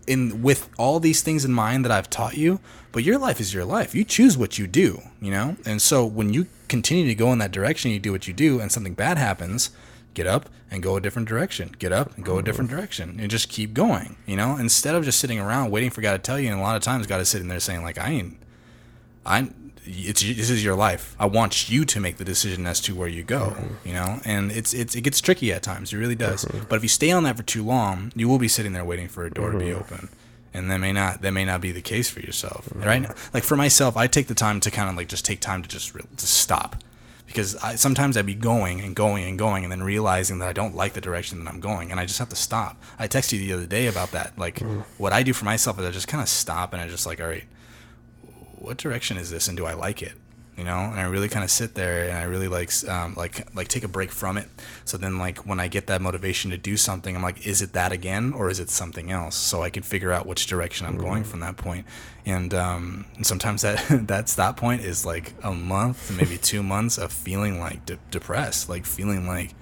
[0.05, 2.59] in with all these things in mind that I've taught you
[2.91, 3.93] but your life is your life.
[3.93, 5.01] You choose what you do.
[5.21, 5.57] You know?
[5.65, 8.59] And so when you continue to go in that direction you do what you do
[8.59, 9.71] and something bad happens
[10.17, 13.29] get up and go a different direction get up and go a different direction and
[13.29, 14.57] just keep going you know?
[14.57, 16.81] Instead of just sitting around waiting for god to tell you and a lot of
[16.81, 18.35] times god is sitting there saying like i ain't
[19.25, 19.47] i
[19.89, 21.15] it's this is your life.
[21.17, 23.87] I want you to make the decision as to where you go mm-hmm.
[23.87, 24.19] you know?
[24.25, 26.43] And it's it's it gets tricky at times it really does.
[26.43, 26.65] Mm-hmm.
[26.67, 29.07] But if you stay on that for too long you will be sitting there waiting
[29.07, 29.79] for a door to be mm-hmm.
[29.79, 30.09] open
[30.53, 33.03] and that may not that may not be the case for yourself right?
[33.03, 35.61] Now like for myself i take the time to kind of like just take time
[35.61, 36.83] to just re- to stop
[37.27, 40.53] because I, sometimes I'd be going and going and going and then realizing that I
[40.53, 42.81] don't like the direction that I'm going and I just have to stop.
[42.97, 44.37] I texted you the other day about that.
[44.39, 44.79] Like hmm.
[44.97, 47.21] what I do for myself is I just kind of stop and I just like,
[47.21, 47.43] all right,
[48.55, 50.13] what direction is this and do I like it?
[50.57, 53.47] You know, and I really kind of sit there and I really like um, like
[53.55, 54.49] like take a break from it.
[54.85, 57.73] So then like when I get that motivation to do something, I'm like, is it
[57.73, 59.35] that again or is it something else?
[59.35, 61.85] So I can figure out which direction I'm going from that point.
[62.25, 66.97] And, um, and sometimes that that stop point is like a month, maybe two months
[66.97, 69.53] of feeling like de- depressed, like feeling like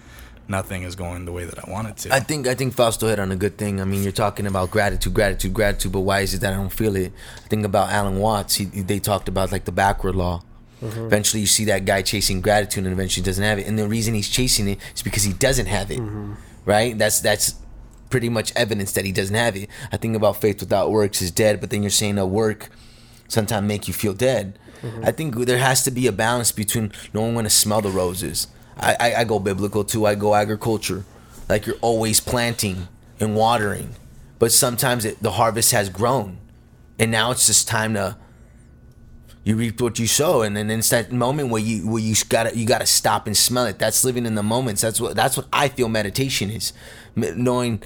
[0.47, 2.13] nothing is going the way that I want it to.
[2.13, 3.81] I think I think Fausto hit on a good thing.
[3.81, 6.69] I mean, you're talking about gratitude, gratitude, gratitude, but why is it that I don't
[6.69, 7.13] feel it?
[7.49, 8.55] Think about Alan Watts.
[8.55, 10.43] He, they talked about like the backward law.
[10.81, 11.05] Mm-hmm.
[11.05, 13.67] Eventually, you see that guy chasing gratitude, and eventually doesn't have it.
[13.67, 16.33] And the reason he's chasing it is because he doesn't have it, mm-hmm.
[16.65, 16.97] right?
[16.97, 17.55] That's that's
[18.09, 19.69] pretty much evidence that he doesn't have it.
[19.91, 22.69] I think about faith without works is dead, but then you're saying that work
[23.27, 24.59] sometimes make you feel dead.
[24.81, 25.05] Mm-hmm.
[25.05, 28.47] I think there has to be a balance between knowing when to smell the roses.
[28.77, 30.05] I, I, I go biblical too.
[30.05, 31.05] I go agriculture.
[31.49, 32.87] Like you're always planting
[33.19, 33.95] and watering,
[34.39, 36.37] but sometimes it, the harvest has grown,
[36.97, 38.17] and now it's just time to
[39.45, 42.57] you reap what you sow, and then it's that moment where you where you gotta
[42.57, 43.77] you gotta stop and smell it.
[43.77, 44.81] That's living in the moments.
[44.81, 46.73] That's what that's what I feel meditation is,
[47.15, 47.83] knowing.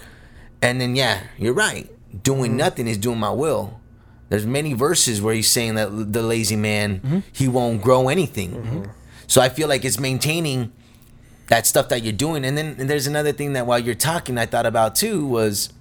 [0.62, 1.89] And then yeah, you're right.
[2.24, 2.55] Doing mm.
[2.55, 3.82] nothing is doing my will.
[4.30, 7.20] There's many verses where he's saying that the lazy man mm-hmm.
[7.34, 8.51] he won't grow anything.
[8.51, 8.84] Mm-hmm.
[9.28, 10.72] So I feel like it's maintaining
[11.47, 12.45] that stuff that you're doing.
[12.45, 15.74] And then and there's another thing that while you're talking, I thought about too was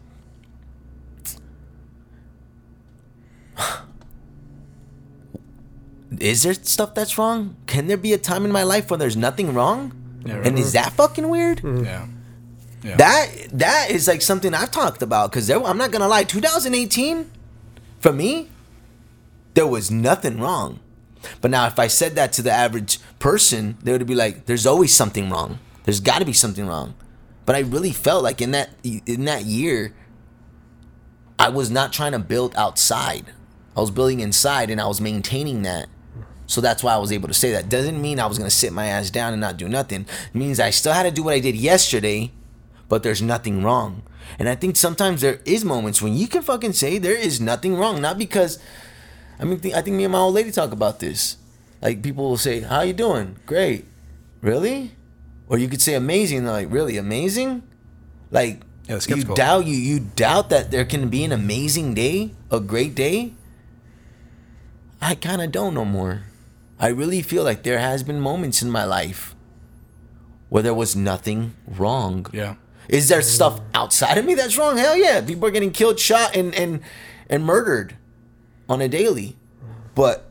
[6.18, 7.56] is there stuff that's wrong?
[7.66, 9.92] Can there be a time in my life where there's nothing wrong?
[10.24, 10.46] Yeah, right.
[10.46, 11.58] And is that fucking weird?
[11.62, 11.84] Mm.
[11.84, 12.06] Yeah.
[12.82, 12.96] Yeah.
[12.96, 17.30] That that is like something I've talked about because I'm not gonna lie, 2018,
[17.98, 18.48] for me,
[19.54, 20.80] there was nothing wrong.
[21.40, 24.66] But now, if I said that to the average person, they would be like, "There's
[24.66, 25.58] always something wrong.
[25.84, 26.94] There's got to be something wrong."
[27.44, 29.92] But I really felt like in that in that year,
[31.38, 33.32] I was not trying to build outside.
[33.76, 35.88] I was building inside, and I was maintaining that.
[36.48, 37.68] So that's why I was able to say that.
[37.68, 40.06] Doesn't mean I was gonna sit my ass down and not do nothing.
[40.32, 42.32] It means I still had to do what I did yesterday,
[42.88, 44.02] but there's nothing wrong.
[44.38, 47.76] And I think sometimes there is moments when you can fucking say there is nothing
[47.76, 48.58] wrong, not because
[49.38, 51.36] I mean I think me and my old lady talk about this.
[51.82, 53.84] Like people will say, "How you doing?" "Great."
[54.40, 54.96] "Really?"
[55.48, 57.62] Or you could say amazing, they're like, "Really amazing?"
[58.30, 62.58] Like Yeah, you doubt you you doubt that there can be an amazing day, a
[62.58, 63.34] great day?
[65.00, 66.24] I kind of don't no more.
[66.80, 69.34] I really feel like there has been moments in my life
[70.48, 72.26] where there was nothing wrong.
[72.32, 72.54] Yeah.
[72.88, 74.76] Is there stuff outside of me that's wrong?
[74.76, 75.20] Hell yeah.
[75.20, 76.80] People are getting killed, shot, and and
[77.28, 77.96] and murdered
[78.68, 79.36] on a daily.
[79.94, 80.30] But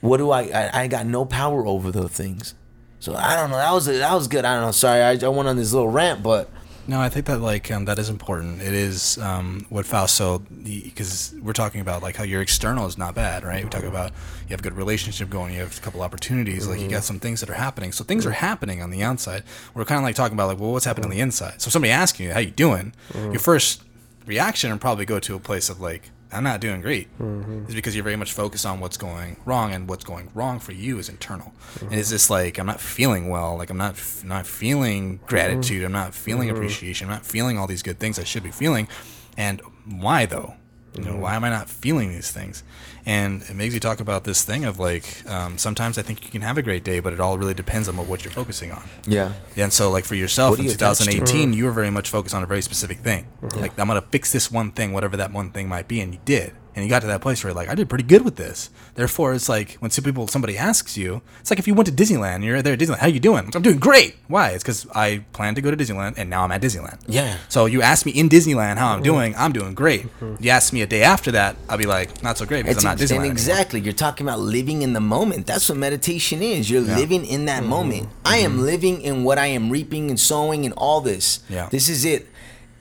[0.00, 2.54] what do I, I I got no power over those things.
[3.00, 3.56] So I don't know.
[3.56, 4.44] That was that was good.
[4.44, 4.72] I don't know.
[4.72, 6.48] Sorry, I, I went on this little rant, but
[6.88, 8.62] No, I think that like um, that is important.
[8.62, 13.14] It is um, what Fausto because we're talking about like how your external is not
[13.14, 13.64] bad, right?
[13.64, 14.12] We talk about
[14.42, 17.18] you have a good relationship going, you have a couple opportunities, like you got some
[17.18, 17.90] things that are happening.
[17.92, 19.42] So things are happening on the outside.
[19.74, 21.60] We're kind of like talking about like, well, what's happening on the inside?
[21.60, 23.82] So if somebody asking you how you doing, your first
[24.24, 27.08] reaction would probably go to a place of like, I'm not doing great.
[27.18, 27.66] Mm-hmm.
[27.68, 30.72] Is because you're very much focused on what's going wrong, and what's going wrong for
[30.72, 31.52] you is internal.
[31.80, 35.26] And it's just like I'm not feeling well, like I'm not f- not feeling mm-hmm.
[35.26, 36.56] gratitude, I'm not feeling mm-hmm.
[36.56, 38.88] appreciation, I'm not feeling all these good things I should be feeling.
[39.36, 40.54] And why though?
[40.98, 42.62] You know, why am I not feeling these things?
[43.04, 46.30] And it makes you talk about this thing of like um, sometimes I think you
[46.30, 48.72] can have a great day, but it all really depends on what, what you're focusing
[48.72, 48.82] on.
[49.06, 49.32] yeah.
[49.56, 51.04] And so, like for yourself What in you attached to?
[51.10, 53.26] 2018, you were very much focused on a very specific thing.
[53.54, 56.20] Like, I'm gonna fix this one thing, whatever that one thing might be, and you
[56.24, 56.52] did.
[56.76, 58.68] And you got to that place where you're like, I did pretty good with this.
[58.96, 61.92] Therefore, it's like when some people, somebody asks you, it's like if you went to
[61.92, 63.50] Disneyland, and you're there at Disneyland, how you doing?
[63.54, 64.16] I'm doing great.
[64.28, 64.50] Why?
[64.50, 66.98] It's because I planned to go to Disneyland, and now I'm at Disneyland.
[67.06, 67.38] Yeah.
[67.48, 70.02] So you ask me in Disneyland how I'm doing, I'm doing great.
[70.02, 70.44] Mm-hmm.
[70.44, 72.84] You ask me a day after that, I'll be like, not so great because It's
[72.84, 73.14] I'm not ex- Disneyland.
[73.14, 73.32] and anymore.
[73.32, 73.80] exactly.
[73.80, 75.46] You're talking about living in the moment.
[75.46, 76.70] That's what meditation is.
[76.70, 77.70] You're living in that mm-hmm.
[77.70, 78.08] moment.
[78.22, 78.60] I am mm-hmm.
[78.60, 81.40] living in what I am reaping and sowing and all this.
[81.48, 81.70] Yeah.
[81.70, 82.28] This is it.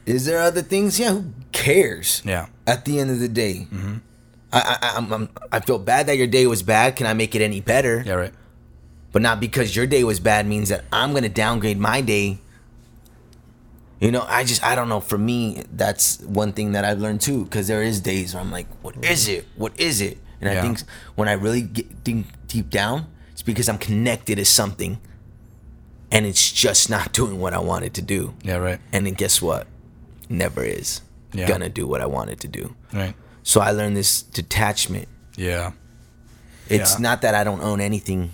[0.06, 1.00] Is there other things?
[1.00, 1.14] Yeah.
[1.14, 2.22] Who cares?
[2.26, 2.48] Yeah.
[2.68, 3.98] At the end of the day, mm-hmm.
[4.54, 6.96] I, I, I'm, I'm, I feel bad that your day was bad.
[6.96, 8.04] Can I make it any better?
[8.06, 8.34] Yeah, right.
[9.12, 12.40] But not because your day was bad means that I'm gonna downgrade my day.
[14.00, 15.00] You know, I just I don't know.
[15.00, 17.46] For me, that's one thing that I've learned too.
[17.46, 19.46] Because there is days where I'm like, what is it?
[19.56, 20.18] What is it?
[20.42, 20.82] And I think
[21.16, 25.00] when I really get think deep down, it's because I'm connected to something,
[26.12, 28.34] and it's just not doing what I want it to do.
[28.44, 28.80] Yeah, right.
[28.92, 29.66] And then guess what?
[30.30, 31.02] Never is
[31.34, 31.48] Yeah.
[31.48, 32.76] gonna do what I want it to do.
[32.94, 33.14] Right.
[33.44, 35.08] So I learned this detachment.
[35.36, 35.72] Yeah.
[36.70, 37.00] It's Yeah.
[37.00, 38.32] not that I don't own anything.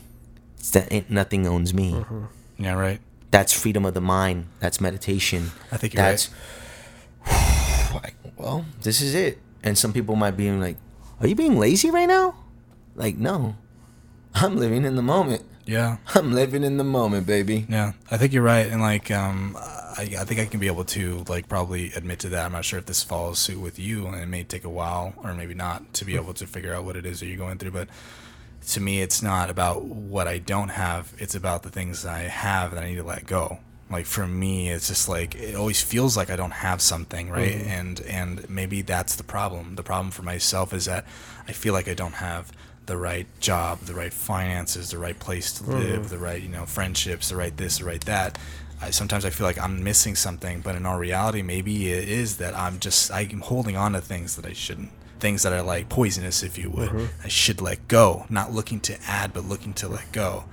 [0.57, 1.93] It's that ain't, nothing owns me.
[1.93, 2.23] Mm-hmm.
[2.63, 2.99] Yeah, right.
[3.31, 4.45] That's freedom of the mind.
[4.59, 5.51] That's meditation.
[5.71, 6.29] I think you're That's
[7.93, 9.39] like, well, this is it.
[9.63, 10.77] And some people might be like,
[11.19, 12.35] "Are you being lazy right now?"
[12.95, 13.55] Like, no,
[14.33, 15.43] I'm living in the moment.
[15.65, 15.97] Yeah.
[16.15, 17.65] I'm living in the moment, baby.
[17.69, 20.85] Yeah, I think you're right, and like, um, I, I think I can be able
[20.85, 22.45] to like probably admit to that.
[22.45, 25.13] I'm not sure if this follows suit with you, and it may take a while,
[25.23, 27.57] or maybe not, to be able to figure out what it is that you're going
[27.57, 27.71] through.
[27.71, 27.89] But
[28.69, 32.21] to me, it's not about what I don't have; it's about the things that I
[32.21, 33.59] have that I need to let go.
[33.89, 37.55] Like for me, it's just like it always feels like I don't have something, right?
[37.55, 39.75] And and maybe that's the problem.
[39.75, 41.05] The problem for myself is that
[41.47, 42.53] I feel like I don't have
[42.91, 45.79] the right job, the right finances, the right place to mm-hmm.
[45.79, 48.37] live, the right, you know, friendships, the right this, the right that.
[48.81, 52.35] I, sometimes I feel like I'm missing something, but in all reality, maybe it is
[52.39, 55.87] that I'm just I'm holding on to things that I shouldn't, things that are like
[55.87, 56.89] poisonous, if you would.
[56.89, 57.23] Mm-hmm.
[57.23, 60.43] I should let go, not looking to add, but looking to let go.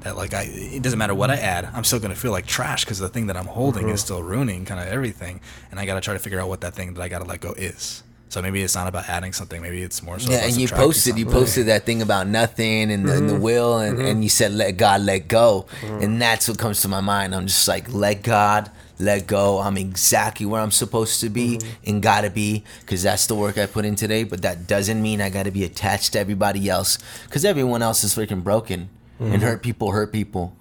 [0.00, 2.84] That like I, it doesn't matter what I add, I'm still gonna feel like trash
[2.84, 4.04] because the thing that I'm holding is mm-hmm.
[4.04, 5.40] still ruining kind of everything,
[5.70, 7.52] and I gotta try to figure out what that thing that I gotta let go
[7.52, 8.02] is.
[8.34, 9.62] So maybe it's not about adding something.
[9.62, 10.32] Maybe it's more so.
[10.32, 11.40] Yeah, and you subtracting posted you something.
[11.40, 13.42] posted that thing about nothing and, the, and the mm-hmm.
[13.44, 14.06] will and, mm-hmm.
[14.08, 15.66] and you said let God let go.
[15.82, 16.02] Mm-hmm.
[16.02, 17.32] And that's what comes to my mind.
[17.32, 19.60] I'm just like let God let go.
[19.60, 23.66] I'm exactly where I'm supposed to be and gotta be because that's the work I
[23.66, 24.24] put in today.
[24.24, 28.16] But that doesn't mean I gotta be attached to everybody else because everyone else is
[28.16, 28.88] freaking broken
[29.20, 30.56] and hurt people hurt people.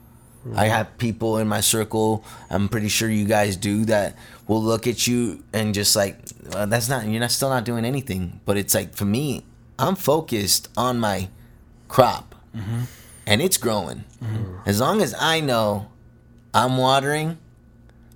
[0.55, 2.25] I have people in my circle.
[2.49, 4.15] I'm pretty sure you guys do that
[4.47, 6.17] will look at you and just like,
[6.51, 8.41] well, that's not you're not still not doing anything.
[8.45, 9.45] But it's like for me,
[9.79, 11.29] I'm focused on my
[11.87, 12.81] crop, mm-hmm.
[13.25, 14.03] and it's growing.
[14.21, 14.57] Mm-hmm.
[14.65, 15.87] As long as I know
[16.53, 17.37] I'm watering,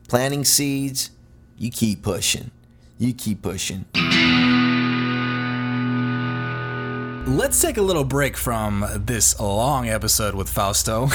[0.07, 1.11] planting seeds,
[1.57, 2.51] you keep pushing.
[2.97, 3.85] You keep pushing.
[7.27, 11.07] Let's take a little break from this long episode with Fausto.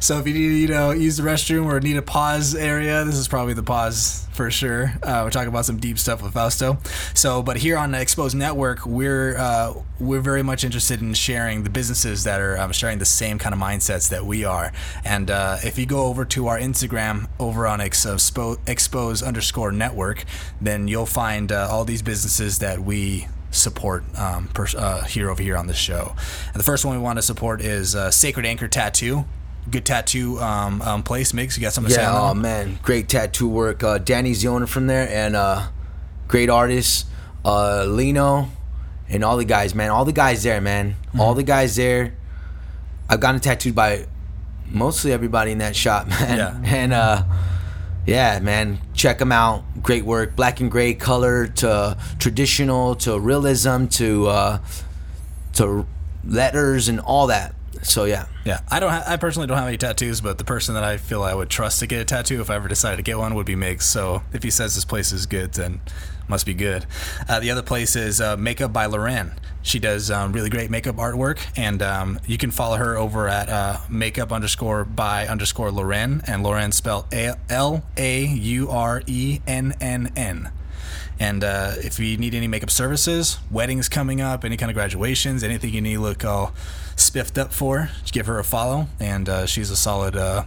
[0.00, 3.04] so if you need to, you know, use the restroom or need a pause area,
[3.04, 4.94] this is probably the pause for sure.
[5.02, 6.78] Uh, we're talking about some deep stuff with Fausto.
[7.12, 11.62] So, but here on the Exposed Network, we're uh, we're very much interested in sharing
[11.62, 14.72] the businesses that are um, sharing the same kind of mindsets that we are.
[15.04, 20.24] And uh, if you go over to our Instagram over on expo, expose underscore network,
[20.62, 25.42] then you'll find uh, all these businesses that we support um, per, uh, here over
[25.42, 26.14] here on the show.
[26.52, 29.24] And the first one we want to support is uh, Sacred Anchor Tattoo.
[29.70, 31.56] Good tattoo um, um, place, Migs.
[31.56, 33.84] You got something to say Yeah, oh man, great tattoo work.
[33.84, 35.68] Uh, Danny's the owner from there, and uh,
[36.26, 37.06] great artist,
[37.44, 38.48] uh, Lino,
[39.08, 39.90] and all the guys, man.
[39.90, 40.96] All the guys there, man.
[41.16, 42.14] All the guys there.
[43.08, 44.06] I've gotten tattooed by
[44.66, 46.38] mostly everybody in that shop, man.
[46.38, 46.60] Yeah.
[46.64, 47.22] And uh,
[48.06, 49.64] yeah, man, check them out.
[49.82, 54.58] Great work, black and gray color to traditional to realism to uh,
[55.54, 55.86] to
[56.24, 57.54] letters and all that.
[57.82, 58.26] So yeah.
[58.44, 58.90] Yeah, I don't.
[58.90, 61.48] Ha- I personally don't have any tattoos, but the person that I feel I would
[61.48, 63.82] trust to get a tattoo if I ever decided to get one would be Migs.
[63.82, 65.80] So if he says this place is good, then
[66.32, 66.86] must be good.
[67.28, 69.32] Uh, the other place is uh, Makeup by Lauren.
[69.60, 73.50] She does um, really great makeup artwork, and um, you can follow her over at
[73.50, 79.74] uh, makeup underscore by underscore Lauren, and Lauren spelled L A U R E N
[79.78, 80.50] N N.
[81.20, 85.44] And uh, if you need any makeup services, weddings coming up, any kind of graduations,
[85.44, 86.54] anything you need to look all
[86.96, 88.88] spiffed up for, give her a follow.
[88.98, 90.44] And uh, she's a solid uh,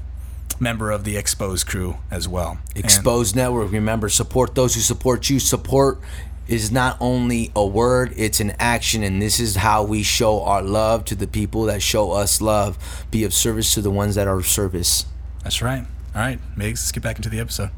[0.60, 2.58] member of the Expose crew as well.
[2.76, 3.72] And- Exposed Network.
[3.72, 5.40] Remember, support those who support you.
[5.40, 6.00] Support
[6.48, 9.04] is not only a word, it's an action.
[9.04, 12.78] And this is how we show our love to the people that show us love.
[13.12, 15.06] Be of service to the ones that are of service.
[15.44, 15.86] that's right.
[16.14, 17.72] All right, Migs, let's get back into the episode.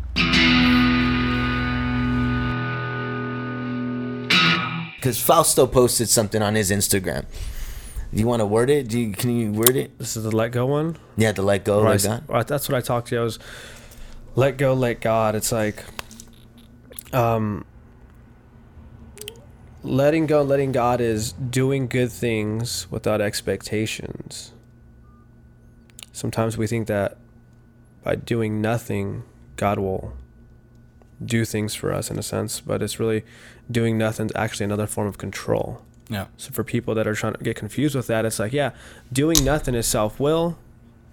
[4.96, 7.26] Because Fausto posted something on his Instagram.
[8.14, 8.88] Do you want to word it?
[8.88, 9.98] Do you, can you word it?
[10.00, 10.98] This is the let go one.
[11.18, 11.82] Yeah, the let go.
[11.86, 12.24] I Let God.
[12.28, 13.22] or that's what I talked to you.
[13.22, 13.38] I was
[14.36, 15.36] let go, let God.
[15.36, 15.84] It's like
[17.12, 17.66] um
[19.84, 24.54] letting go, letting God is doing good things without expectations.
[26.12, 27.18] Sometimes we think that
[28.04, 29.24] by doing nothing,
[29.56, 30.14] God will
[31.24, 33.24] do things for us in a sense, but it's really
[33.70, 35.82] doing nothing is actually another form of control.
[36.10, 36.28] Yeah.
[36.38, 38.72] So for people that are trying to get confused with that, it's like, yeah,
[39.12, 40.58] doing nothing is self will,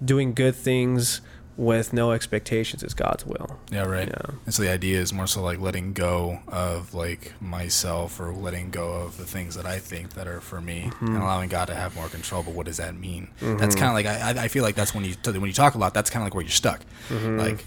[0.04, 1.20] doing good things
[1.56, 3.58] with no expectations is God's will.
[3.70, 4.08] Yeah, right.
[4.08, 4.34] Yeah.
[4.44, 8.70] And so the idea is more so like letting go of like myself or letting
[8.70, 11.06] go of the things that I think that are for me mm-hmm.
[11.06, 12.42] and allowing God to have more control.
[12.42, 13.28] But what does that mean?
[13.40, 13.78] That's mm-hmm.
[13.78, 15.94] kind of like I, I- feel like that's when you when you talk a lot.
[15.94, 16.80] That's kind of like where you're stuck.
[17.08, 17.38] Mm-hmm.
[17.38, 17.64] Like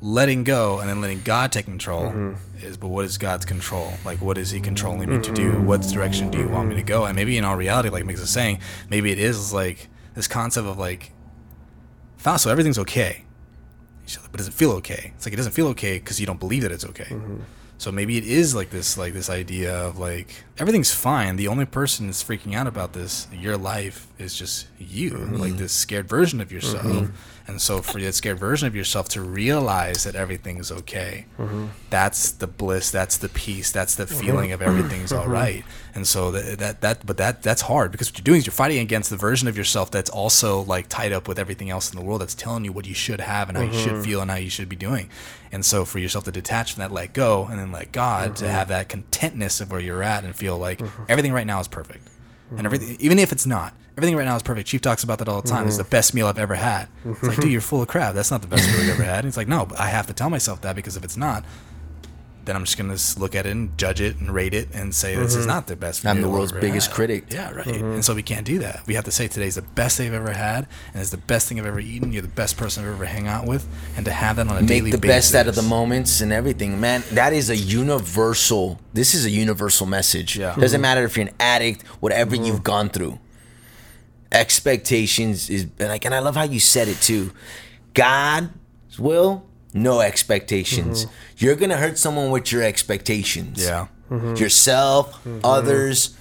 [0.00, 2.66] letting go and then letting God take control mm-hmm.
[2.66, 2.76] is.
[2.76, 3.92] But what is God's control?
[4.04, 5.52] Like what is He controlling me to do?
[5.52, 5.66] Mm-hmm.
[5.66, 7.04] What direction do you want me to go?
[7.04, 10.66] And maybe in all reality, like Migs is saying, maybe it is like this concept
[10.66, 11.12] of like,
[12.18, 13.24] so everything's okay.
[14.08, 15.12] Like, but does it feel okay?
[15.16, 17.04] It's like it doesn't feel okay because you don't believe that it's okay.
[17.04, 17.40] Mm-hmm.
[17.78, 21.36] So maybe it is like this, like this idea of like everything's fine.
[21.36, 25.36] The only person that's freaking out about this, your life, is just you, mm-hmm.
[25.36, 26.84] like this scared version of yourself.
[26.84, 27.12] Mm-hmm.
[27.48, 31.66] And so for that scared version of yourself to realize that everything is okay, mm-hmm.
[31.90, 35.64] that's the bliss, that's the peace, that's the feeling of everything's all right.
[35.94, 38.52] And so that, that that but that that's hard because what you're doing is you're
[38.52, 41.98] fighting against the version of yourself that's also like tied up with everything else in
[41.98, 44.30] the world that's telling you what you should have and how you should feel and
[44.30, 45.08] how you should be doing.
[45.52, 48.48] And so for yourself to detach from that, let go, and then let God to
[48.48, 52.08] have that contentness of where you're at and feel like everything right now is perfect.
[52.50, 54.68] And everything, even if it's not, everything right now is perfect.
[54.68, 55.66] Chief talks about that all the time.
[55.66, 55.90] It's the mm-hmm.
[55.90, 56.88] best meal I've ever had.
[57.04, 58.14] It's like, dude, you're full of crap.
[58.14, 59.20] That's not the best meal I've ever had.
[59.20, 61.44] And it's like, no, but I have to tell myself that because if it's not,
[62.46, 65.16] then I'm just gonna look at it and judge it and rate it and say
[65.16, 65.48] this is mm-hmm.
[65.48, 66.04] not the best.
[66.04, 66.12] Meal.
[66.12, 66.94] I'm the world's ever biggest had.
[66.94, 67.24] critic.
[67.32, 67.66] Yeah, right.
[67.66, 67.84] Mm-hmm.
[67.84, 68.82] And so we can't do that.
[68.86, 71.48] We have to say today's the best day I've ever had, and it's the best
[71.48, 72.12] thing I've ever eaten.
[72.12, 73.66] You're the best person I've ever hang out with,
[73.96, 75.32] and to have that on a Make daily the basis.
[75.32, 77.02] best out of the moments and everything, man.
[77.12, 78.80] That is a universal.
[78.94, 80.38] This is a universal message.
[80.38, 80.54] Yeah.
[80.54, 83.18] Doesn't matter if you're an addict, whatever you've gone through.
[84.32, 87.32] Expectations is and like, and I love how you said it too.
[87.94, 88.50] God's
[88.98, 91.04] will, no expectations.
[91.04, 91.14] Mm-hmm.
[91.38, 93.64] You're gonna hurt someone with your expectations.
[93.64, 93.88] Yeah.
[94.10, 94.36] Mm-hmm.
[94.36, 95.40] yourself, mm-hmm.
[95.44, 96.16] others.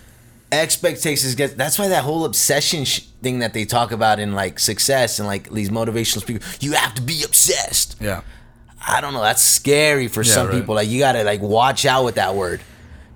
[0.52, 1.58] Expectations get.
[1.58, 5.28] That's why that whole obsession sh- thing that they talk about in like success and
[5.28, 6.58] like these motivational speakers.
[6.62, 7.98] You have to be obsessed.
[8.00, 8.22] Yeah.
[8.88, 9.22] I don't know.
[9.22, 10.56] That's scary for some right.
[10.56, 10.76] people.
[10.76, 12.62] Like you gotta like watch out with that word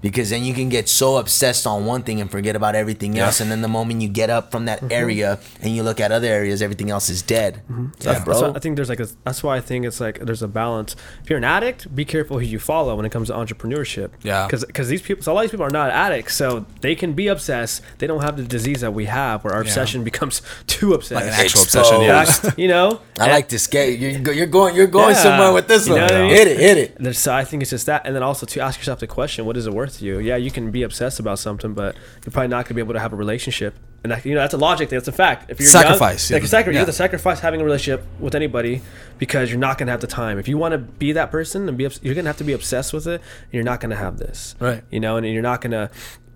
[0.02, 3.26] because then you can get so obsessed on one thing and forget about everything Yeah.
[3.28, 4.92] else and then the moment you get up from that mm-hmm.
[4.92, 7.86] area and you look at other areas everything else is dead mm-hmm.
[8.00, 10.00] Yeah, yeah, That's bro why I think there's like a, that's why I think it's
[10.00, 10.96] like there's a balance.
[11.24, 14.12] If you're an addict, be careful who you follow when it comes to entrepreneurship.
[14.22, 14.48] Yeah.
[14.50, 17.14] Because these people, so a lot of these people are not addicts, so they can
[17.14, 17.82] be obsessed.
[17.98, 21.16] They don't have the disease that we have, where our obsession becomes too obsessed.
[21.16, 22.02] Like an actual obsession.
[22.02, 22.26] Yeah.
[22.58, 23.00] You know.
[23.20, 26.08] i like this game you're, you're going you're going somewhere with this You one know
[26.08, 26.32] what I mean?
[26.32, 28.80] hit it hit it so I think it's just that, and then also to ask
[28.80, 30.20] yourself the question: What is it worth to you?
[30.20, 33.00] Yeah, you can be obsessed about something, but you're probably not gonna be able to
[33.00, 33.76] have a relationship.
[34.02, 34.90] And that, you know that's a logic.
[34.90, 34.98] thing.
[34.98, 35.50] That's a fact.
[35.52, 36.50] If you're Sacrifice, young, like yeah.
[36.50, 38.82] sacri- you have to sacrifice having a relationship with anybody
[39.18, 40.40] because you're not gonna have the time.
[40.40, 42.54] If you want to be that person and be, obs- you're gonna have to be
[42.54, 43.20] obsessed with it.
[43.20, 44.84] And you're not gonna have this, Right.
[44.90, 45.90] You know, and you're not gonna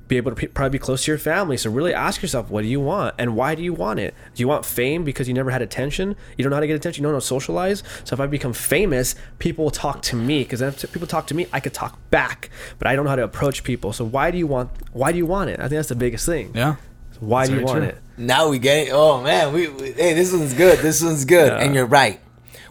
[0.07, 1.57] be able to probably be close to your family.
[1.57, 4.13] So really ask yourself, what do you want, and why do you want it?
[4.35, 6.15] Do you want fame because you never had attention?
[6.37, 7.01] You don't know how to get attention.
[7.01, 7.83] You don't know how to socialize.
[8.03, 11.35] So if I become famous, people will talk to me because if people talk to
[11.35, 12.49] me, I could talk back.
[12.79, 13.93] But I don't know how to approach people.
[13.93, 14.71] So why do you want?
[14.91, 15.59] Why do you want it?
[15.59, 16.51] I think that's the biggest thing.
[16.53, 16.75] Yeah.
[17.13, 17.87] So why That's do you want true.
[17.89, 17.97] it?
[18.17, 18.91] Now we get it.
[18.91, 20.79] Oh man, we, we hey, this one's good.
[20.79, 21.51] This one's good.
[21.51, 21.59] Yeah.
[21.59, 22.19] And you're right.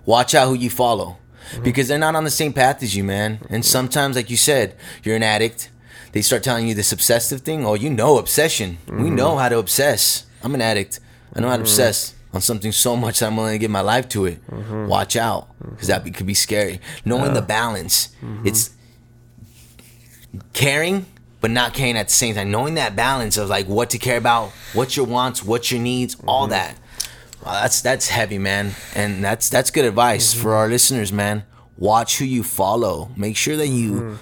[0.04, 1.18] Watch out who you follow,
[1.52, 1.62] mm-hmm.
[1.62, 3.38] because they're not on the same path as you, man.
[3.42, 3.60] And mm-hmm.
[3.62, 5.70] sometimes, like you said, you're an addict.
[6.12, 7.64] They start telling you this obsessive thing.
[7.64, 8.78] Oh, you know obsession.
[8.86, 9.14] We mm-hmm.
[9.14, 10.26] know how to obsess.
[10.42, 11.00] I'm an addict.
[11.34, 11.70] I know how to mm-hmm.
[11.70, 14.46] obsess on something so much that I'm willing to give my life to it.
[14.46, 14.86] Mm-hmm.
[14.86, 16.80] Watch out, because that be, could be scary.
[17.04, 18.10] Knowing the balance,
[18.44, 18.70] it's
[20.52, 21.06] caring
[21.40, 24.16] but not caring at the same time knowing that balance of like what to care
[24.16, 26.78] about what your wants what your needs all that
[27.44, 31.44] wow, that's that's heavy man and that's that's good advice for our listeners man
[31.76, 34.18] watch who you follow make sure that you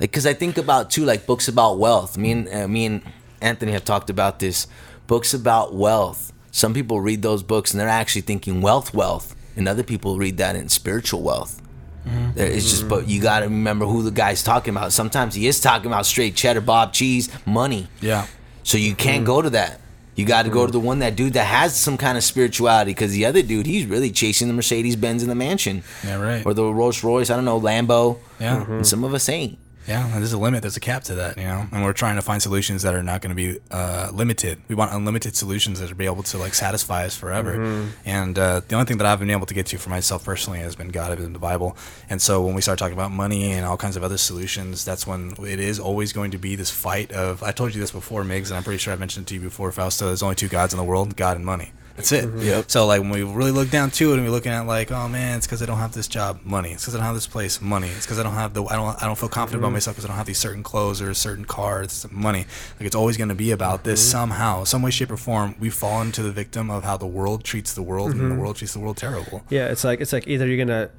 [0.00, 3.02] like because i think about too like books about wealth me and uh, me and
[3.40, 4.66] anthony have talked about this
[5.06, 9.68] books about wealth some people read those books and they're actually thinking wealth wealth and
[9.68, 11.60] other people read that in spiritual wealth
[12.06, 12.32] mm-hmm.
[12.34, 14.92] there- It's just, but you got to remember who the guy's talking about.
[14.92, 17.88] Sometimes he is talking about straight cheddar, Bob cheese, money.
[18.00, 18.26] Yeah.
[18.62, 19.26] So you can't mm.
[19.26, 19.80] go to that.
[20.14, 20.72] You got to go to mm.
[20.72, 22.90] the one that dude that has some kind of spirituality.
[22.92, 26.20] Because the other dude, he's really chasing the Mercedes Benz in the mansion, Yeah.
[26.20, 26.44] Right.
[26.44, 27.30] or the Rolls Royce.
[27.30, 28.18] I don't know, Lambo.
[28.40, 28.64] Yeah.
[28.64, 29.58] And some of us ain't.
[29.88, 30.60] Yeah, there's a limit.
[30.60, 31.66] There's a cap to that, you know.
[31.72, 34.60] And we're trying to find solutions that are not going to be uh, limited.
[34.68, 37.56] We want unlimited solutions that are be able to like satisfy us forever.
[37.56, 37.88] Mm-hmm.
[38.04, 40.58] And uh, the only thing that I've been able to get to for myself personally
[40.58, 41.74] has been God, been the Bible.
[42.10, 45.06] And so when we start talking about money and all kinds of other solutions, that's
[45.06, 47.42] when it is always going to be this fight of.
[47.42, 49.40] I told you this before, Migs, and I'm pretty sure I mentioned it to you
[49.40, 50.06] before, Fausto.
[50.06, 51.72] There's only two gods in the world: God and money.
[51.98, 52.26] That's it.
[52.26, 52.42] Mm-hmm.
[52.42, 52.70] Yep.
[52.70, 55.08] So like when we really look down to it and we're looking at like, oh
[55.08, 56.70] man, it's because I don't have this job, money.
[56.70, 57.88] It's because I don't have this place, money.
[57.88, 59.74] It's because I don't have the I don't I don't feel confident about mm-hmm.
[59.74, 62.46] myself because I don't have these certain clothes or certain cars, money.
[62.78, 64.12] Like it's always going to be about this mm-hmm.
[64.12, 65.56] somehow, some way, shape, or form.
[65.58, 68.38] We fall into the victim of how the world treats the world, and the mm-hmm.
[68.38, 69.42] world treats the world terrible.
[69.50, 70.90] Yeah, it's like it's like either you're gonna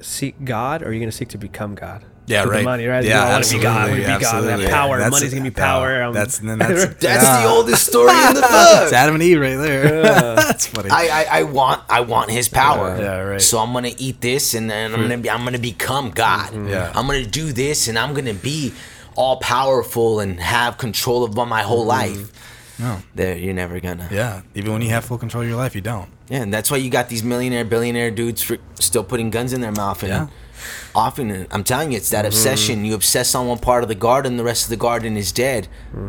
[0.00, 2.04] seek God or you're gonna seek to become God.
[2.26, 2.58] Yeah, right.
[2.58, 3.04] The money, right?
[3.04, 3.76] Yeah, you want to be God.
[3.76, 4.10] I wanna absolutely, be God.
[4.10, 4.62] I absolutely.
[4.64, 4.98] have power.
[4.98, 6.02] That's- Money's gonna be power.
[6.04, 7.42] um, that's- then that's- That's Yeah.
[7.42, 8.48] the oldest story in the It's
[8.90, 8.92] book.
[8.92, 10.02] Adam and Eve right there.
[10.36, 10.90] That's funny.
[10.90, 12.96] I, I, I want I want his power.
[13.00, 13.40] Yeah, right.
[13.40, 16.52] So I'm gonna eat this and then I'm gonna be I'm gonna become God.
[16.68, 16.92] Yeah.
[16.94, 18.74] I'm gonna do this and I'm gonna be
[19.16, 22.30] all powerful and have control of my whole life.
[22.78, 22.98] no.
[23.14, 24.08] There you're never gonna.
[24.10, 26.08] Yeah, even when you have full control of your life, you don't.
[26.28, 29.60] Yeah, and that's why you got these millionaire, billionaire dudes for still putting guns in
[29.62, 30.02] their mouth.
[30.04, 30.26] And Yeah.
[30.94, 32.84] Often, I'm telling you, it's that obsession.
[32.84, 35.68] You obsess on one part of the garden, the rest of the garden is dead.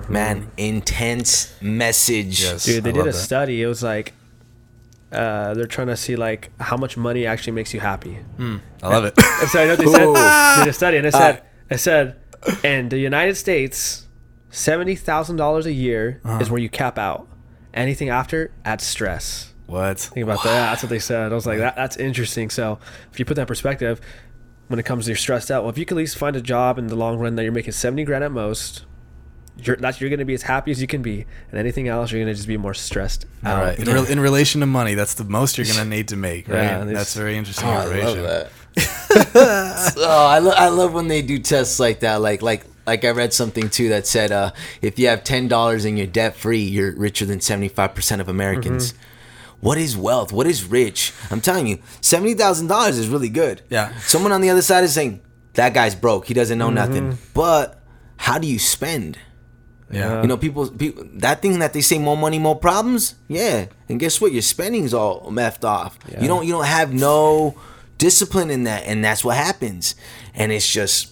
[0.10, 2.42] Man, intense message.
[2.44, 2.66] Yes.
[2.66, 3.14] Dude, they I did a that.
[3.14, 3.62] study.
[3.62, 4.14] It was like
[5.12, 8.18] uh, they're trying to see like how much money actually makes you happy.
[8.82, 9.14] I love it.
[9.42, 10.04] And so I know they said.
[10.08, 10.14] Ooh.
[10.14, 12.16] They did a study, and it said, it said,
[12.64, 14.08] in the United States,
[14.52, 16.40] seventy thousand dollars a year Uh-huh.
[16.40, 17.28] is where you cap out.
[17.74, 19.54] Anything after adds stress.
[19.66, 20.00] what?
[20.00, 20.72] Think about that.
[20.72, 21.32] That's what they said.
[21.32, 22.50] I was like, that, that's interesting.
[22.50, 22.80] So
[23.12, 24.02] if you put that in perspective,
[24.72, 26.42] when it comes to you're stressed out, well, if you can at least find a
[26.42, 28.86] job in the long run that you're making seventy grand at most.
[29.58, 32.22] You're, that's you're gonna be as happy as you can be, and anything else you're
[32.22, 33.64] gonna just be more stressed All out.
[33.64, 33.78] right.
[33.80, 36.56] In, re- in relation to money, that's the most you're gonna need to make, right?
[36.64, 38.52] Yeah, and that's very interesting Oh, I love that.
[39.36, 42.22] oh, I, lo- I love when they do tests like that.
[42.22, 44.52] Like like like I read something too that said uh,
[44.82, 48.22] if you have ten dollars and you're debt free, you're richer than seventy five percent
[48.22, 48.94] of Americans.
[49.62, 50.32] What is wealth?
[50.34, 51.14] What is rich?
[51.30, 53.62] I'm telling you, seventy thousand dollars is really good.
[53.70, 53.98] Yeah.
[54.00, 55.22] Someone on the other side is saying
[55.54, 56.26] that guy's broke.
[56.26, 56.76] He doesn't know mm-hmm.
[56.76, 57.18] nothing.
[57.34, 57.80] But
[58.18, 59.18] how do you spend?
[59.92, 60.22] Yeah.
[60.22, 63.16] You know, people, people that thing that they say more money, more problems.
[63.28, 64.32] Yeah, and guess what?
[64.32, 66.00] Your spending's all messed off.
[66.10, 66.22] Yeah.
[66.22, 67.56] You don't, you don't have no
[67.98, 69.96] discipline in that, and that's what happens.
[70.34, 71.11] And it's just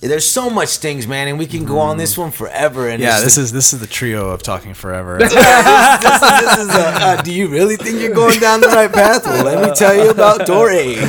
[0.00, 2.88] there's so much things, man, and we can go on this one forever.
[2.88, 5.18] And Yeah, this the- is this is the trio of talking forever.
[5.20, 9.24] this, this is a, uh, do you really think you're going down the right path?
[9.24, 10.96] Well, let me tell you about Dory.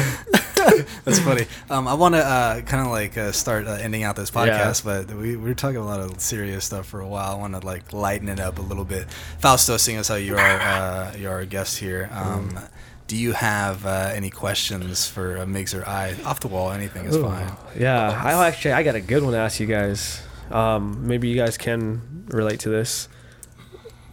[1.06, 1.46] That's funny.
[1.70, 4.84] Um, I want to uh, kind of like uh, start uh, ending out this podcast,
[4.84, 7.32] but we, we were talking a lot of serious stuff for a while.
[7.32, 9.08] I want to like lighten it up a little bit.
[9.40, 12.70] Fausto, seeing as how you are uh, you are our guest here, um, Mm.
[13.10, 16.16] Do you have uh, any questions for uh, Migs or I?
[16.26, 17.52] Off the wall, anything is Ooh, fine.
[17.78, 20.22] Yeah, I actually I got a good one to ask you guys.
[20.52, 23.10] Um, maybe you guys can relate to this.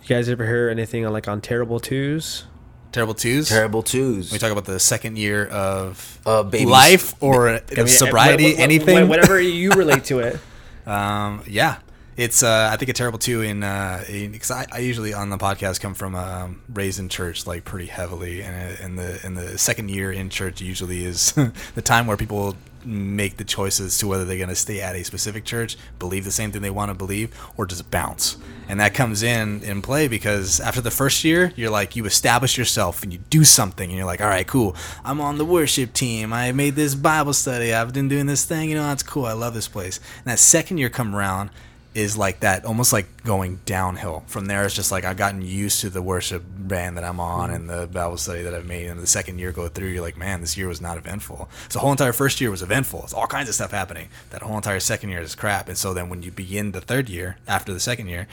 [0.02, 2.44] You guys ever hear anything on like on terrible twos?
[2.92, 3.48] Terrible twos.
[3.48, 4.32] Terrible twos.
[4.32, 6.66] We talk about the second year of Uh, babies.
[6.66, 9.08] life or I mean, sobriety, wh- wh- wh- anything.
[9.08, 10.40] whatever you relate to it.
[10.86, 11.78] Um, yeah,
[12.16, 15.80] it's uh, I think a terrible too in because I, I usually on the podcast
[15.80, 19.90] come from um, raised in church like pretty heavily, and in the in the second
[19.90, 21.32] year in church usually is
[21.74, 22.56] the time where people
[22.86, 26.30] make the choices to whether they're going to stay at a specific church, believe the
[26.30, 28.36] same thing they want to believe, or just bounce.
[28.68, 32.56] And that comes in in play because after the first year, you're like you establish
[32.56, 34.74] yourself and you do something, and you're like, all right, cool.
[35.04, 36.32] I'm on the worship team.
[36.32, 37.74] I made this Bible study.
[37.74, 38.70] I've been doing this thing.
[38.70, 39.26] You know, that's cool.
[39.26, 39.98] I love this place.
[40.18, 41.50] And that second year come around
[41.96, 44.22] is like that, almost like going downhill.
[44.26, 47.50] From there, it's just like I've gotten used to the worship band that I'm on
[47.50, 48.88] and the Bible study that I've made.
[48.88, 51.48] And the second year go through, you're like, man, this year was not eventful.
[51.70, 53.04] So the whole entire first year was eventful.
[53.04, 54.10] It's all kinds of stuff happening.
[54.28, 55.68] That whole entire second year is crap.
[55.68, 58.28] And so then when you begin the third year after the second year,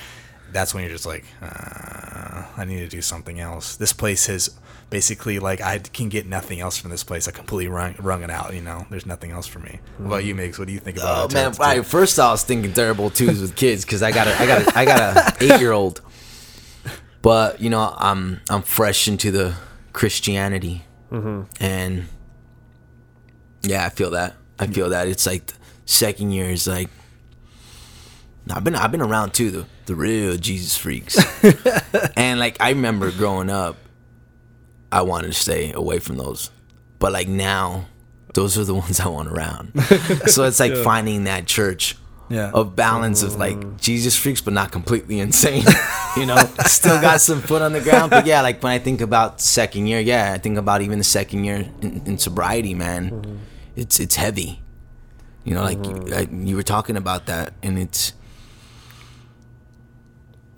[0.51, 3.77] that's when you're just like, uh, I need to do something else.
[3.77, 4.49] This place has
[4.93, 7.27] basically like I can get nothing else from this place.
[7.27, 8.53] I completely wrung, wrung it out.
[8.53, 9.79] You know, there's nothing else for me.
[9.97, 10.59] What about you, Migs?
[10.59, 11.17] What do you think about?
[11.17, 11.51] Oh uh, man!
[11.51, 14.45] Terrible Right, first I was thinking terrible twos with kids because I got a, I
[14.45, 16.01] got a, I got a eight year old.
[17.23, 19.55] But you know, I'm I'm fresh into the
[19.93, 21.43] Christianity, mm-hmm.
[21.59, 22.05] and
[23.63, 24.35] yeah, I feel that.
[24.59, 26.89] I feel that it's like the second year is like.
[28.51, 31.17] I've been I've been around too the the real Jesus freaks,
[32.17, 33.77] and like I remember growing up,
[34.93, 36.51] I wanted to stay away from those,
[36.99, 37.85] but like now,
[38.33, 39.71] those are the ones I want around.
[40.27, 41.97] so it's like finding that church
[42.29, 42.51] Yeah.
[42.53, 43.79] of balance of like mm.
[43.81, 45.65] Jesus freaks, but not completely insane.
[46.15, 48.09] you know, still got some foot on the ground.
[48.09, 51.03] But yeah, like when I think about second year, yeah, I think about even the
[51.03, 53.11] second year in, in sobriety, man.
[53.11, 53.37] Mm.
[53.75, 54.61] It's it's heavy.
[55.43, 56.09] You know, like mm.
[56.09, 58.13] you, I, you were talking about that, and it's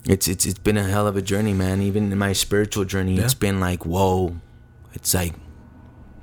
[0.08, 1.82] it's it's it's been a hell of a journey, man.
[1.82, 4.36] Even in my spiritual journey, it's been like whoa.
[4.93, 5.34] It's like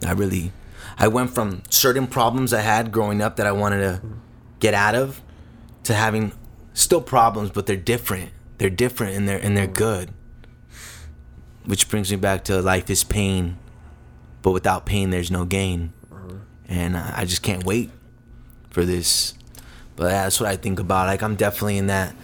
[0.07, 0.53] I really
[0.99, 4.03] I went from certain problems I had growing up that I wanted to
[4.61, 5.21] get out of
[5.85, 6.33] to having
[6.75, 8.31] still problems, but they're different.
[8.59, 10.11] They're different and they're and they're good.
[11.65, 13.59] Which brings me back to life is pain,
[14.43, 15.93] but without pain there's no gain.
[16.11, 16.37] Uh-huh.
[16.69, 17.91] And I I just can't wait
[18.71, 19.35] for this.
[19.97, 21.09] But that's what I think about.
[21.09, 22.15] Like I'm definitely in that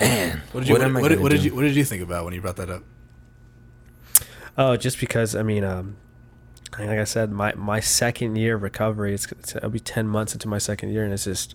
[0.00, 0.42] man.
[0.52, 2.02] What did you what, am I what, did- what did you what did you think
[2.02, 2.82] about when you brought that up?
[4.56, 5.96] Oh, just because I mean, um,
[6.78, 10.32] like I said, my my second year of recovery, it's, it's it'll be ten months
[10.32, 11.54] into my second year, and it's just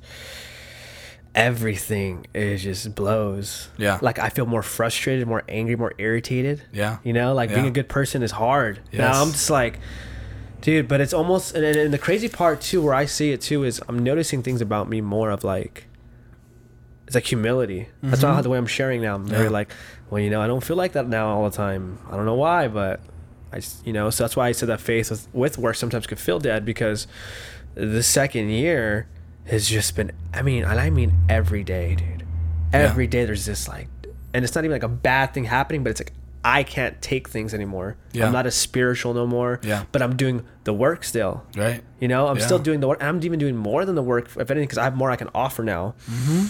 [1.35, 3.69] everything is just blows.
[3.77, 3.99] Yeah.
[4.01, 6.63] Like I feel more frustrated, more angry, more irritated.
[6.71, 6.97] Yeah.
[7.03, 8.79] You know, like being a good person is hard.
[8.91, 8.99] Yes.
[8.99, 9.79] Now I'm just like,
[10.61, 10.87] dude.
[10.87, 13.63] But it's almost, and, and, and the crazy part too, where I see it too,
[13.63, 15.87] is I'm noticing things about me more of like.
[17.05, 17.89] It's like humility.
[18.01, 19.15] That's not how the way I'm sharing now.
[19.15, 19.49] I'm very Yeah.
[19.49, 19.71] like,
[20.09, 21.97] well, you know, I don't feel like that now all the time.
[22.09, 23.01] I don't know why, but
[23.51, 26.07] I just, you know, so that's why I said that faith with, with work sometimes
[26.07, 27.05] could feel dead because
[27.75, 29.07] the second year
[29.45, 32.25] has just been, I mean, and I mean every day, dude.
[32.71, 33.87] Every day there's this like,
[34.33, 36.13] and it's not even like a bad thing happening, but it's like,
[36.45, 37.95] I can't take things anymore.
[38.11, 38.25] Yeah.
[38.25, 39.59] I'm not as spiritual no more.
[39.63, 39.83] Yeah.
[39.91, 41.43] But I'm doing the work still.
[41.55, 41.81] Right.
[41.99, 42.45] You know, I'm Yeah.
[42.45, 43.01] still doing the work.
[43.03, 45.29] I'm even doing more than the work, if anything, because I have more I can
[45.35, 45.93] offer now.
[46.09, 46.47] Mm-hmm.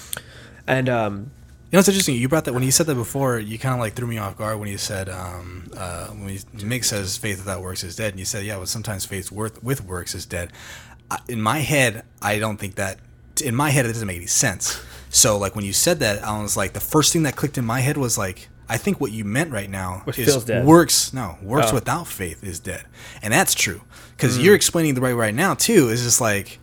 [0.67, 1.31] And um,
[1.71, 2.15] You know, it's interesting.
[2.15, 3.39] You brought that when you said that before.
[3.39, 6.39] You kind of like threw me off guard when you said um, uh, when you,
[6.57, 9.61] Migs says faith without works is dead, and you said, yeah, well, sometimes faith worth,
[9.63, 10.51] with works is dead.
[11.11, 12.99] I, in my head, I don't think that.
[13.43, 14.79] In my head, it doesn't make any sense.
[15.09, 17.65] So, like when you said that, I was like, the first thing that clicked in
[17.65, 20.65] my head was like, I think what you meant right now Which is dead.
[20.65, 21.11] works.
[21.13, 21.75] No, works Oh.
[21.75, 22.83] without faith is dead,
[23.21, 23.81] and that's true.
[24.15, 25.89] Because you're explaining the right right now too.
[25.89, 26.59] Is just like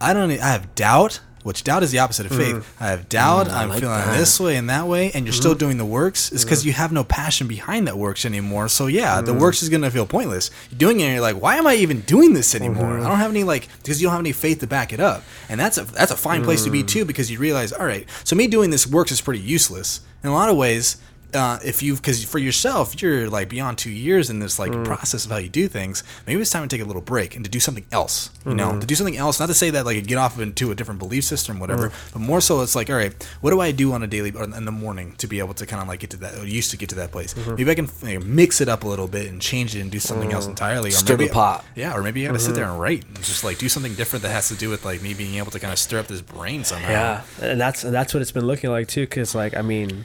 [0.00, 0.30] I don't.
[0.30, 2.38] I have doubt, which doubt is the opposite of mm.
[2.38, 2.76] faith.
[2.80, 3.46] I have doubt.
[3.46, 4.16] Mm, I'm like feeling that.
[4.16, 5.58] this way and that way, and you're still mm.
[5.58, 6.32] doing the works.
[6.32, 8.68] It's because you have no passion behind that works anymore.
[8.68, 10.50] So yeah, the works is gonna feel pointless.
[10.70, 12.64] You're doing it, and you're like, why am I even doing this mm-hmm.
[12.64, 12.98] anymore?
[12.98, 15.22] I don't have any like because you don't have any faith to back it up,
[15.48, 18.08] and that's a that's a fine place to be too because you realize, all right,
[18.24, 20.96] so me doing this works is pretty useless in a lot of ways.
[21.34, 24.84] Uh, if you because for yourself you're like beyond two years in this like Mm.
[24.84, 27.44] process of how you do things maybe it's time to take a little break and
[27.44, 28.56] to do something else you Mm-hmm.
[28.56, 30.98] know to do something else not to say that like get off into a different
[31.00, 32.12] belief system whatever Mm.
[32.12, 34.44] but more so it's like all right what do i do on a daily or
[34.44, 36.70] in the morning to be able to kind of like get to that or used
[36.70, 37.54] to get to that place Mm-hmm.
[37.56, 39.90] maybe i can you know, mix it up a little bit and change it and
[39.90, 41.64] do something else entirely or Stir the maybe, pot.
[41.74, 42.54] yeah or maybe you gotta sit Mm-hmm.
[42.56, 45.02] there and write and just like do something different that has to do with like
[45.02, 47.92] me being able to kind of stir up this brain somehow Yeah, and that's and
[47.94, 49.02] that's what it's been looking like too.
[49.02, 50.04] Because like I mean,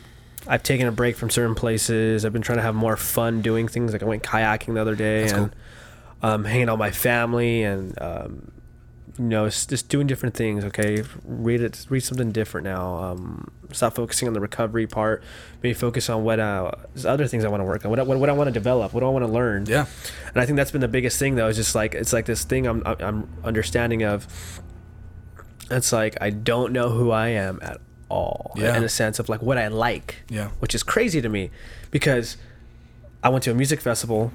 [0.49, 2.25] I've taken a break from certain places.
[2.25, 3.93] I've been trying to have more fun doing things.
[3.93, 5.55] Like I went kayaking the other day That's and
[6.23, 8.51] um, hanging out with my family and um,
[9.19, 10.65] you know just doing different things.
[10.65, 12.97] Okay, read it, read something different now.
[12.97, 15.23] Um, stop focusing on the recovery part.
[15.61, 16.71] Maybe focus on what uh,
[17.05, 17.91] other things I want to work on.
[17.91, 18.91] What I, what, what I want to develop.
[18.91, 19.67] What do I want to learn?
[19.67, 19.85] yeah
[20.29, 21.47] and I think that's been the biggest thing though.
[21.47, 24.27] Is just like it's like this thing I'm I'm understanding of.
[25.69, 27.79] It's like I don't know who I am at
[28.10, 28.51] all.
[28.55, 28.76] Yeah.
[28.78, 30.18] In a sense of like what I like.
[30.30, 30.49] Yeah.
[30.60, 31.51] Which is crazy to me,
[31.91, 32.38] because
[33.24, 34.32] I went to a music festival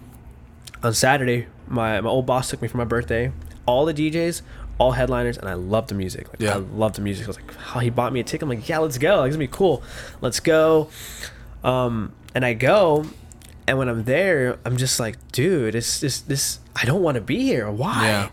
[0.83, 1.47] on Saturday.
[1.68, 3.33] My my old boss took me for my birthday.
[3.66, 4.43] All the DJs,
[4.79, 6.29] all headliners, and I love the music.
[6.29, 6.55] Like, Yeah.
[6.55, 7.25] I love the music.
[7.25, 8.43] I was like, how he bought me a ticket.
[8.43, 9.18] I'm like, yeah, let's go.
[9.20, 9.83] Like, it's gonna be cool.
[10.20, 10.91] Let's go.
[11.62, 13.07] Um, and I go,
[13.66, 16.59] and when I'm there, I'm just like, dude, it's this this.
[16.77, 17.70] I don't want to be here.
[17.70, 18.03] Why?
[18.05, 18.29] Yeah.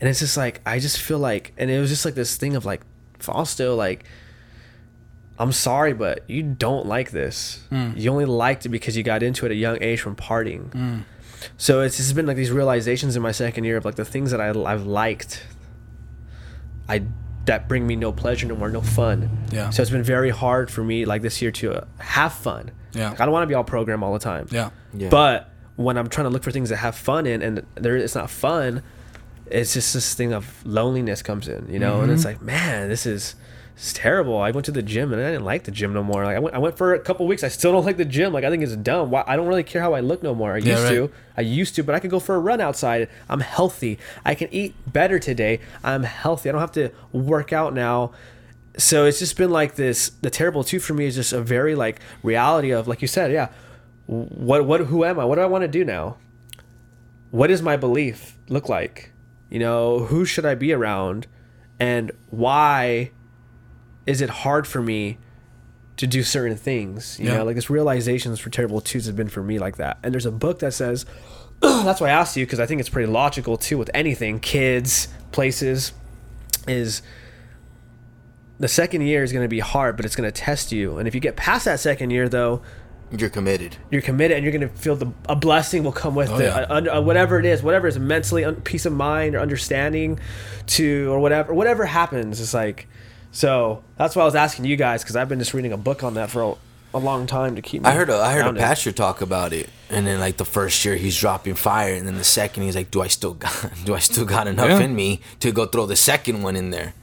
[0.00, 2.54] And it's just like I just feel like, and it was just like this thing
[2.56, 2.82] of like,
[3.18, 4.04] Fausto, like,
[5.38, 7.62] I'm sorry, but you don't like this.
[7.70, 11.04] You only liked it because you got into it at a young age from partying.
[11.58, 14.30] So it's just been like these realizations in my second year of like the things
[14.30, 15.42] that I, I've liked,
[16.88, 17.02] I
[17.44, 19.30] that bring me no pleasure no more, no fun.
[19.52, 19.70] Yeah.
[19.70, 22.72] So it's been very hard for me like this year to uh, have fun.
[22.92, 23.10] Yeah.
[23.10, 24.48] Like, I don't want to be all program all the time.
[24.50, 25.10] yeah Yeah.
[25.10, 28.14] But when I'm trying to look for things that have fun in, and there it's
[28.16, 28.82] not fun,
[29.46, 32.28] it's just this thing of loneliness comes in, you know, and it's Mm-hmm.
[32.30, 33.34] like, man, this is.
[33.76, 34.38] It's terrible.
[34.38, 36.24] I went to the gym and I didn't like the gym no more.
[36.24, 37.44] Like I went, I went for a couple weeks.
[37.44, 38.32] I still don't like the gym.
[38.32, 39.10] Like I think it's dumb.
[39.10, 39.22] Why?
[39.26, 40.54] I don't really care how I look no more.
[40.54, 40.90] I Yeah, used right.
[40.94, 41.10] to.
[41.36, 43.10] I used to, but I can go for a run outside.
[43.28, 43.98] I'm healthy.
[44.24, 45.60] I can eat better today.
[45.84, 46.48] I'm healthy.
[46.48, 48.12] I don't have to work out now.
[48.78, 50.08] So it's just been like this.
[50.22, 53.30] The terrible two for me is just a very like reality of like you said,
[53.30, 53.48] yeah.
[54.06, 55.26] What what who am I?
[55.26, 56.16] What do I want to do now?
[57.30, 59.12] What does my belief look like?
[59.50, 61.26] You know, who should I be around,
[61.78, 63.10] and why
[64.06, 65.18] is it hard for me
[65.96, 67.18] to do certain things?
[67.18, 67.38] You Yeah.
[67.38, 69.98] know, like this realizations for terrible twos have been for me like that.
[70.02, 71.06] And there's a book that says
[71.60, 75.08] that's why I asked you because I think it's pretty logical too with anything, kids,
[75.32, 75.92] places,
[76.68, 77.00] is
[78.58, 80.98] the second year is going to be hard, but it's going to test you.
[80.98, 82.62] And if you get past that second year, though,
[83.16, 83.76] You're committed.
[83.90, 86.44] you're committed and you're going to feel the a blessing will come with Oh, it,
[86.44, 86.54] yeah.
[86.68, 90.18] uh, uh, whatever it is, whatever is mentally un- peace of mind or understanding
[90.68, 92.40] to or whatever whatever happens.
[92.40, 92.88] It's like
[93.36, 96.02] so that's why I was asking you guys because I've been just reading a book
[96.02, 96.54] on that for a,
[96.96, 97.82] a long time to keep.
[97.82, 98.62] Me I heard a I heard a grounded.
[98.62, 102.16] pastor talk about it, and then like the first year he's dropping fire, and then
[102.16, 104.80] the second he's like, "Do I still got Do I still got enough Yeah.
[104.80, 106.94] in me to go throw the second one in there?"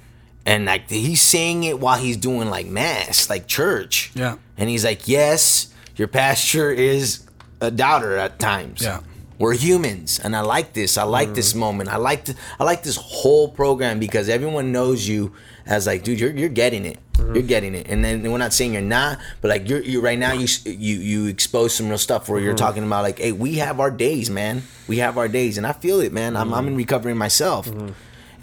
[0.44, 4.12] And like he's saying it while he's doing like mass, like church.
[4.16, 4.38] Yeah.
[4.58, 7.28] And he's like, "Yes, your pastor is
[7.62, 8.82] a doubter at times.
[8.82, 9.02] Yeah.
[9.38, 10.98] We're humans, and I like this.
[10.98, 11.58] I like this mm.
[11.58, 11.90] moment.
[11.90, 15.34] I like th- I like this whole program because everyone knows you
[15.66, 17.00] as like, dude, you're you're getting it.
[17.18, 17.48] You're mm-hmm.
[17.48, 17.88] getting it.
[17.88, 20.96] And then we're not saying you're not, but like you're you right now you you
[20.96, 22.58] you expose some real stuff where you're mm-hmm.
[22.58, 24.64] talking about like, hey, we have our days, man.
[24.88, 26.36] We have our days, and I feel it, man.
[26.36, 26.74] I'm I'm mm-hmm.
[26.74, 27.72] in recovery myself,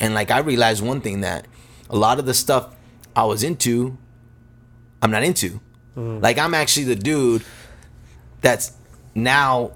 [0.01, 1.47] and like I realized one thing that
[1.91, 2.75] a lot of the stuff
[3.15, 3.99] I was into,
[5.03, 5.61] I'm not into.
[5.97, 7.45] Like I'm actually the dude
[8.41, 8.73] that's
[9.15, 9.73] now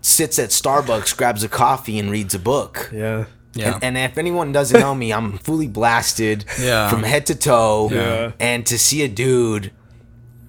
[0.00, 2.90] sits at Starbucks, grabs a coffee, and reads a book.
[2.92, 3.26] Yeah.
[3.58, 3.74] Yeah.
[3.74, 6.88] And, and if anyone doesn't know me, I'm fully blasted Yeah.
[6.90, 7.88] from head to toe.
[7.92, 8.32] Yeah.
[8.40, 9.72] And to see a dude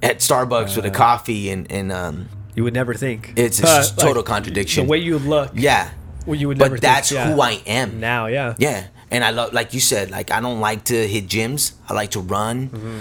[0.01, 3.77] at Starbucks with a coffee and, and um, You would never think it's, it's Uh,
[3.77, 4.85] just total like, contradiction.
[4.85, 5.91] The way you look, yeah.
[6.25, 6.75] well, you would never.
[6.75, 7.33] But that's yeah.
[7.33, 7.99] who I am.
[7.99, 8.27] now.
[8.27, 8.55] Yeah.
[8.57, 11.73] Yeah, and I love, like you said, like I don't like to hit gyms.
[11.89, 12.69] I like to run.
[12.69, 12.99] Mm-hmm.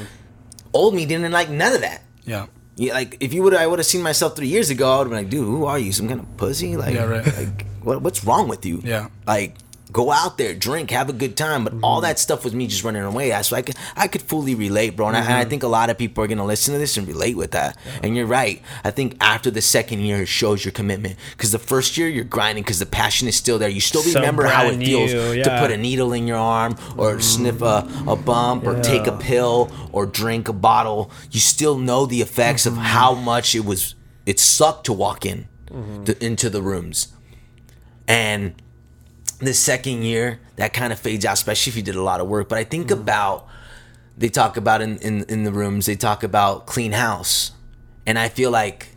[0.72, 2.02] Old me didn't like none of that.
[2.24, 4.86] yeah Yeah, like if you would, I would have seen myself three years ago.
[4.90, 5.92] I would have been like, dude, who are you?
[5.92, 6.76] Some kind of pussy?
[6.76, 7.26] Like, Yeah, right.
[7.38, 8.80] like what, what's wrong with you?
[8.84, 9.08] Yeah.
[9.26, 9.54] like
[9.92, 11.64] go out there, drink, have a good time.
[11.64, 13.30] But all that stuff was me just running away.
[13.42, 15.08] So I could, I could fully relate, bro.
[15.08, 17.06] And, I, and I think a lot of people are gonna listen to this and
[17.08, 17.76] relate with that.
[18.02, 18.60] And you're right.
[18.84, 21.16] I think after the second year, it shows your commitment.
[21.32, 23.68] Because the first year, you're grinding because the passion is still there.
[23.68, 25.44] You still So remember how it feels new, to yeah.
[25.44, 25.64] Mm-hmm.
[25.64, 29.70] put a needle in your arm or sniff a, a bump or take a pill
[29.92, 31.10] or drink a bottle.
[31.30, 32.78] You still know the effects Mm-hmm.
[32.78, 33.94] of how much it was.
[34.26, 36.24] It sucked to walk in Mm-hmm.
[36.24, 37.08] into the rooms,
[38.06, 38.54] and
[39.40, 42.26] the second year that kind of fades out, especially if you did a lot of
[42.28, 42.48] work.
[42.48, 43.00] But I think Mm-hmm.
[43.02, 43.46] about
[44.16, 45.86] they talk about in, in in the rooms.
[45.86, 47.52] They talk about clean house,
[48.06, 48.88] And I feel like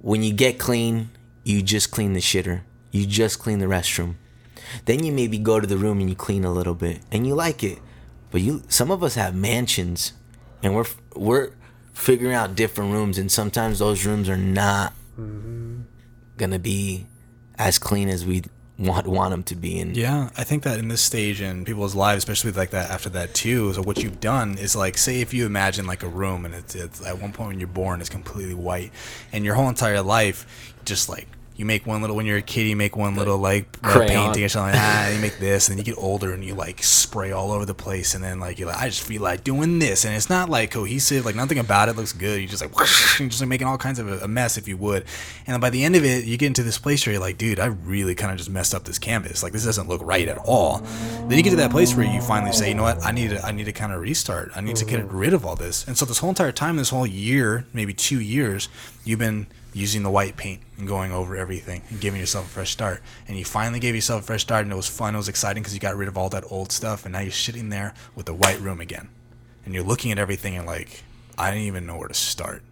[0.00, 1.10] when you get clean,
[1.44, 2.62] you just clean the shitter.
[2.92, 4.14] You just clean the restroom.
[4.86, 7.34] Then you maybe go to the room and you clean a little bit and you
[7.34, 7.78] like it.
[8.30, 10.12] But you some of us have mansions
[10.62, 11.50] and we're we're
[11.92, 17.06] figuring out different rooms and sometimes those rooms are not going to be
[17.58, 18.42] as clean as we
[18.80, 19.94] want want them to be in.
[19.94, 23.34] Yeah, I think that in this stage in people's lives, especially like that after that
[23.34, 26.54] too, so what you've done is like, say if you imagine like a room and
[26.54, 28.92] it's, it's at one point when you're born, it's completely white,
[29.32, 31.28] and your whole entire life, just like
[31.60, 34.42] you make one little when you're a kid, you make one little like uh, painting
[34.42, 35.14] or something like that.
[35.14, 37.74] You make this, and then you get older and you like spray all over the
[37.74, 40.48] place, and then like you're like, I just feel like doing this, and it's not
[40.48, 42.40] like cohesive, like nothing about it looks good.
[42.40, 42.70] you're just like
[43.20, 45.04] you're just like making all kinds of a, mess if you would,
[45.46, 47.36] and then by the end of it, you get into this place where you're like,
[47.36, 49.42] dude, I really kind of just messed up this canvas.
[49.42, 50.78] Like this doesn't look right at all.
[51.28, 53.30] Then you get to that place where you finally say, you know what, I need
[53.30, 54.50] to, I need to kind of restart.
[54.56, 55.86] I need to get rid of all this.
[55.86, 58.70] And so this whole entire time, this whole year, maybe two years,
[59.04, 62.70] you've been using the white paint and going over everything and giving yourself a fresh
[62.70, 63.02] start.
[63.28, 65.14] And you finally gave yourself a fresh start, and it was fun.
[65.14, 67.30] It was exciting because you got rid of all that old stuff, and now you're
[67.30, 69.08] sitting there with the white room again,
[69.64, 71.04] and you're looking at everything and like,
[71.38, 72.62] I don't even know where to start.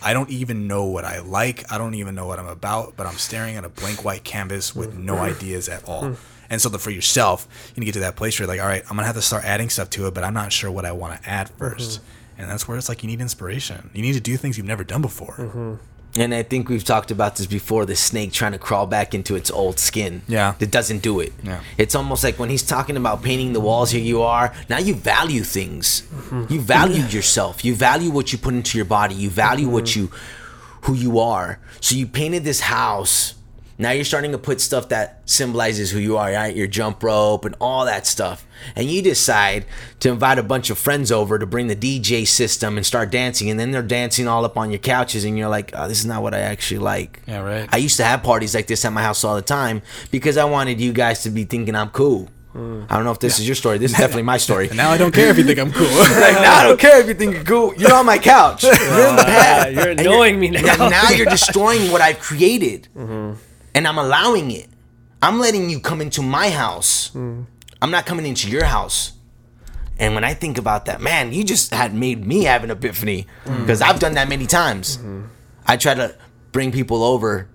[0.00, 1.70] I don't even know what I like.
[1.72, 4.74] I don't even know what I'm about, but I'm staring at a blank white canvas
[4.74, 6.16] with no ideas at all.
[6.50, 8.62] And so, the, for yourself, you need to get to that place where you're like,
[8.62, 10.70] all right, I'm gonna have to start adding stuff to it, but I'm not sure
[10.70, 12.04] what I want to add 1st mm-hmm.
[12.38, 13.90] And that's where it's like you need inspiration.
[13.92, 15.34] You need to do things you've never done before.
[15.38, 15.74] Mm-hmm.
[16.20, 19.36] And I think we've talked about this before the snake trying to crawl back into
[19.36, 20.22] its old skin.
[20.26, 20.54] Yeah.
[20.60, 21.32] It doesn't do it.
[21.42, 21.60] Yeah.
[21.76, 24.52] It's almost like when he's talking about painting the walls, here you are.
[24.68, 26.02] Now you value things.
[26.48, 27.64] You value yourself.
[27.64, 29.14] You value what you put into your body.
[29.14, 30.00] You value what mm-hmm.
[30.00, 30.10] you
[30.82, 31.58] who you are.
[31.80, 33.34] So you painted this house.
[33.78, 36.54] Now you're starting to put stuff that symbolizes who you are, right?
[36.54, 38.44] Your jump rope and all that stuff.
[38.74, 39.66] And you decide
[40.00, 43.50] to invite a bunch of friends over to bring the DJ system and start dancing.
[43.50, 46.06] And then they're dancing all up on your couches, and you're like, oh, this is
[46.06, 47.22] not what I actually like.
[47.26, 47.68] Yeah, right.
[47.72, 50.44] I used to have parties like this at my house all the time because I
[50.44, 52.28] wanted you guys to be thinking I'm cool.
[52.54, 52.86] Mm.
[52.90, 53.78] I don't know if this is your story.
[53.78, 54.68] This is definitely my story.
[54.68, 55.86] And now I don't care if you think I'm cool.
[55.86, 57.74] like, now I don't care if you think you're cool.
[57.76, 58.62] You're on my couch.
[58.64, 59.74] You're in the oh, pad.
[59.74, 60.64] you're annoying me now.
[60.64, 63.38] Yeah, now you're destroying what I've created, mm-hmm.
[63.74, 64.68] And I'm allowing it.
[65.20, 67.08] I'm letting you come into my house.
[67.08, 67.42] Hmm.
[67.82, 69.12] I'm not coming into your house.
[69.98, 73.26] And when I think about that, man, you just had made me have an epiphany
[73.44, 73.60] hmm.
[73.60, 74.96] because I've done that many times.
[74.96, 75.24] Hmm.
[75.66, 76.16] I try to
[76.52, 77.48] bring people over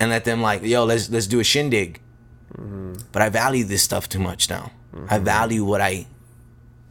[0.00, 2.00] and let them like, yo, let's let's do a shindig.
[3.12, 4.70] But I value this stuff too much now.
[5.08, 6.06] I value what I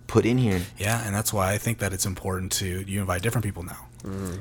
[0.08, 0.62] put in here.
[0.78, 3.88] Yeah, and that's why I think that it's important to you invite different people now.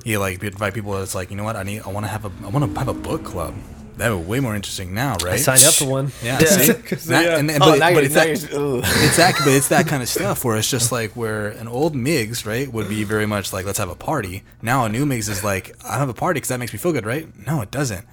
[0.04, 2.10] You like you invite people that's like, you know what, I need, I want to
[2.10, 3.54] have a, I want to have a book club.
[3.98, 5.34] That would be way more interesting now, right?
[5.34, 6.12] I signed up for one.
[6.22, 6.72] Yeah, see?
[7.10, 7.36] That- yeah.
[7.38, 10.02] and- and- Oh, but, but it's now that, you're- it's that, but it's that kind
[10.02, 13.52] of stuff where it's just like where an old Migs, right, would be very much
[13.52, 14.42] like let's have a party.
[14.62, 16.92] Now a new Migs is like I have a party because that makes me feel
[16.92, 17.28] good, right?
[17.46, 18.06] No, it doesn't.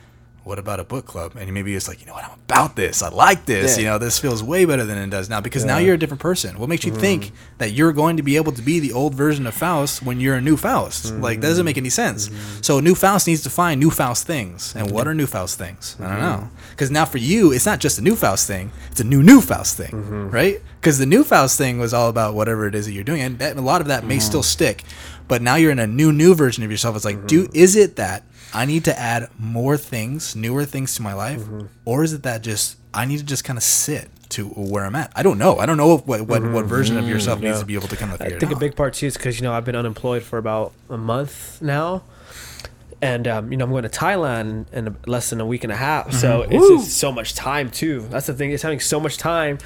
[0.49, 1.35] What about a book club?
[1.37, 3.03] And maybe it's like, you know what, I'm about this.
[3.03, 3.77] I like this.
[3.77, 3.81] Yeah.
[3.83, 6.21] You know, this feels way better than it does now because now you're a different
[6.21, 6.57] person.
[6.59, 7.01] What makes you Mm-hmm.
[7.01, 10.19] think that you're going to be able to be the old version of Faust when
[10.19, 11.05] you're a new Faust?
[11.05, 11.21] Mm-hmm.
[11.21, 12.31] Like, that doesn't make any sense.
[12.61, 14.73] So, a new Faust needs to find new Faust things.
[14.75, 14.95] And Mm-hmm.
[14.95, 15.95] what are new Faust things?
[15.99, 16.49] I don't know.
[16.71, 19.41] Because now for you, it's not just a new Faust thing, it's a new, new
[19.41, 20.29] Faust thing, Mm-hmm.
[20.31, 20.57] right?
[20.81, 23.21] Because the new Faust thing was all about whatever it is that you're doing.
[23.21, 24.21] And that, a lot of that may Mm-hmm.
[24.31, 24.83] still stick.
[25.27, 26.95] But now you're in a new, new version of yourself.
[26.95, 28.23] It's like, do is it that
[28.53, 31.67] I need to add more things, newer things to my life, Mm-hmm.
[31.85, 34.95] or is it that just I need to just kind of sit to where I'm
[34.95, 35.11] at?
[35.15, 35.57] I don't know.
[35.57, 37.59] I don't know what what, what version of yourself needs Mm-hmm.
[37.61, 38.35] To be able to kind of here.
[38.35, 40.73] I think a big part too is because you know I've been unemployed for about
[40.89, 42.03] a month now,
[43.01, 45.75] and um, you know I'm going to Thailand in less than a week and a
[45.75, 46.11] half.
[46.13, 46.53] So Mm-hmm.
[46.53, 48.07] it's just so much time too.
[48.09, 48.51] That's the thing.
[48.51, 49.59] It's having so much time.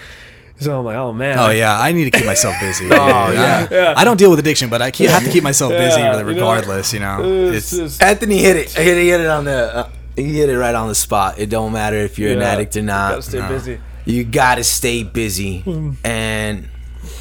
[0.63, 1.37] So I'm like, oh man.
[1.39, 2.85] Oh yeah, I need to keep myself busy.
[2.91, 3.67] Oh, yeah.
[3.71, 3.93] Yeah.
[3.97, 6.19] I don't deal with addiction, but I keep, have to keep myself busy Yeah, you
[6.23, 6.93] know, regardless.
[6.93, 8.71] You know, It's it's just- Anthony hit it.
[8.71, 9.75] Hit it, hit it on the.
[9.75, 11.39] Uh, he hit it right on the spot.
[11.39, 13.09] It don't matter if you're an addict or not.
[13.09, 13.23] Gotta not.
[13.23, 13.47] stay No.
[13.49, 13.79] busy.
[14.05, 15.63] You gotta stay busy
[16.03, 16.69] and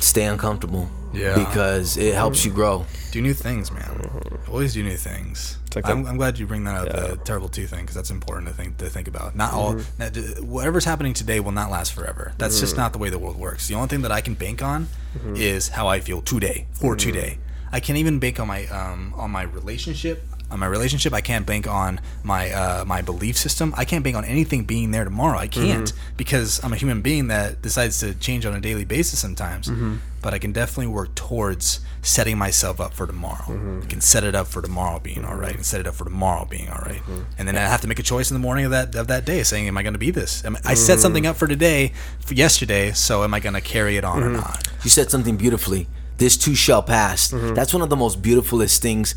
[0.00, 0.88] stay uncomfortable.
[1.14, 1.34] Yeah.
[1.38, 2.84] Because it helps you grow.
[3.12, 4.10] do new things, man.
[4.48, 5.58] Always do new things.
[5.76, 7.06] Like I'm, I'm glad you bring that up, Yeah.
[7.08, 9.34] the terrible two thing, because that's important to think to think about.
[9.34, 10.38] Not all, mm-hmm.
[10.38, 12.32] not- whatever's happening today will not last forever.
[12.38, 12.78] That's just mm.
[12.78, 13.68] not the way the world works.
[13.68, 15.36] The only thing that I can bank on mm-hmm.
[15.36, 17.10] is how I feel today for mm-hmm.
[17.10, 17.38] today.
[17.74, 20.22] I can't even bank on my um, on my relationship.
[20.52, 23.72] On my relationship, I can't bank on my uh, my belief system.
[23.74, 25.38] I can't bank on anything being there tomorrow.
[25.38, 26.16] I can't mm-hmm.
[26.18, 29.68] because I'm a human being that decides to change on a daily basis sometimes.
[29.68, 29.96] Mm-hmm.
[30.20, 33.46] But I can definitely work towards setting myself up for tomorrow.
[33.46, 33.80] Mm-hmm.
[33.82, 36.04] I can set it up for tomorrow being all right, and set it up for
[36.04, 37.00] tomorrow being all right.
[37.38, 39.24] And then I have to make a choice in the morning of that of that
[39.24, 40.44] day, saying, "Am I going to be this?
[40.44, 42.92] Am, I set something up for today, for yesterday.
[42.92, 45.88] So am I going to carry it on or not?" You said something beautifully.
[46.18, 47.30] This too shall pass.
[47.30, 49.16] That's one of the most beautifulest things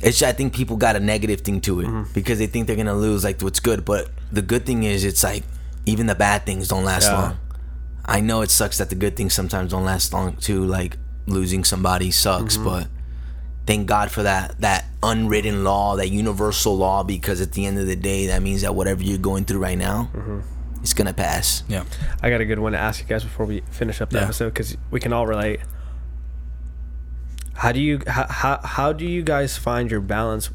[0.00, 2.12] It's I think people got a negative thing to it mm-hmm.
[2.12, 3.84] because they think they're gonna lose like what's good.
[3.84, 5.44] But the good thing is it's like
[5.86, 7.20] even the bad things don't last Yeah.
[7.20, 7.38] long.
[8.04, 10.64] I know it sucks that the good things sometimes don't last long too.
[10.64, 10.96] Like
[11.26, 12.64] losing somebody sucks, mm-hmm.
[12.64, 12.88] but
[13.66, 17.86] thank God for that that unwritten law, that universal law, because at the end of
[17.86, 20.40] the day, that means that whatever you're going through right now, mm-hmm.
[20.82, 21.64] it's gonna pass.
[21.68, 21.84] Yeah.
[22.22, 24.24] I got a good one to ask you guys before we finish up the Yeah.
[24.24, 25.60] episode because we can all relate.
[27.56, 30.50] How do you how, how how do you guys find your balance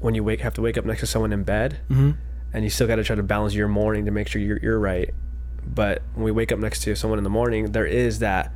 [0.00, 2.10] when you wake have to wake up next to someone in bed, Mm-hmm.
[2.52, 4.78] and you still got to try to balance your morning to make sure you're you're
[4.78, 5.12] right.
[5.66, 8.52] But when we wake up next to someone in the morning, there is that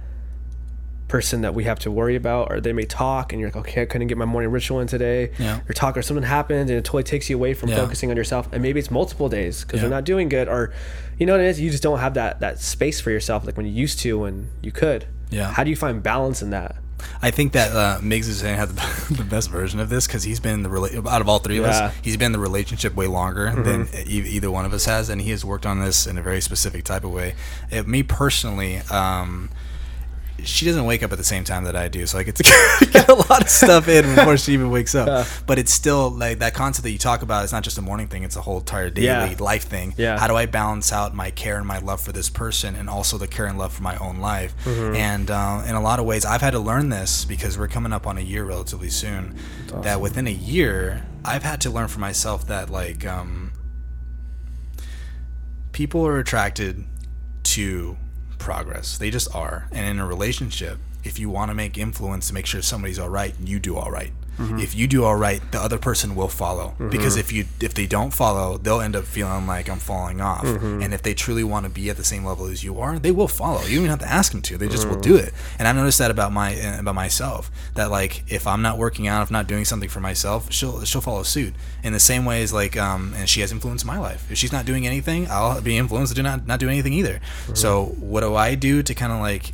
[1.09, 3.81] person that we have to worry about, or they may talk, and you're like, okay,
[3.81, 5.31] I couldn't get my morning ritual in today.
[5.39, 5.61] Yeah.
[5.67, 7.77] Or talk, or something happens, and it totally takes you away from Yeah.
[7.77, 8.47] focusing on yourself.
[8.53, 9.85] And maybe it's multiple days because Yeah.
[9.85, 10.71] you're not doing good, or
[11.19, 13.57] you know what it is, you just don't have that that space for yourself like
[13.57, 15.07] when you used to when you could.
[15.31, 15.51] Yeah.
[15.51, 16.77] How do you find balance in that?
[17.23, 20.23] I think that uh, Migs is saying had the, the best version of this because
[20.25, 21.73] he's been in the rela- out of all three of Yeah.
[21.73, 21.87] Mm-hmm.
[21.87, 24.01] us, he's been in the relationship way longer than e-
[24.37, 26.85] either one of us has, and he has worked on this in a very specific
[26.85, 27.35] type of way.
[27.73, 29.51] Uh, me personally, um,
[30.45, 32.43] she doesn't wake up at the same time that I do, so I get to
[32.93, 35.09] get a lot of stuff in before she even wakes up.
[35.09, 35.25] Yeah.
[35.47, 37.45] But it's still like that concept that you talk about.
[37.45, 39.37] It's not just a morning thing; it's a whole entire daily Yeah.
[39.41, 39.95] life thing.
[39.97, 40.19] Yeah.
[40.19, 43.19] How do I balance out my care and my love for this person, and also
[43.19, 44.55] the care and love for my own life?
[44.65, 44.95] Mm-hmm.
[44.97, 47.93] And uh, in a lot of ways, I've had to learn this because we're coming
[47.93, 49.37] up on a year relatively soon.
[49.83, 53.53] That within a year, I've had to learn for myself that like um,
[55.73, 56.85] people are attracted
[57.45, 57.97] to
[58.39, 58.99] progress.
[58.99, 59.69] They just are.
[59.73, 63.09] And in a relationship, if you want to make influence to make sure somebody's all
[63.09, 64.13] right, you do all right.
[64.39, 66.75] If you do all right, the other person will follow.
[66.91, 70.45] Because if you if they don't follow, they'll end up feeling like I'm falling off.
[70.83, 73.11] And if they truly want to be at the same level as you are, they
[73.11, 73.61] will follow.
[73.63, 74.57] You don't even have to ask them to.
[74.57, 75.33] They just will do it.
[75.59, 77.51] And I've noticed that about my uh, about myself.
[77.75, 80.85] That like if I'm not working out, if I'm not doing something for myself, she'll
[80.85, 81.55] she'll follow suit.
[81.83, 84.31] In the same way as like um and she has influenced my life.
[84.31, 87.21] If she's not doing anything, I'll be influenced to do not not do anything either.
[87.55, 89.53] So what do I do to kind of like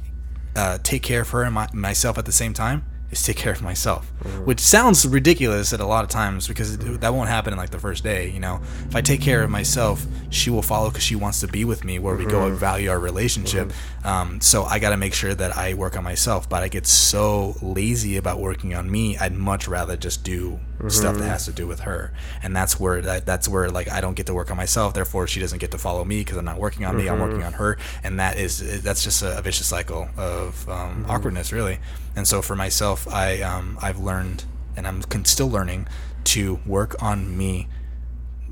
[0.56, 2.84] uh, take care of her and my, myself at the same time
[3.14, 4.44] is take care of myself, mm.
[4.44, 7.00] which sounds ridiculous at a lot of times because it, mm.
[7.00, 8.28] that won't happen in like the first day.
[8.30, 11.48] You know, if I take care of myself, she will follow because she wants to
[11.48, 12.60] be with me where we go and mm-hmm.
[12.60, 13.68] value our relationship.
[13.68, 13.93] Mm-hmm.
[14.04, 16.86] Um, so I got to make sure that I work on myself, but I get
[16.86, 19.16] so lazy about working on me.
[19.16, 22.12] I'd much rather just do stuff that has to do with her,
[22.42, 24.92] and that's where that, that's where like I don't get to work on myself.
[24.92, 27.08] Therefore, she doesn't get to follow me because I'm not working on me.
[27.08, 31.52] I'm working on her, and that is that's just a, vicious cycle of um, awkwardness,
[31.52, 31.78] really.
[32.14, 34.44] And so for myself, I um, I've learned,
[34.76, 35.88] and I'm still learning
[36.24, 37.68] to work on me.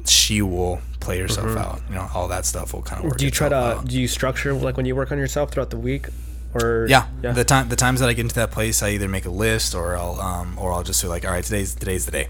[0.06, 1.80] She will play herself out.
[1.88, 3.18] You know, all that stuff will kind of work.
[3.18, 3.84] Do you try to out.
[3.86, 6.06] do you structure like when you work on yourself throughout the week,
[6.54, 9.26] or Yeah, the time the times that I get into that place, I either make
[9.26, 12.12] a list or I'll um or I'll just say like, all right, today's today's the
[12.12, 12.28] day.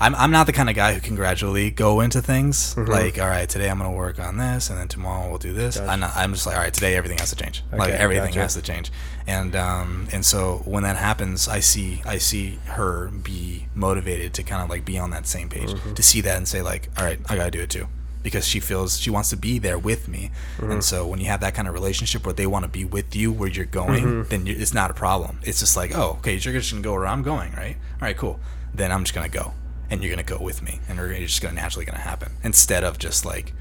[0.00, 2.90] I'm, I'm not the kind of guy who can gradually go into things Mm-hmm.
[2.90, 5.78] like all right today I'm gonna work on this and then tomorrow we'll do this
[5.78, 8.40] I'm, not, I'm just like all right today everything has to change like everything gotcha.
[8.40, 8.90] has to change
[9.28, 14.42] and um and so when that happens I see I see her be motivated to
[14.42, 15.94] kind of like be on that same page Mm-hmm.
[15.94, 17.86] to see that and say like all right I gotta do it too
[18.22, 20.30] because she feels she wants to be there with me.
[20.58, 20.70] Mm-hmm.
[20.72, 23.14] and so when you have that kind of relationship where they want to be with
[23.16, 24.28] you where you're going Mm-hmm.
[24.28, 25.38] then you, it's not a problem.
[25.42, 27.76] It's just like oh okay you're just gonna go where i'm going right?
[27.94, 28.40] All right cool.
[28.74, 29.52] Then i'm just gonna go.
[29.90, 30.80] And you're gonna go with me.
[30.88, 32.32] And we're it's just gonna naturally gonna happen.
[32.42, 33.54] Instead of just like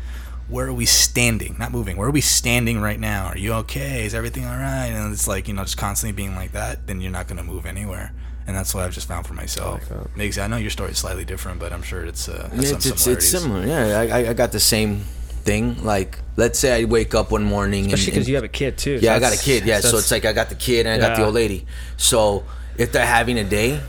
[0.49, 1.55] where are we standing?
[1.59, 1.97] Not moving.
[1.97, 3.25] Where are we standing right now?
[3.27, 4.05] Are you okay?
[4.05, 4.87] Is everything all right?
[4.87, 7.65] And it's like you know just constantly being like that then you're not gonna move
[7.65, 8.13] anywhere
[8.47, 9.87] and that's what I've just found for myself.
[9.89, 10.15] that.
[10.15, 12.77] Migs, I know your story is slightly different, but I'm sure it's uh, has some
[12.77, 13.65] It's, it's, it's similar.
[13.65, 15.01] Yeah, I, I- I got the same
[15.43, 15.83] thing.
[15.83, 18.99] Like, let's say I wake up one morning especially because you have a kid too.
[19.01, 19.65] yeah, I got a kid.
[19.65, 21.65] Yeah, so it's like I got the kid and I got the old lady.
[21.97, 22.43] So
[22.77, 23.79] if they're having a day,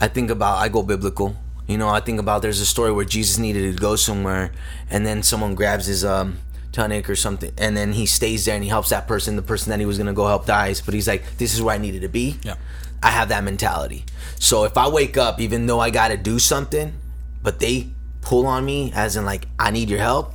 [0.00, 1.36] I think about I go biblical.
[1.66, 4.52] You know, I think about there's a story where Jesus needed to go somewhere,
[4.90, 6.38] and then someone grabs his um
[6.72, 9.36] tunic or something, and then he stays there and he helps that person.
[9.36, 11.74] The person that he was gonna go help dies, but he's like, "This is where
[11.74, 12.54] I needed to be." Yeah.
[13.02, 14.04] I have that mentality.
[14.38, 16.94] So if I wake up, even though I got to do something,
[17.42, 17.88] but they
[18.20, 20.34] pull on me, as in like I need your help,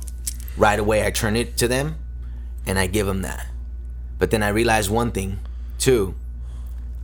[0.56, 1.96] right away I turn it to them,
[2.66, 3.46] and I give them that.
[4.18, 5.40] But then I realize one thing,
[5.78, 6.14] too.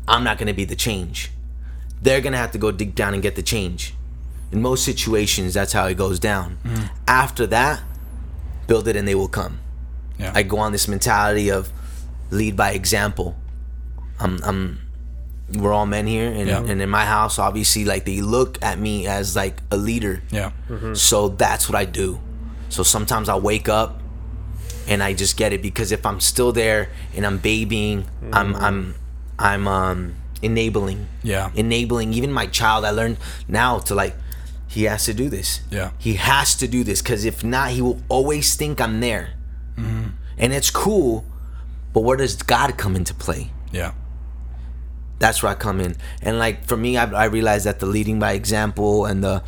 [0.09, 1.31] I'm not gonna be the change.
[2.03, 3.95] They're gonna have to go dig down and get the change.
[4.53, 6.59] In most situations, that's how it goes down.
[6.65, 6.91] Mm.
[7.07, 7.83] After that,
[8.67, 9.61] build it and they will come.
[10.19, 10.33] Yeah.
[10.35, 11.73] I go on this mentality of
[12.31, 13.37] lead by example.
[14.19, 14.81] I'm, I'm
[15.53, 16.59] we're all men here, and, Yeah.
[16.61, 20.23] and in my house, obviously, like they look at me as like a leader.
[20.31, 20.51] yeah.
[20.95, 22.21] So that's what I do.
[22.69, 24.01] So sometimes I wake up
[24.87, 28.95] and I just get it because if I'm still there and I'm babying, I'm I'm
[29.39, 31.09] I'm um enabling.
[31.23, 31.51] Yeah.
[31.55, 32.85] Enabling even my child.
[32.85, 33.17] I learned
[33.49, 34.15] now to like
[34.69, 35.61] he has to do this.
[35.71, 35.91] Yeah.
[35.99, 39.31] He has to do this because if not, he will always think I'm there.
[39.77, 40.11] Hmm.
[40.39, 41.25] And it's cool,
[41.93, 43.51] but where does God come into play?
[43.73, 43.93] Yeah.
[45.21, 45.95] That's where I come in.
[46.23, 49.45] And like for me, I, I realized that the leading by example and the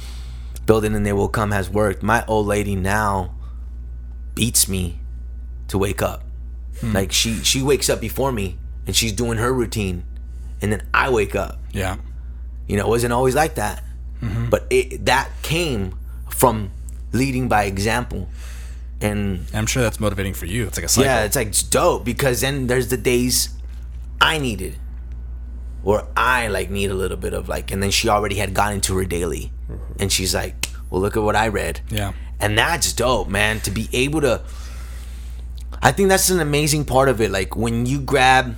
[0.67, 2.03] building and they will come has worked.
[2.03, 3.35] My old lady now
[4.35, 5.01] beats me
[5.69, 6.23] to wake up.
[6.81, 6.93] Hmm.
[6.93, 10.05] Like she she wakes up before me and she's doing her routine,
[10.61, 11.59] and then I wake up.
[11.73, 11.97] Yeah.
[12.67, 13.83] You know, it wasn't always like that,
[14.21, 14.49] mm-hmm.
[14.51, 15.99] but it that came
[16.31, 16.71] from
[17.13, 18.29] leading by example.
[19.01, 20.67] And And I'm sure that's motivating for you.
[20.67, 21.05] It's like a cycle.
[21.05, 23.51] yeah, it's like it's dope because then there's the days
[24.21, 24.77] I needed,
[25.85, 28.75] or I like need a little bit of like, and then she already had gotten
[28.77, 30.01] into her daily, mm-hmm.
[30.01, 32.13] and she's like, "Well, look at what I read," Yeah.
[32.41, 33.61] and that's dope, man.
[33.61, 34.43] To be able to,
[35.83, 37.31] I think that's an amazing part of it.
[37.31, 38.57] Like when you grab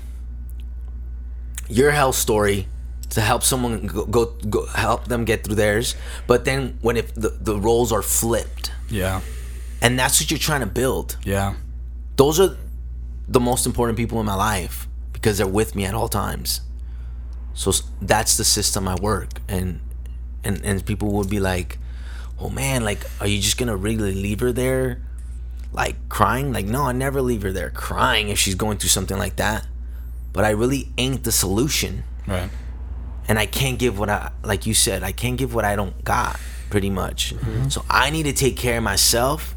[1.69, 2.69] your health story
[3.11, 5.95] to help someone go, go, go help them get through theirs,
[6.27, 9.21] but then when if the, the roles are flipped, Yeah.
[9.81, 11.55] and that's what you're trying to build Yeah.
[12.17, 12.57] those are
[13.29, 16.61] the most important people in my life because they're with me at all times.
[17.55, 17.73] So
[18.03, 19.81] that's the system I work and
[20.43, 21.79] and and people would be like,
[22.39, 25.03] "Oh man, like are you just going to really leave her there
[25.73, 29.19] like crying?" Like, "No, I never leave her there crying if she's going through something
[29.19, 29.67] like that."
[30.33, 32.05] But I really ain't the solution.
[32.27, 32.51] Right.
[33.27, 36.05] And I can't give what I like you said, I can't give what I don't
[36.05, 36.39] got
[36.71, 37.35] pretty much.
[37.35, 37.51] Mm-hmm.
[37.51, 37.69] Mm-hmm.
[37.71, 39.55] So I need to take care of myself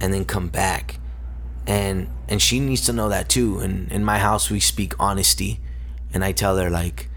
[0.00, 0.98] and then come back
[1.66, 5.60] and and she needs to know that too and in my house we speak honesty
[6.12, 7.09] and i tell her like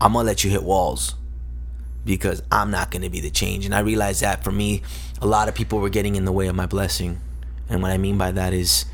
[0.00, 1.14] i'm gonna let you hit walls
[2.04, 3.64] because i'm not gonna be the change.
[3.66, 4.82] And i realized that for me
[5.20, 7.20] a lot of people were getting in the way of my blessing.
[7.68, 8.86] And what i mean by that is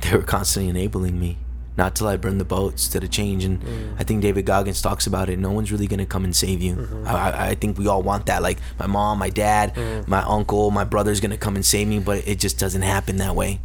[0.00, 1.36] they were constantly enabling me
[1.76, 3.44] not till i burn the boats to the change.
[3.44, 3.94] And mm.
[4.00, 6.74] i think david goggins talks about it no one's really gonna come and save you.
[6.76, 7.06] Mm-hmm.
[7.06, 8.42] I, I- I think we all want that.
[8.42, 10.08] Like my mom my dad mm.
[10.08, 13.34] my uncle my brother's gonna come and save me but it just doesn't happen that
[13.36, 13.60] way.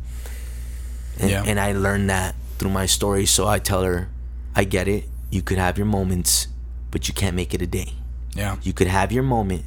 [1.19, 1.43] And, Yeah.
[1.45, 3.25] and i learned that through my story.
[3.25, 4.09] So i tell her
[4.55, 6.47] i get it you could have your moments
[6.91, 7.89] but you can't make it a day
[8.35, 8.57] Yeah.
[8.61, 9.63] you could have your moment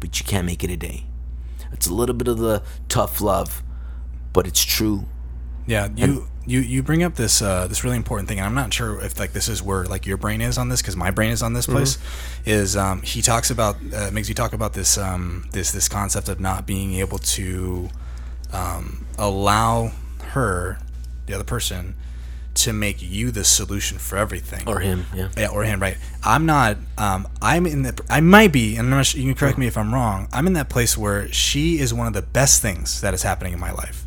[0.00, 1.04] but you can't make it a day
[1.72, 3.62] it's a little bit of the tough love
[4.32, 5.04] but it's true
[5.66, 8.72] Yeah, you you you bring up this uh, this really important thing, and I'm not
[8.72, 11.32] sure if like this is where like your brain is on this because my brain
[11.32, 11.98] is on this place.
[12.44, 16.28] Is um, he talks about uh, Migs you talk about this um, this this concept
[16.28, 17.88] of not being able to
[18.52, 19.90] um, allow
[20.34, 20.78] her,
[21.26, 21.96] the other person,
[22.56, 25.96] to make you the solution for everything or him yeah yeah, or him, right?
[26.24, 26.76] I'm not.
[26.98, 28.02] Um, I'm in the.
[28.10, 30.28] I might be, and I'm not sure, you can correct me if I'm wrong.
[30.32, 33.52] I'm in that place where she is one of the best things that is happening
[33.52, 34.06] in my life,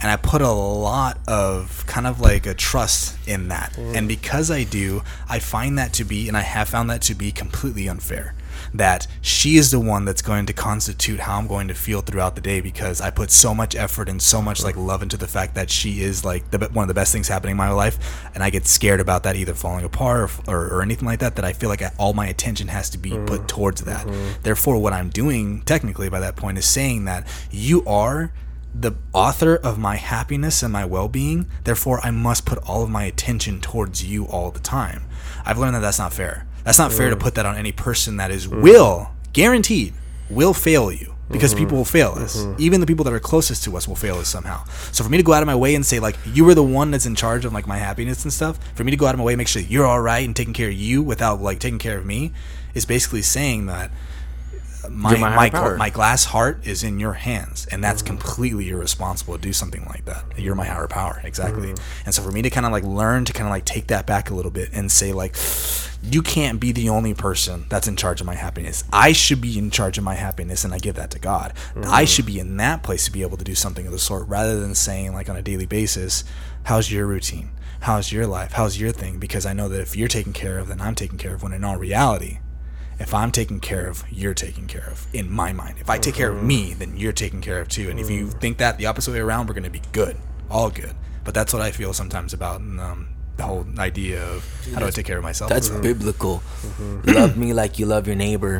[0.00, 3.76] and I put a lot of kind of like a trust in that.
[3.76, 7.14] And because I do, I find that to be, and I have found that to
[7.14, 8.34] be completely unfair.
[8.78, 12.36] That she is the one that's going to constitute how I'm going to feel throughout
[12.36, 15.26] the day because I put so much effort and so much like love into the
[15.26, 17.98] fact that she is like the one of the best things happening in my life,
[18.34, 21.34] and I get scared about that either falling apart or, or, or anything like that.
[21.34, 23.46] That I feel like I, all my attention has to be put mm-hmm.
[23.46, 24.06] towards that.
[24.06, 24.42] Mm-hmm.
[24.42, 28.32] Therefore, what I'm doing technically by that point is saying that you are
[28.74, 31.46] the author of my happiness and my well-being.
[31.64, 35.04] Therefore, I must put all of my attention towards you all the time.
[35.44, 36.46] I've learned that that's not fair.
[36.68, 37.20] That's not fair to mm.
[37.20, 38.60] put that on any person that is mm.
[38.60, 39.94] will guaranteed
[40.28, 41.14] will fail you.
[41.30, 41.64] Because mm-hmm.
[41.64, 42.38] people will fail us.
[42.38, 42.56] Mm-hmm.
[42.58, 44.64] Even the people that are closest to us will fail us somehow.
[44.92, 46.62] So for me to go out of my way and say like you were the
[46.62, 49.14] one that's in charge of like my happiness and stuff, for me to go out
[49.14, 51.02] of my way and make sure that you're all right and taking care of you
[51.02, 52.32] without like taking care of me
[52.74, 53.90] is basically saying that
[54.90, 55.76] my my my, power.
[55.76, 60.04] my glass heart is in your hands and that's completely irresponsible to do something like
[60.04, 60.24] that.
[60.36, 61.72] You're my higher power exactly.
[61.72, 61.80] Mm.
[62.06, 64.06] And so for me to kind of like learn to kind of like take that
[64.06, 65.36] back a little bit and say like
[66.02, 68.84] you can't be the only person that's in charge of my happiness.
[68.92, 71.54] I should be in charge of my happiness and i give that to god.
[71.74, 71.86] Mm.
[71.86, 74.28] I should be in that place to be able to do something of the sort
[74.28, 76.24] rather than saying like on a daily basis
[76.64, 77.50] how's your routine?
[77.80, 78.52] How's your life?
[78.52, 81.18] How's your thing because i know that if you're taken care of then i'm taken
[81.18, 82.38] care of when in all reality
[82.98, 85.76] if I'm taken care of, you're taken care of in my mind.
[85.78, 86.46] If I take care of mm-hmm.
[86.46, 87.90] me, then you're taken care of too.
[87.90, 88.40] And if you mm.
[88.40, 90.16] think that the opposite way around, we're going to be good,
[90.50, 90.94] all good.
[91.24, 94.90] But that's what I feel sometimes about um, the whole idea of how do I
[94.90, 95.48] take care of myself.
[95.48, 95.82] That's mm-hmm.
[95.82, 96.42] biblical.
[96.62, 97.10] Mm-hmm.
[97.10, 98.58] Love me like you love your neighbor.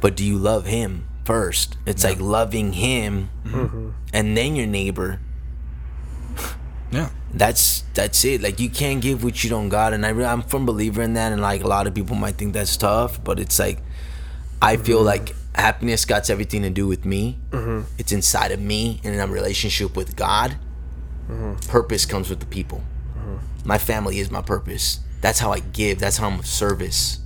[0.00, 1.78] But do you love him first?
[1.86, 3.30] It's like loving him
[4.12, 5.20] and then your neighbor.
[6.92, 8.42] Yeah, That's that's it.
[8.42, 11.02] Like you can't give what you don't got, and I re- I'm a firm believer
[11.02, 11.32] in that.
[11.32, 13.78] And like a lot of people might think that's tough, but it's like
[14.60, 15.06] I feel mm-hmm.
[15.06, 17.38] like happiness got everything to do with me.
[17.50, 17.86] Mm-hmm.
[17.98, 20.56] It's inside of me, and in a relationship with God.
[21.28, 21.70] Mm-hmm.
[21.70, 22.82] Purpose comes with the people.
[23.64, 25.00] My family is my purpose.
[25.20, 26.00] That's how I give.
[26.00, 27.21] That's how I'm of service.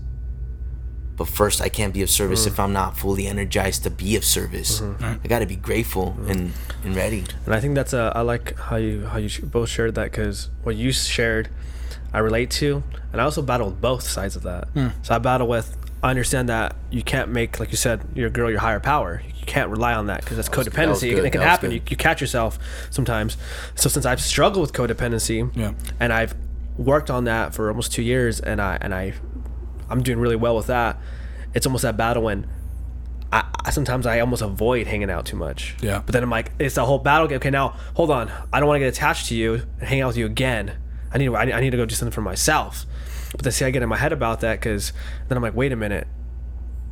[1.16, 2.48] But first, I can't be of service Mm.
[2.48, 4.80] if I'm not fully energized to be of service.
[4.80, 5.24] Mm-hmm.
[5.24, 6.52] I got to be grateful and,
[6.84, 7.24] and ready.
[7.47, 8.12] And I think that's a.
[8.14, 11.48] I like how you how you both shared that because what you shared,
[12.12, 12.82] I relate to,
[13.12, 14.68] and I also battle with both sides of that.
[15.02, 15.74] So I battle with.
[16.02, 19.22] I understand that you can't make, like you said, your girl your higher power.
[19.26, 21.10] You can't rely on that because that's that codependency.
[21.14, 21.24] good.
[21.24, 21.70] It can That happen.
[21.72, 22.59] You, you catch yourself
[22.90, 23.38] sometimes.
[23.74, 25.72] So since I've struggled with codependency, Yeah.
[25.98, 26.34] and I've
[26.76, 29.14] worked on that for almost two years, and I and I,
[29.88, 30.98] I'm doing really well with that.
[31.54, 32.46] It's almost that battle when
[33.32, 35.74] I, I sometimes I almost avoid hanging out too much.
[35.82, 36.02] Yeah.
[36.04, 37.26] But then I'm like, it's a whole battle.
[37.28, 37.36] game.
[37.36, 38.30] Okay, now hold on.
[38.52, 40.76] I don't want to get attached to you and hang out with you again.
[41.12, 42.84] I need I need- I need to go do something for myself.
[43.32, 44.92] But then see, I get in my head about that because
[45.28, 46.06] then I'm like, wait a minute.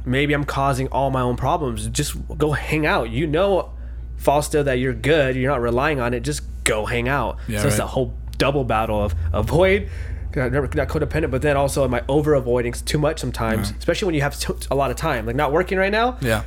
[0.05, 1.87] Maybe I'm causing all my own problems.
[1.89, 3.09] Just go hang out.
[3.11, 3.71] You know,
[4.17, 5.35] Fausto, that you're good.
[5.37, 6.21] You're not relying on it.
[6.21, 7.39] Just go hang out.
[7.49, 9.89] Yeah, so it's a whole double battle of avoid.
[10.37, 14.15] Not not codependent, but then also am I over avoiding too much sometimes, especially when
[14.15, 16.43] you have t- a lot of time, like not working right now Yeah.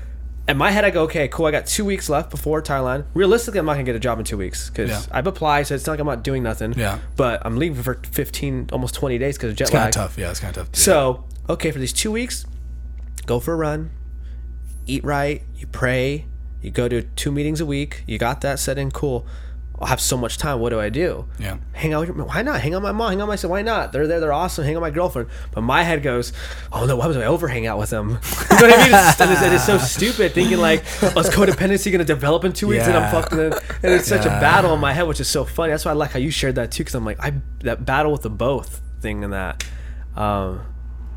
[0.47, 1.45] in my head, I go, okay, cool.
[1.45, 3.05] I got two weeks left before Thailand.
[3.14, 5.01] Realistically, I'm not gonna get a job in two weeks because Yeah.
[5.11, 6.73] I've applied, so it's not like I'm not doing nothing.
[6.77, 6.99] Yeah.
[7.15, 9.88] But I'm leaving for 15, almost 20 days because of jet lag.
[9.89, 10.18] It's kind of tough.
[10.18, 10.76] Yeah, it's kind of tough.
[10.76, 12.45] So, okay, for these two weeks,
[13.26, 13.91] go for a run,
[14.85, 16.26] eat right, you pray,
[16.61, 18.03] you go to two meetings a week.
[18.07, 19.26] You got that set in, cool.
[19.80, 20.60] I'll have so much time.
[20.60, 21.28] What do I do?
[21.40, 21.58] Yeah.
[21.74, 22.62] Hang out with your, why not?
[22.62, 23.52] Hang out with my mom, hang out with my son.
[23.52, 23.91] Why not?
[23.94, 24.66] They're there, they're awesome.
[24.66, 25.30] Hang out with my girlfriend.
[25.52, 26.34] But my head goes,
[26.72, 28.18] oh no, why was I over hang out with them?
[28.58, 29.10] You know what I mean?
[29.10, 32.54] It's, and it's, it's so stupid thinking like, oh, is codependency going to develop in
[32.54, 33.12] two weeks and I'm Yeah.
[33.22, 35.72] fucking, and it's such a battle in my head, which is so funny.
[35.72, 36.84] That's why I like how you shared that too.
[36.84, 39.64] Cause I'm like, I, that battle with the both thing and that.
[40.16, 40.62] Um,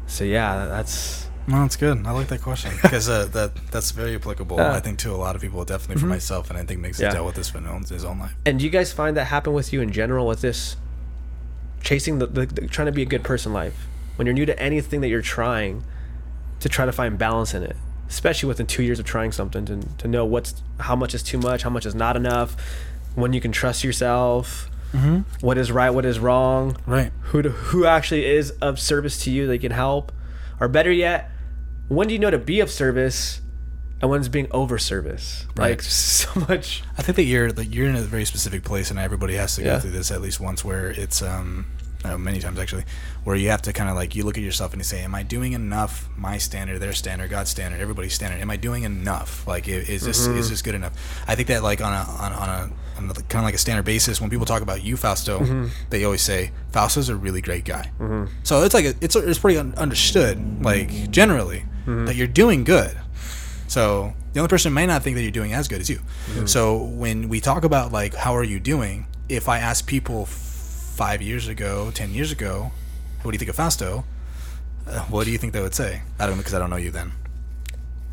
[0.06, 2.06] so yeah, that's, No, it's good.
[2.06, 4.56] I like that question because uh, that that's very applicable.
[4.58, 4.72] Yeah.
[4.72, 7.08] I think to a lot of people, definitely for myself, and I think Migs Yeah.
[7.08, 8.34] it dealt with this in his own life.
[8.46, 10.76] And do you guys find that happen with you in general with this
[11.82, 13.86] chasing the, the, the trying to be a good person life?
[14.16, 15.82] When you're new to anything that you're trying
[16.60, 17.76] to try to find balance in it,
[18.08, 21.38] especially within two years of trying something to, to know what's how much is too
[21.38, 22.54] much, how much is not enough,
[23.14, 24.68] when you can trust yourself,
[25.40, 27.12] what is right, what is wrong, Right.
[27.22, 30.12] who to, who actually is of service to you that can help,
[30.58, 31.30] or better yet,
[31.90, 33.40] when do you know to be of service,
[34.00, 35.46] and when's being over service?
[35.56, 35.70] Right.
[35.70, 35.82] Like
[36.14, 36.82] so much.
[36.96, 39.62] I think that you're like you're in a very specific place, and everybody has to
[39.62, 39.74] Yeah.
[39.74, 41.66] go through this at least once, where it's um,
[42.04, 42.84] uh, many times actually,
[43.24, 45.14] where you have to kind of like you look at yourself and you say, "Am
[45.14, 46.08] I doing enough?
[46.16, 48.40] My standard, their standard, God's standard, everybody's standard.
[48.40, 49.46] Am I doing enough?
[49.46, 50.38] Like, is this Mm-hmm.
[50.38, 50.94] is this good enough?"
[51.28, 53.58] I think that like on a on, on a on a, kind of like a
[53.58, 55.66] standard basis, when people talk about you, Fausto, Mm-hmm.
[55.90, 57.90] they always say Fausto's a really great guy.
[58.44, 62.06] So it's like a, it's it's pretty un- understood, like generally, Mm-hmm.
[62.06, 62.96] that you're doing good.
[63.66, 65.98] So the only person may not think that you're doing as good as you.
[65.98, 66.46] Mm-hmm.
[66.46, 70.28] So when we talk about like how are you doing, if I ask people f-
[70.28, 72.72] five years ago, ten years ago,
[73.22, 74.04] what do you think of Fausto?
[74.86, 76.02] Uh, what do you think they would say?
[76.18, 77.12] I don't know because I don't know you then.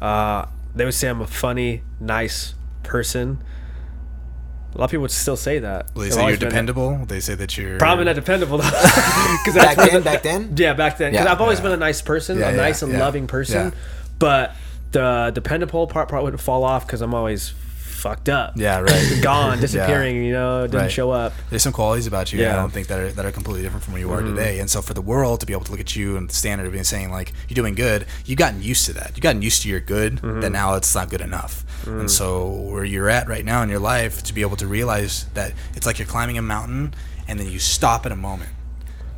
[0.01, 0.45] Uh,
[0.75, 2.53] they would say I'm a funny, nice
[2.83, 3.39] person.
[4.77, 5.87] A lot of people would still say that.
[5.95, 7.05] Will they They've say you're always been- dependable?
[7.07, 8.69] They say that you're Probably not dependable though.
[9.43, 10.53] Because Back then, back then?
[10.55, 11.11] Yeah, back then.
[11.11, 11.31] Because Yeah.
[11.31, 11.63] I've always Yeah.
[11.63, 13.69] been a nice person, Yeah, a yeah, nice and yeah, loving person.
[13.69, 13.77] yeah.
[14.19, 14.55] But
[14.91, 17.53] the dependable part probably would fall off because I'm always
[17.97, 18.53] fucked up.
[18.55, 19.19] Yeah, right.
[19.21, 20.23] Gone, disappearing.
[20.23, 20.91] You know, didn't Right.
[20.91, 21.33] show up.
[21.49, 22.39] There's some qualities about you.
[22.39, 22.45] Yeah.
[22.47, 22.61] I Mm-hmm.
[22.61, 24.59] don't think that are, that are completely different from where you are today.
[24.59, 26.65] And so for the world to be able to look at you and the standard
[26.67, 29.11] of being saying like you're doing good, you've gotten used to that.
[29.15, 30.15] You've gotten used to your good.
[30.17, 30.39] Mm-hmm.
[30.41, 31.65] That now it's not good enough.
[31.85, 31.99] Mm.
[32.01, 35.25] And so where you're at right now in your life, to be able to realize
[35.33, 36.93] that it's like you're climbing a mountain
[37.27, 38.51] and then you stop at a moment.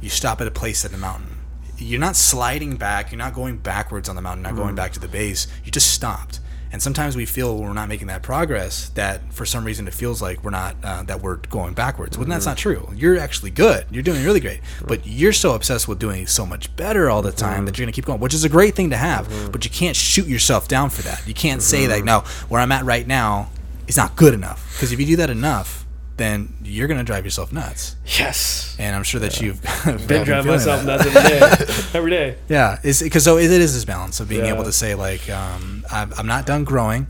[0.01, 1.35] You stop at a place at the mountain.
[1.77, 3.11] You're not sliding back.
[3.11, 4.43] You're not going backwards on the mountain.
[4.43, 4.57] Not Mm.
[4.57, 5.47] going back to the base.
[5.63, 6.39] You just stopped.
[6.71, 10.21] And sometimes we feel we're not making that progress that for some reason it feels
[10.21, 12.17] like we're not uh, that we're going backwards.
[12.17, 12.85] When that's not mm-hmm.
[12.85, 12.93] true.
[12.95, 13.85] You're actually good.
[13.89, 14.61] You're doing really great.
[14.85, 17.81] But you're so obsessed with doing so much better all the time that mm-hmm.
[17.81, 19.27] you're gonna keep going, which is a great thing to have.
[19.27, 19.51] Mm-hmm.
[19.51, 21.27] But you can't shoot yourself down for that.
[21.27, 22.19] You can't say that no,
[22.49, 23.49] where I'm at right now
[23.87, 24.73] is not good enough.
[24.73, 25.85] Because if you do that enough,
[26.19, 27.95] then you're gonna drive yourself nuts.
[28.05, 28.75] Yes.
[28.77, 29.59] And I'm sure that you've
[30.07, 31.03] Been driving feeling myself that.
[31.03, 31.83] nuts every day.
[31.97, 32.37] every day.
[32.47, 34.53] Yeah, it's because so it is this balance of being Yeah.
[34.53, 37.07] able to say like um, I'm, I'm not done growing,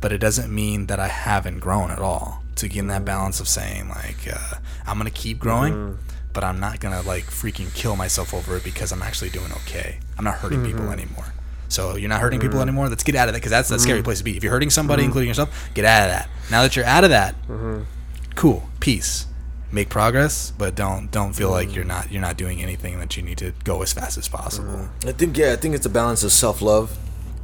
[0.00, 2.38] but it doesn't mean that I haven't grown at all.
[2.56, 4.54] To get in that balance of saying like uh,
[4.86, 6.02] I'm gonna keep growing, Mm-hmm.
[6.32, 9.98] but I'm not gonna like freaking kill myself over it because I'm actually doing okay.
[10.18, 10.92] I'm not hurting people Mm-hmm.
[10.92, 11.26] anymore.
[11.68, 12.88] So you're not hurting people anymore.
[12.90, 14.36] Let's get out of that because that's a scary place to be.
[14.36, 15.08] If you're hurting somebody, Mm-hmm.
[15.08, 16.28] including yourself, get out of that.
[16.50, 17.34] Now that you're out of that,
[18.34, 19.26] cool, peace.
[19.70, 23.22] Make progress, but don't don't feel like you're not you're not doing anything that you
[23.22, 24.90] need to go as fast as possible.
[25.06, 26.98] I think yeah, I think it's a balance of self love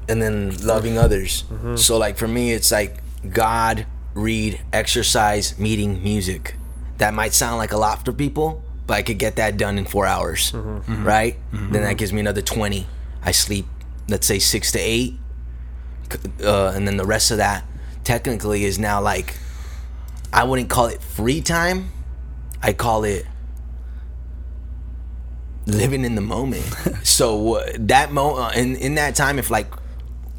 [0.08, 1.44] and then loving others.
[1.44, 1.76] Mm-hmm.
[1.76, 2.98] So like for me it's like
[3.30, 6.56] God, read, exercise, meeting, music.
[6.98, 9.86] That might sound like a lot for people, but I could get that done in
[9.86, 10.92] four hours, mm-hmm.
[10.92, 11.06] Mm-hmm.
[11.06, 11.36] right?
[11.52, 12.86] Then that gives me another twenty.
[13.22, 13.64] I sleep,
[14.06, 15.14] let's say six to eight,
[16.42, 17.64] uh, and then the rest of that
[18.04, 19.36] technically is now like,
[20.32, 21.90] I wouldn't call it free time.
[22.62, 23.26] I call it
[25.66, 26.62] living in the moment.
[27.02, 29.66] so uh, that mo uh, in in that time, if like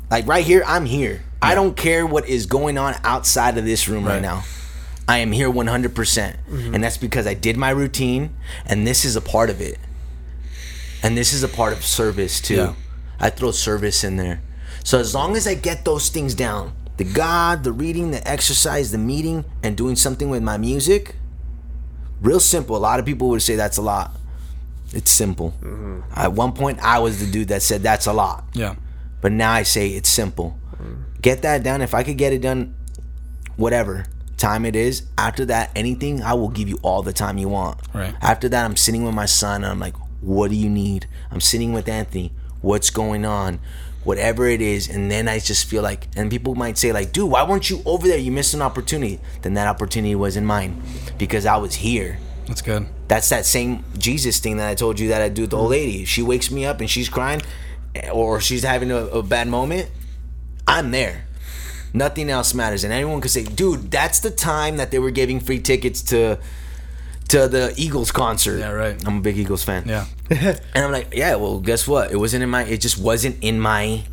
[0.09, 1.21] like right here, I'm here.
[1.41, 4.21] I don't care what is going on outside of this room right, Right.
[4.21, 4.43] now.
[5.07, 5.93] I am here 100%.
[5.95, 8.35] percent And that's because I did my routine
[8.65, 9.79] and this is a part of it.
[11.01, 12.55] And this is a part of service too.
[12.55, 12.73] Yeah.
[13.19, 14.41] I throw service in there.
[14.83, 18.91] So as long as I get those things down, the God, the reading, the exercise,
[18.91, 21.15] the meeting, and doing something with my music,
[22.21, 22.75] real simple.
[22.75, 24.11] A lot of people would say that's a lot.
[24.91, 25.53] It's simple.
[25.61, 26.01] Mm-hmm.
[26.13, 28.43] At one point, I was the dude that said that's a lot.
[28.51, 28.75] Yeah.
[29.21, 30.59] But now I say it's simple.
[30.75, 31.21] Mm.
[31.21, 31.81] Get that done.
[31.81, 32.75] If I could get it done,
[33.55, 34.05] whatever
[34.35, 37.79] time it is, after that, anything, I will give you all the time you want.
[37.93, 38.13] Right.
[38.21, 41.07] After that, I'm sitting with my son and I'm like, what do you need?
[41.31, 42.33] I'm sitting with Anthony.
[42.59, 43.61] What's going on?
[44.09, 44.89] Whatever it is.
[44.89, 47.77] And then I just feel like, and people might say, like, dude, why weren't you
[47.85, 48.17] over there?
[48.17, 49.19] You missed an opportunity.
[49.43, 50.81] Then that opportunity wasn't mine
[51.17, 52.17] because I was here.
[52.47, 52.87] That's good.
[53.07, 55.71] That's that same Jesus thing that I told you that I do with the old
[55.71, 56.05] lady.
[56.05, 57.41] She wakes me up and she's crying,
[58.11, 59.91] or she's having a, a bad moment,
[60.67, 61.25] I'm there.
[61.93, 65.39] Nothing else matters, and anyone could say, "Dude, that's the time that they were giving
[65.39, 66.37] free tickets to
[67.29, 69.07] to the Eagles concert." Yeah, right.
[69.07, 69.83] I'm a big Eagles fan.
[69.87, 70.05] Yeah.
[70.73, 72.11] and I'm like, "Yeah, well, guess what?
[72.11, 72.63] It wasn't in my.
[72.63, 74.03] It just wasn't in my,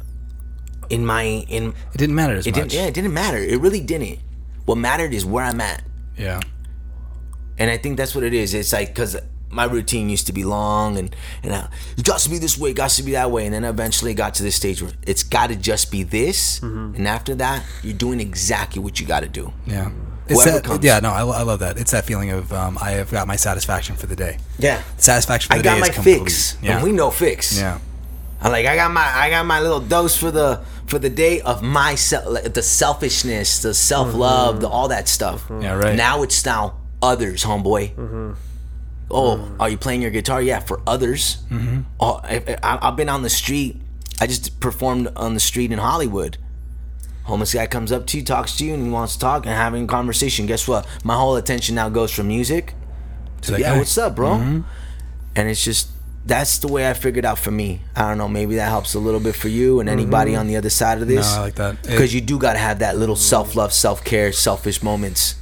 [0.91, 1.75] in my in.
[1.95, 2.63] It didn't matter as It much.
[2.71, 2.73] didn't.
[2.73, 3.39] Yeah, it didn't matter.
[3.39, 4.19] It really didn't.
[4.65, 5.83] What mattered is where I'm at."
[6.17, 6.41] Yeah.
[7.59, 8.53] And I think that's what it is.
[8.55, 9.17] It's like because
[9.49, 12.71] my routine used to be long and and uh, it got to be this way,
[12.71, 14.93] it got to be that way, and then eventually it got to this stage where
[15.07, 19.21] it's got to just be this, and after that, you're doing exactly what you got
[19.21, 19.53] to do.
[19.67, 19.91] Yeah.
[20.29, 20.85] It's Whoever that, comes.
[20.85, 21.79] yeah, no, I, I love that.
[21.79, 24.39] It's that feeling of um, I have got my satisfaction for the day.
[24.59, 26.19] Yeah, Satisfaction for I the got my complete.
[26.21, 26.75] fix, Yeah.
[26.77, 27.57] and we know fix.
[27.59, 27.79] yeah.
[28.41, 31.41] I'm like, I got my, I got my little dose for the for the day
[31.41, 35.47] of myself, like, the selfishness, the self love, the all that stuff.
[35.51, 35.97] Yeah, right.
[35.97, 38.37] Now it's now others, homeboy.
[39.11, 40.43] Oh, are you playing your guitar?
[40.43, 41.39] Yeah, for others.
[41.51, 41.83] Mm-hmm.
[42.01, 43.81] Oh, I, I, I've been on the street.
[44.21, 46.39] I just performed on the street in Hollywood.
[47.27, 49.55] Homeless guy comes up to you, talks to you, and he wants to talk and
[49.55, 50.47] having a conversation.
[50.47, 50.87] Guess what?
[51.05, 52.75] My whole attention now goes from music
[53.43, 53.79] to that yeah, guy.
[53.79, 54.31] what's up, bro?
[54.31, 54.61] Mm-hmm.
[55.35, 55.91] And it's just
[56.25, 57.81] that's the way I figured out for me.
[57.95, 60.41] I don't know, maybe that helps a little bit for you and anybody mm-hmm.
[60.41, 61.35] on the other side of this.
[61.35, 61.83] No, I like that.
[61.83, 65.37] Because you do got to have that little self love, self care, selfish moments.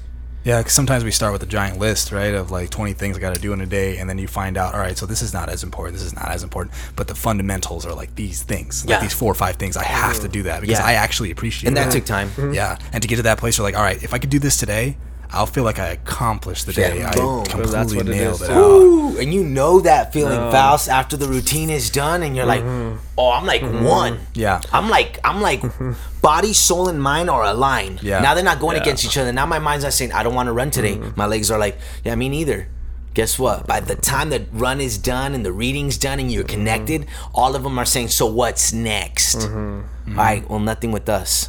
[0.44, 3.20] Yeah, because sometimes we start with a giant list, right, of like 20 things I
[3.20, 5.22] got to do in a day, and then you find out, all right, so this
[5.22, 8.42] is not as important, this is not as important, but the fundamentals are like these
[8.42, 9.00] things, like Yeah.
[9.00, 9.76] these four or five things.
[9.76, 10.32] I have to mm.
[10.32, 10.84] do that because Yeah.
[10.84, 11.68] I actually appreciate it.
[11.68, 11.92] And that it.
[11.98, 12.28] took time.
[12.28, 12.52] Mm-hmm.
[12.52, 14.38] Yeah, and to get to that place, you're like, all right, if I could do
[14.38, 14.98] this today,
[15.35, 17.20] I'll feel like I accomplished the Yeah, day.
[17.20, 17.40] boom.
[17.40, 18.43] I Because that's completely what it nailed is.
[18.43, 18.56] it out.
[18.56, 22.62] Ooh, and you know that feeling, Faust, after the routine is done, and you're like,
[22.62, 22.98] mm-hmm.
[23.19, 23.85] oh, I'm like mm-hmm.
[23.85, 24.19] one.
[24.35, 24.61] Yeah.
[24.73, 25.62] I'm like, I'm like,
[26.23, 28.02] body, soul, and mind are aligned.
[28.02, 28.20] Yeah.
[28.20, 28.82] Now they're not going Yeah.
[28.82, 29.32] against each other.
[29.32, 30.97] Now my mind's not saying I don't want to run today.
[30.97, 31.12] Mm-hmm.
[31.16, 32.69] My legs are like, yeah, me neither.
[33.15, 33.66] Guess what?
[33.69, 37.55] By the time the run is done and the reading's done and you're connected, all
[37.55, 39.44] of them are saying, so what's next?
[39.47, 41.48] All right, well, nothing with us.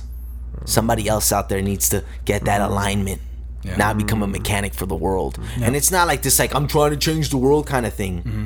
[0.66, 3.20] Somebody else out there needs to get that alignment.
[3.66, 3.78] Yeah.
[3.78, 5.40] Now become a mechanic for the world.
[5.62, 8.24] And it's not like this, like, I'm trying to change the world kind of thing.
[8.24, 8.46] Mm-hmm.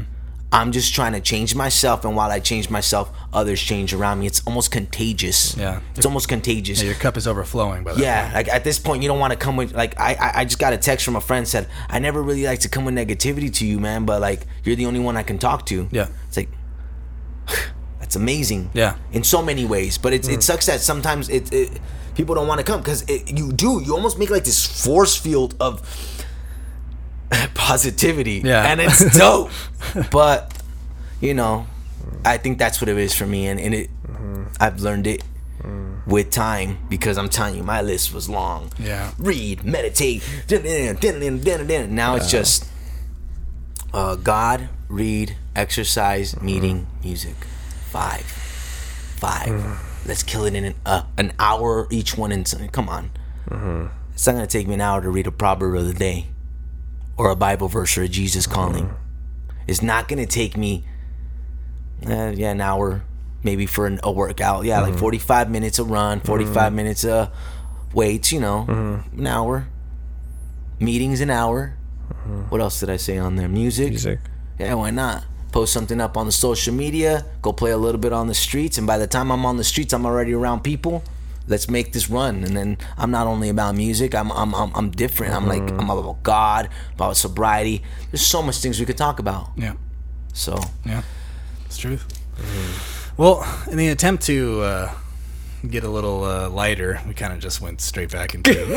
[0.51, 4.25] I'm just trying to change myself, and while I change myself, others change around me.
[4.25, 5.55] It's almost contagious.
[5.55, 5.81] Yeah.
[5.95, 6.81] it's almost contagious.
[6.81, 7.83] Yeah, your cup is overflowing.
[7.83, 8.33] By Yeah, point.
[8.33, 10.73] like at this point, you don't want to come with like I, I just got
[10.73, 13.65] a text from a friend said I never really like to come with negativity to
[13.65, 15.87] you, man, but like you're the only one I can talk to.
[15.91, 16.07] Yeah.
[16.27, 16.49] it's like
[17.99, 18.71] that's amazing.
[18.73, 18.95] Yeah.
[19.11, 20.43] in so many ways, but it's it mm.
[20.43, 21.79] sucks that sometimes it, it
[22.19, 25.55] people don't want to come because you do you almost make like this force field
[25.61, 25.81] of
[27.53, 28.41] positivity.
[28.43, 28.69] Yeah.
[28.69, 29.51] and it's dope,
[30.11, 30.53] but
[31.21, 31.65] you know,
[32.25, 34.43] I think that's what it is for me, and, and it mm-hmm.
[34.59, 35.23] I've learned it
[35.61, 36.05] mm.
[36.05, 38.73] with time because I'm telling you, my list was long.
[38.77, 39.13] Yeah.
[39.17, 42.67] Read, meditate, now it's just
[43.93, 46.45] uh, God, read, exercise, mm-hmm.
[46.45, 47.35] meeting, music.
[47.91, 49.47] Five, five.
[49.47, 49.88] Mm.
[50.05, 52.31] Let's kill it in an, uh, an hour each one.
[52.31, 53.11] In come on,
[54.13, 56.27] it's not gonna take me an hour to read a proverb of the day,
[57.17, 58.93] or a Bible verse, or a Jesus calling.
[59.67, 60.83] It's not gonna take me
[62.07, 63.03] uh, yeah, an hour
[63.43, 64.65] maybe for an, a workout.
[64.65, 67.29] Yeah, like 45 minutes a run, 45 minutes uh
[67.93, 68.65] weights, you know,
[69.15, 69.67] an hour.
[70.79, 71.75] Meetings an hour.
[72.49, 73.47] What else did I say on there?
[73.49, 73.89] Music.
[73.89, 74.19] Music.
[74.57, 75.23] Yeah, why not?
[75.51, 78.77] Post something up on the social media, go play a little bit on the streets,
[78.77, 81.03] and by the time I'm on the streets, I'm already around people.
[81.47, 82.43] let's make this run.
[82.43, 84.13] And then I'm not only about music.
[84.13, 85.33] I'm I'm I'm, I'm different.
[85.33, 87.81] I'm like I'm about God, about sobriety.
[88.11, 89.49] There's so much things we could talk about.
[89.57, 89.73] Yeah.
[90.33, 91.01] So Yeah,
[91.65, 92.05] it's truth.
[93.17, 94.91] Well, in the attempt to uh,
[95.67, 98.69] get a little uh, lighter, we kind of just went straight back into What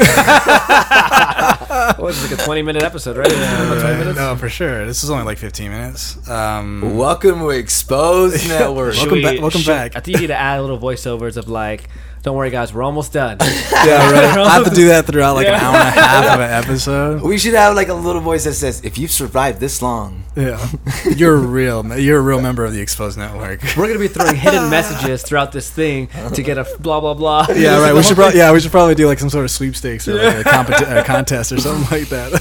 [1.98, 3.26] was it, like a 20 minute episode, right?
[3.30, 4.16] About 20 minutes?
[4.18, 4.84] no, for sure.
[4.86, 6.28] This is only like 15 minutes.
[6.28, 8.94] Um, welcome to Exposed Network.
[8.96, 9.96] Welcome Should back- welcome should- back.
[9.96, 11.84] I think you need to add little voiceovers of like,
[12.22, 13.36] don't worry, guys, we're almost done.
[13.40, 14.38] yeah, right.
[14.38, 17.22] I have to do that throughout like an hour and a half of an episode.
[17.22, 20.64] We should have like a little voice that says, "If you've survived this long, Yeah,
[21.16, 23.60] you're a real, you're a real member of the Exposed Network.
[23.76, 27.46] We're gonna be throwing hidden messages throughout this thing to get a blah blah blah.
[27.54, 27.92] Yeah, right.
[27.92, 30.46] We should probably yeah, we should probably do like some sort of sweepstakes or like
[30.46, 32.40] a, competi- a contest or something like that.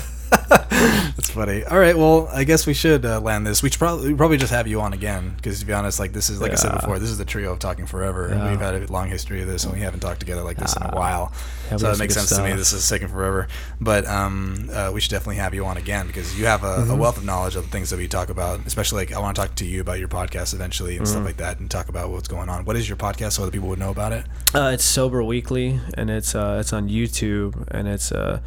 [1.16, 1.64] That's funny.
[1.64, 3.62] All right, well, I guess we should uh, land this.
[3.64, 6.30] We should probably probably just have you on again because to be honest, like this
[6.30, 6.80] is like I said Yeah.
[6.82, 8.30] before, this is the trio of talking forever.
[8.30, 8.50] Yeah.
[8.52, 10.84] We've had a long history of this, and we haven't talked together like this in
[10.84, 11.32] a while.
[11.68, 12.50] Yeah, we so some makes good sense to me.
[12.50, 12.58] stuff.
[12.60, 13.48] This is taking forever,
[13.80, 16.92] but um, uh, we should definitely have you on again because you have a, Mm-hmm.
[16.92, 18.66] a wealth of knowledge of the things that we talk about.
[18.66, 21.12] Especially like I want to talk to you about your podcast eventually and Mm-hmm.
[21.14, 22.66] stuff like that, and talk about what's going on.
[22.66, 24.26] What is your podcast so other people would know about it?
[24.54, 28.42] Uh, it's Sober Weekly, and it's uh, it's on YouTube, and it's a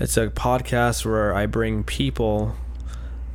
[0.00, 2.54] it's a podcast where I bring people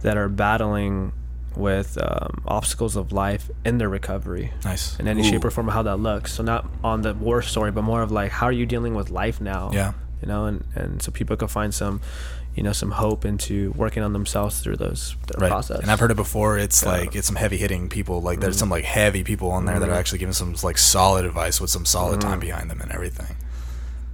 [0.02, 1.14] that are battling
[1.56, 5.00] with um, obstacles of life in their recovery Nice.
[5.00, 6.34] in any shape or form, how that looks.
[6.34, 9.10] So not on the war story, but more of like how are you dealing with
[9.10, 9.72] life now?
[9.74, 9.94] Yeah.
[10.22, 12.02] you know, and and so people can find some,
[12.56, 15.48] you know, some hope into working on themselves through those right.
[15.50, 15.80] process.
[15.80, 16.58] And I've heard it before.
[16.58, 16.90] It's Yeah.
[16.90, 17.06] Mm-hmm.
[17.06, 18.22] like it's some heavy hitting people.
[18.22, 21.24] Like there's some like heavy people on there that are actually giving some like solid
[21.26, 22.30] advice with some solid Mm-hmm.
[22.30, 23.34] time behind them and everything.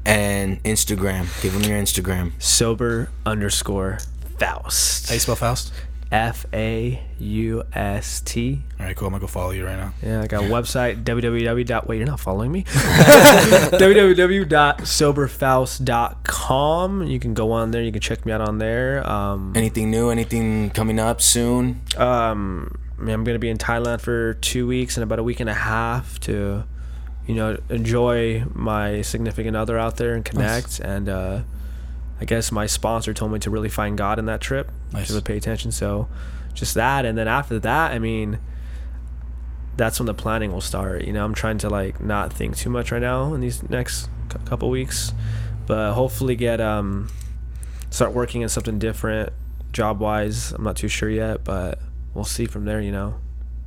[0.05, 1.27] And Instagram.
[1.41, 2.31] Give them your Instagram.
[2.41, 3.99] sober underscore
[4.39, 5.07] Faust.
[5.09, 5.71] How you spell Faust?
[6.11, 8.61] F A U S T.
[8.79, 9.07] All right, cool.
[9.07, 9.93] I'm gonna go follow you right now.
[10.03, 11.87] Yeah, I got a website www.
[11.87, 12.63] Wait, you're not following me.
[15.81, 17.03] www.soberfaust.com.
[17.03, 17.81] You can go on there.
[17.81, 19.09] You can check me out on there.
[19.09, 20.09] Um, Anything new?
[20.09, 21.81] Anything coming up soon?
[21.97, 25.39] um, I mean, I'm gonna be in Thailand for two weeks and about a week
[25.39, 26.65] and a half to,
[27.31, 30.81] you know, enjoy my significant other out there and connect.
[30.81, 31.43] And uh,
[32.19, 34.69] I guess my sponsor told me to really find God in that trip.
[34.91, 35.07] Nice.
[35.07, 35.71] To pay attention.
[35.71, 36.09] So,
[36.53, 38.37] just that, and then after that, I mean,
[39.77, 41.05] that's when the planning will start.
[41.05, 44.09] You know, I'm trying to like not think too much right now in these next
[44.27, 45.13] cou- couple weeks,
[45.67, 47.09] but hopefully get um
[47.91, 49.31] start working in something different
[49.71, 50.51] job wise.
[50.51, 51.79] I'm not too sure yet, but
[52.13, 52.81] we'll see from there.
[52.81, 53.15] You know,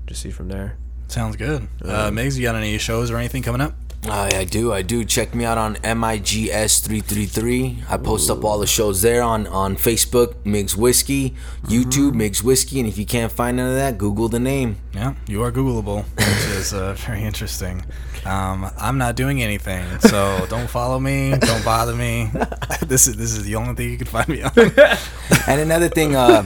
[0.06, 0.76] just see from there.
[1.08, 1.68] Sounds good.
[1.82, 3.74] Uh, Migs, you got any shows or anything coming up?
[4.06, 5.02] I, I do, I do.
[5.04, 7.90] Check me out on MIGS333.
[7.90, 12.80] I post up all the shows there on, on Facebook, Migs Whiskey, YouTube, Migs Whiskey,
[12.80, 14.76] and if you can't find none of that, Google the name.
[14.92, 17.82] Yeah, you are Googleable, which is uh, very interesting.
[18.26, 21.34] Um, I'm not doing anything, so don't follow me.
[21.38, 22.30] Don't bother me.
[22.86, 24.52] this is this is the only thing you can find me on.
[25.46, 26.42] And another thing, uh,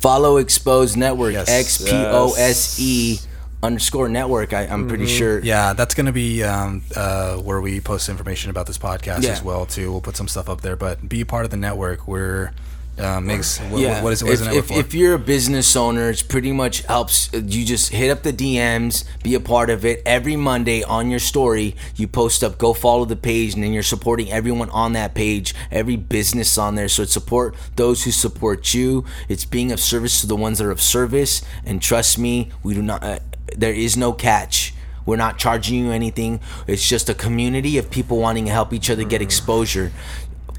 [0.00, 1.48] follow Exposed Network, Yes.
[1.50, 3.18] X P O S E
[3.64, 4.52] underscore network.
[4.52, 5.40] I, I'm pretty sure.
[5.40, 9.30] Yeah, that's going to be um, uh, where we post information about this podcast Yeah.
[9.30, 9.90] as well too.
[9.90, 12.06] We'll put some stuff up there, but be a part of the network.
[12.06, 12.52] We're
[12.98, 14.02] uh, makes what, yeah.
[14.02, 17.32] what is what is if, if, if you're a business owner, it's pretty much helps.
[17.34, 20.00] uh, You just hit up the DMs, be a part of it.
[20.06, 23.82] Every Monday on your story, you post up, go follow the page, and then you're
[23.82, 26.88] supporting everyone on that page, every business on there.
[26.88, 29.04] So it's support those who support you.
[29.28, 31.42] It's being of service to the ones that are of service.
[31.64, 33.02] And trust me, we do not.
[33.02, 33.18] Uh,
[33.56, 34.72] there is no catch.
[35.06, 36.40] We're not charging you anything.
[36.66, 39.92] It's just a community of people wanting to help each other get exposure.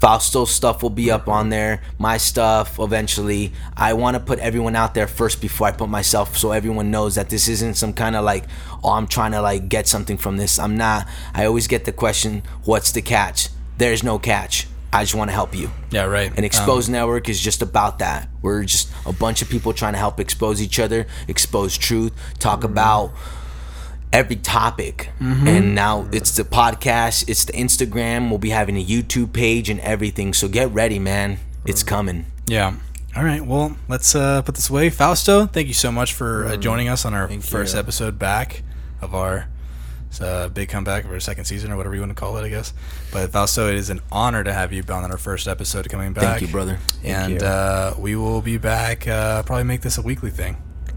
[0.00, 1.82] Fausto's stuff will be up on there.
[1.98, 3.52] My stuff eventually.
[3.76, 7.14] I want to put everyone out there first before I put myself, so everyone knows
[7.14, 8.44] that this isn't some kind of like,
[8.84, 10.58] oh, I'm trying to like get something from this.
[10.58, 11.08] I'm not.
[11.34, 13.48] I always get the question, what's the catch?
[13.78, 14.66] There's no catch.
[14.92, 15.70] I just want to help you.
[15.90, 16.28] yeah, right.
[16.28, 18.28] And um, Expose Network is just about that.
[18.40, 22.60] We're just a bunch of people trying to help expose each other, expose truth, talk
[22.60, 22.72] mm-hmm.
[22.72, 23.12] about
[24.12, 25.10] every topic.
[25.20, 28.28] And now it's the podcast, it's the Instagram.
[28.28, 30.34] We'll be having a YouTube page and everything.
[30.34, 31.38] So get ready, man.
[31.64, 32.26] It's coming.
[32.46, 32.74] Yeah.
[33.16, 33.44] All right.
[33.44, 34.90] Well, let's uh, put this away.
[34.90, 37.80] Fausto, thank you so much for uh, joining us on our first you.
[37.80, 38.62] episode back
[39.00, 39.48] of our
[40.20, 42.48] uh, big comeback of our second season or whatever you want to call it, I
[42.48, 42.72] guess.
[43.12, 46.24] But Fausto, it is an honor to have you on our first episode coming back.
[46.24, 46.78] Thank you, brother.
[47.04, 47.38] and you.
[47.38, 49.06] Uh, we will be back.
[49.06, 50.56] Uh, probably make this a weekly thing.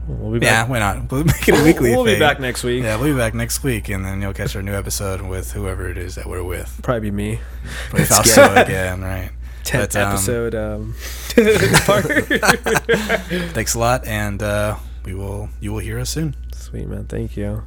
[0.09, 0.69] We'll be Yeah, back.
[0.69, 1.11] why not?
[1.11, 2.19] We'll make it a weekly We'll be thing.
[2.19, 2.83] back next week.
[2.83, 5.87] Yeah, we'll be back next week, and then you'll catch our new episode with whoever
[5.89, 6.79] it is that we're with.
[6.81, 7.39] Probably be me.
[7.89, 9.29] Probably Fausto again, right?
[9.63, 10.55] Tenth But, um, episode.
[10.55, 10.95] Um,
[13.53, 15.49] Thanks a lot, and uh, we will.
[15.59, 16.35] You will hear us soon.
[16.53, 17.63] Sweet man, thank you.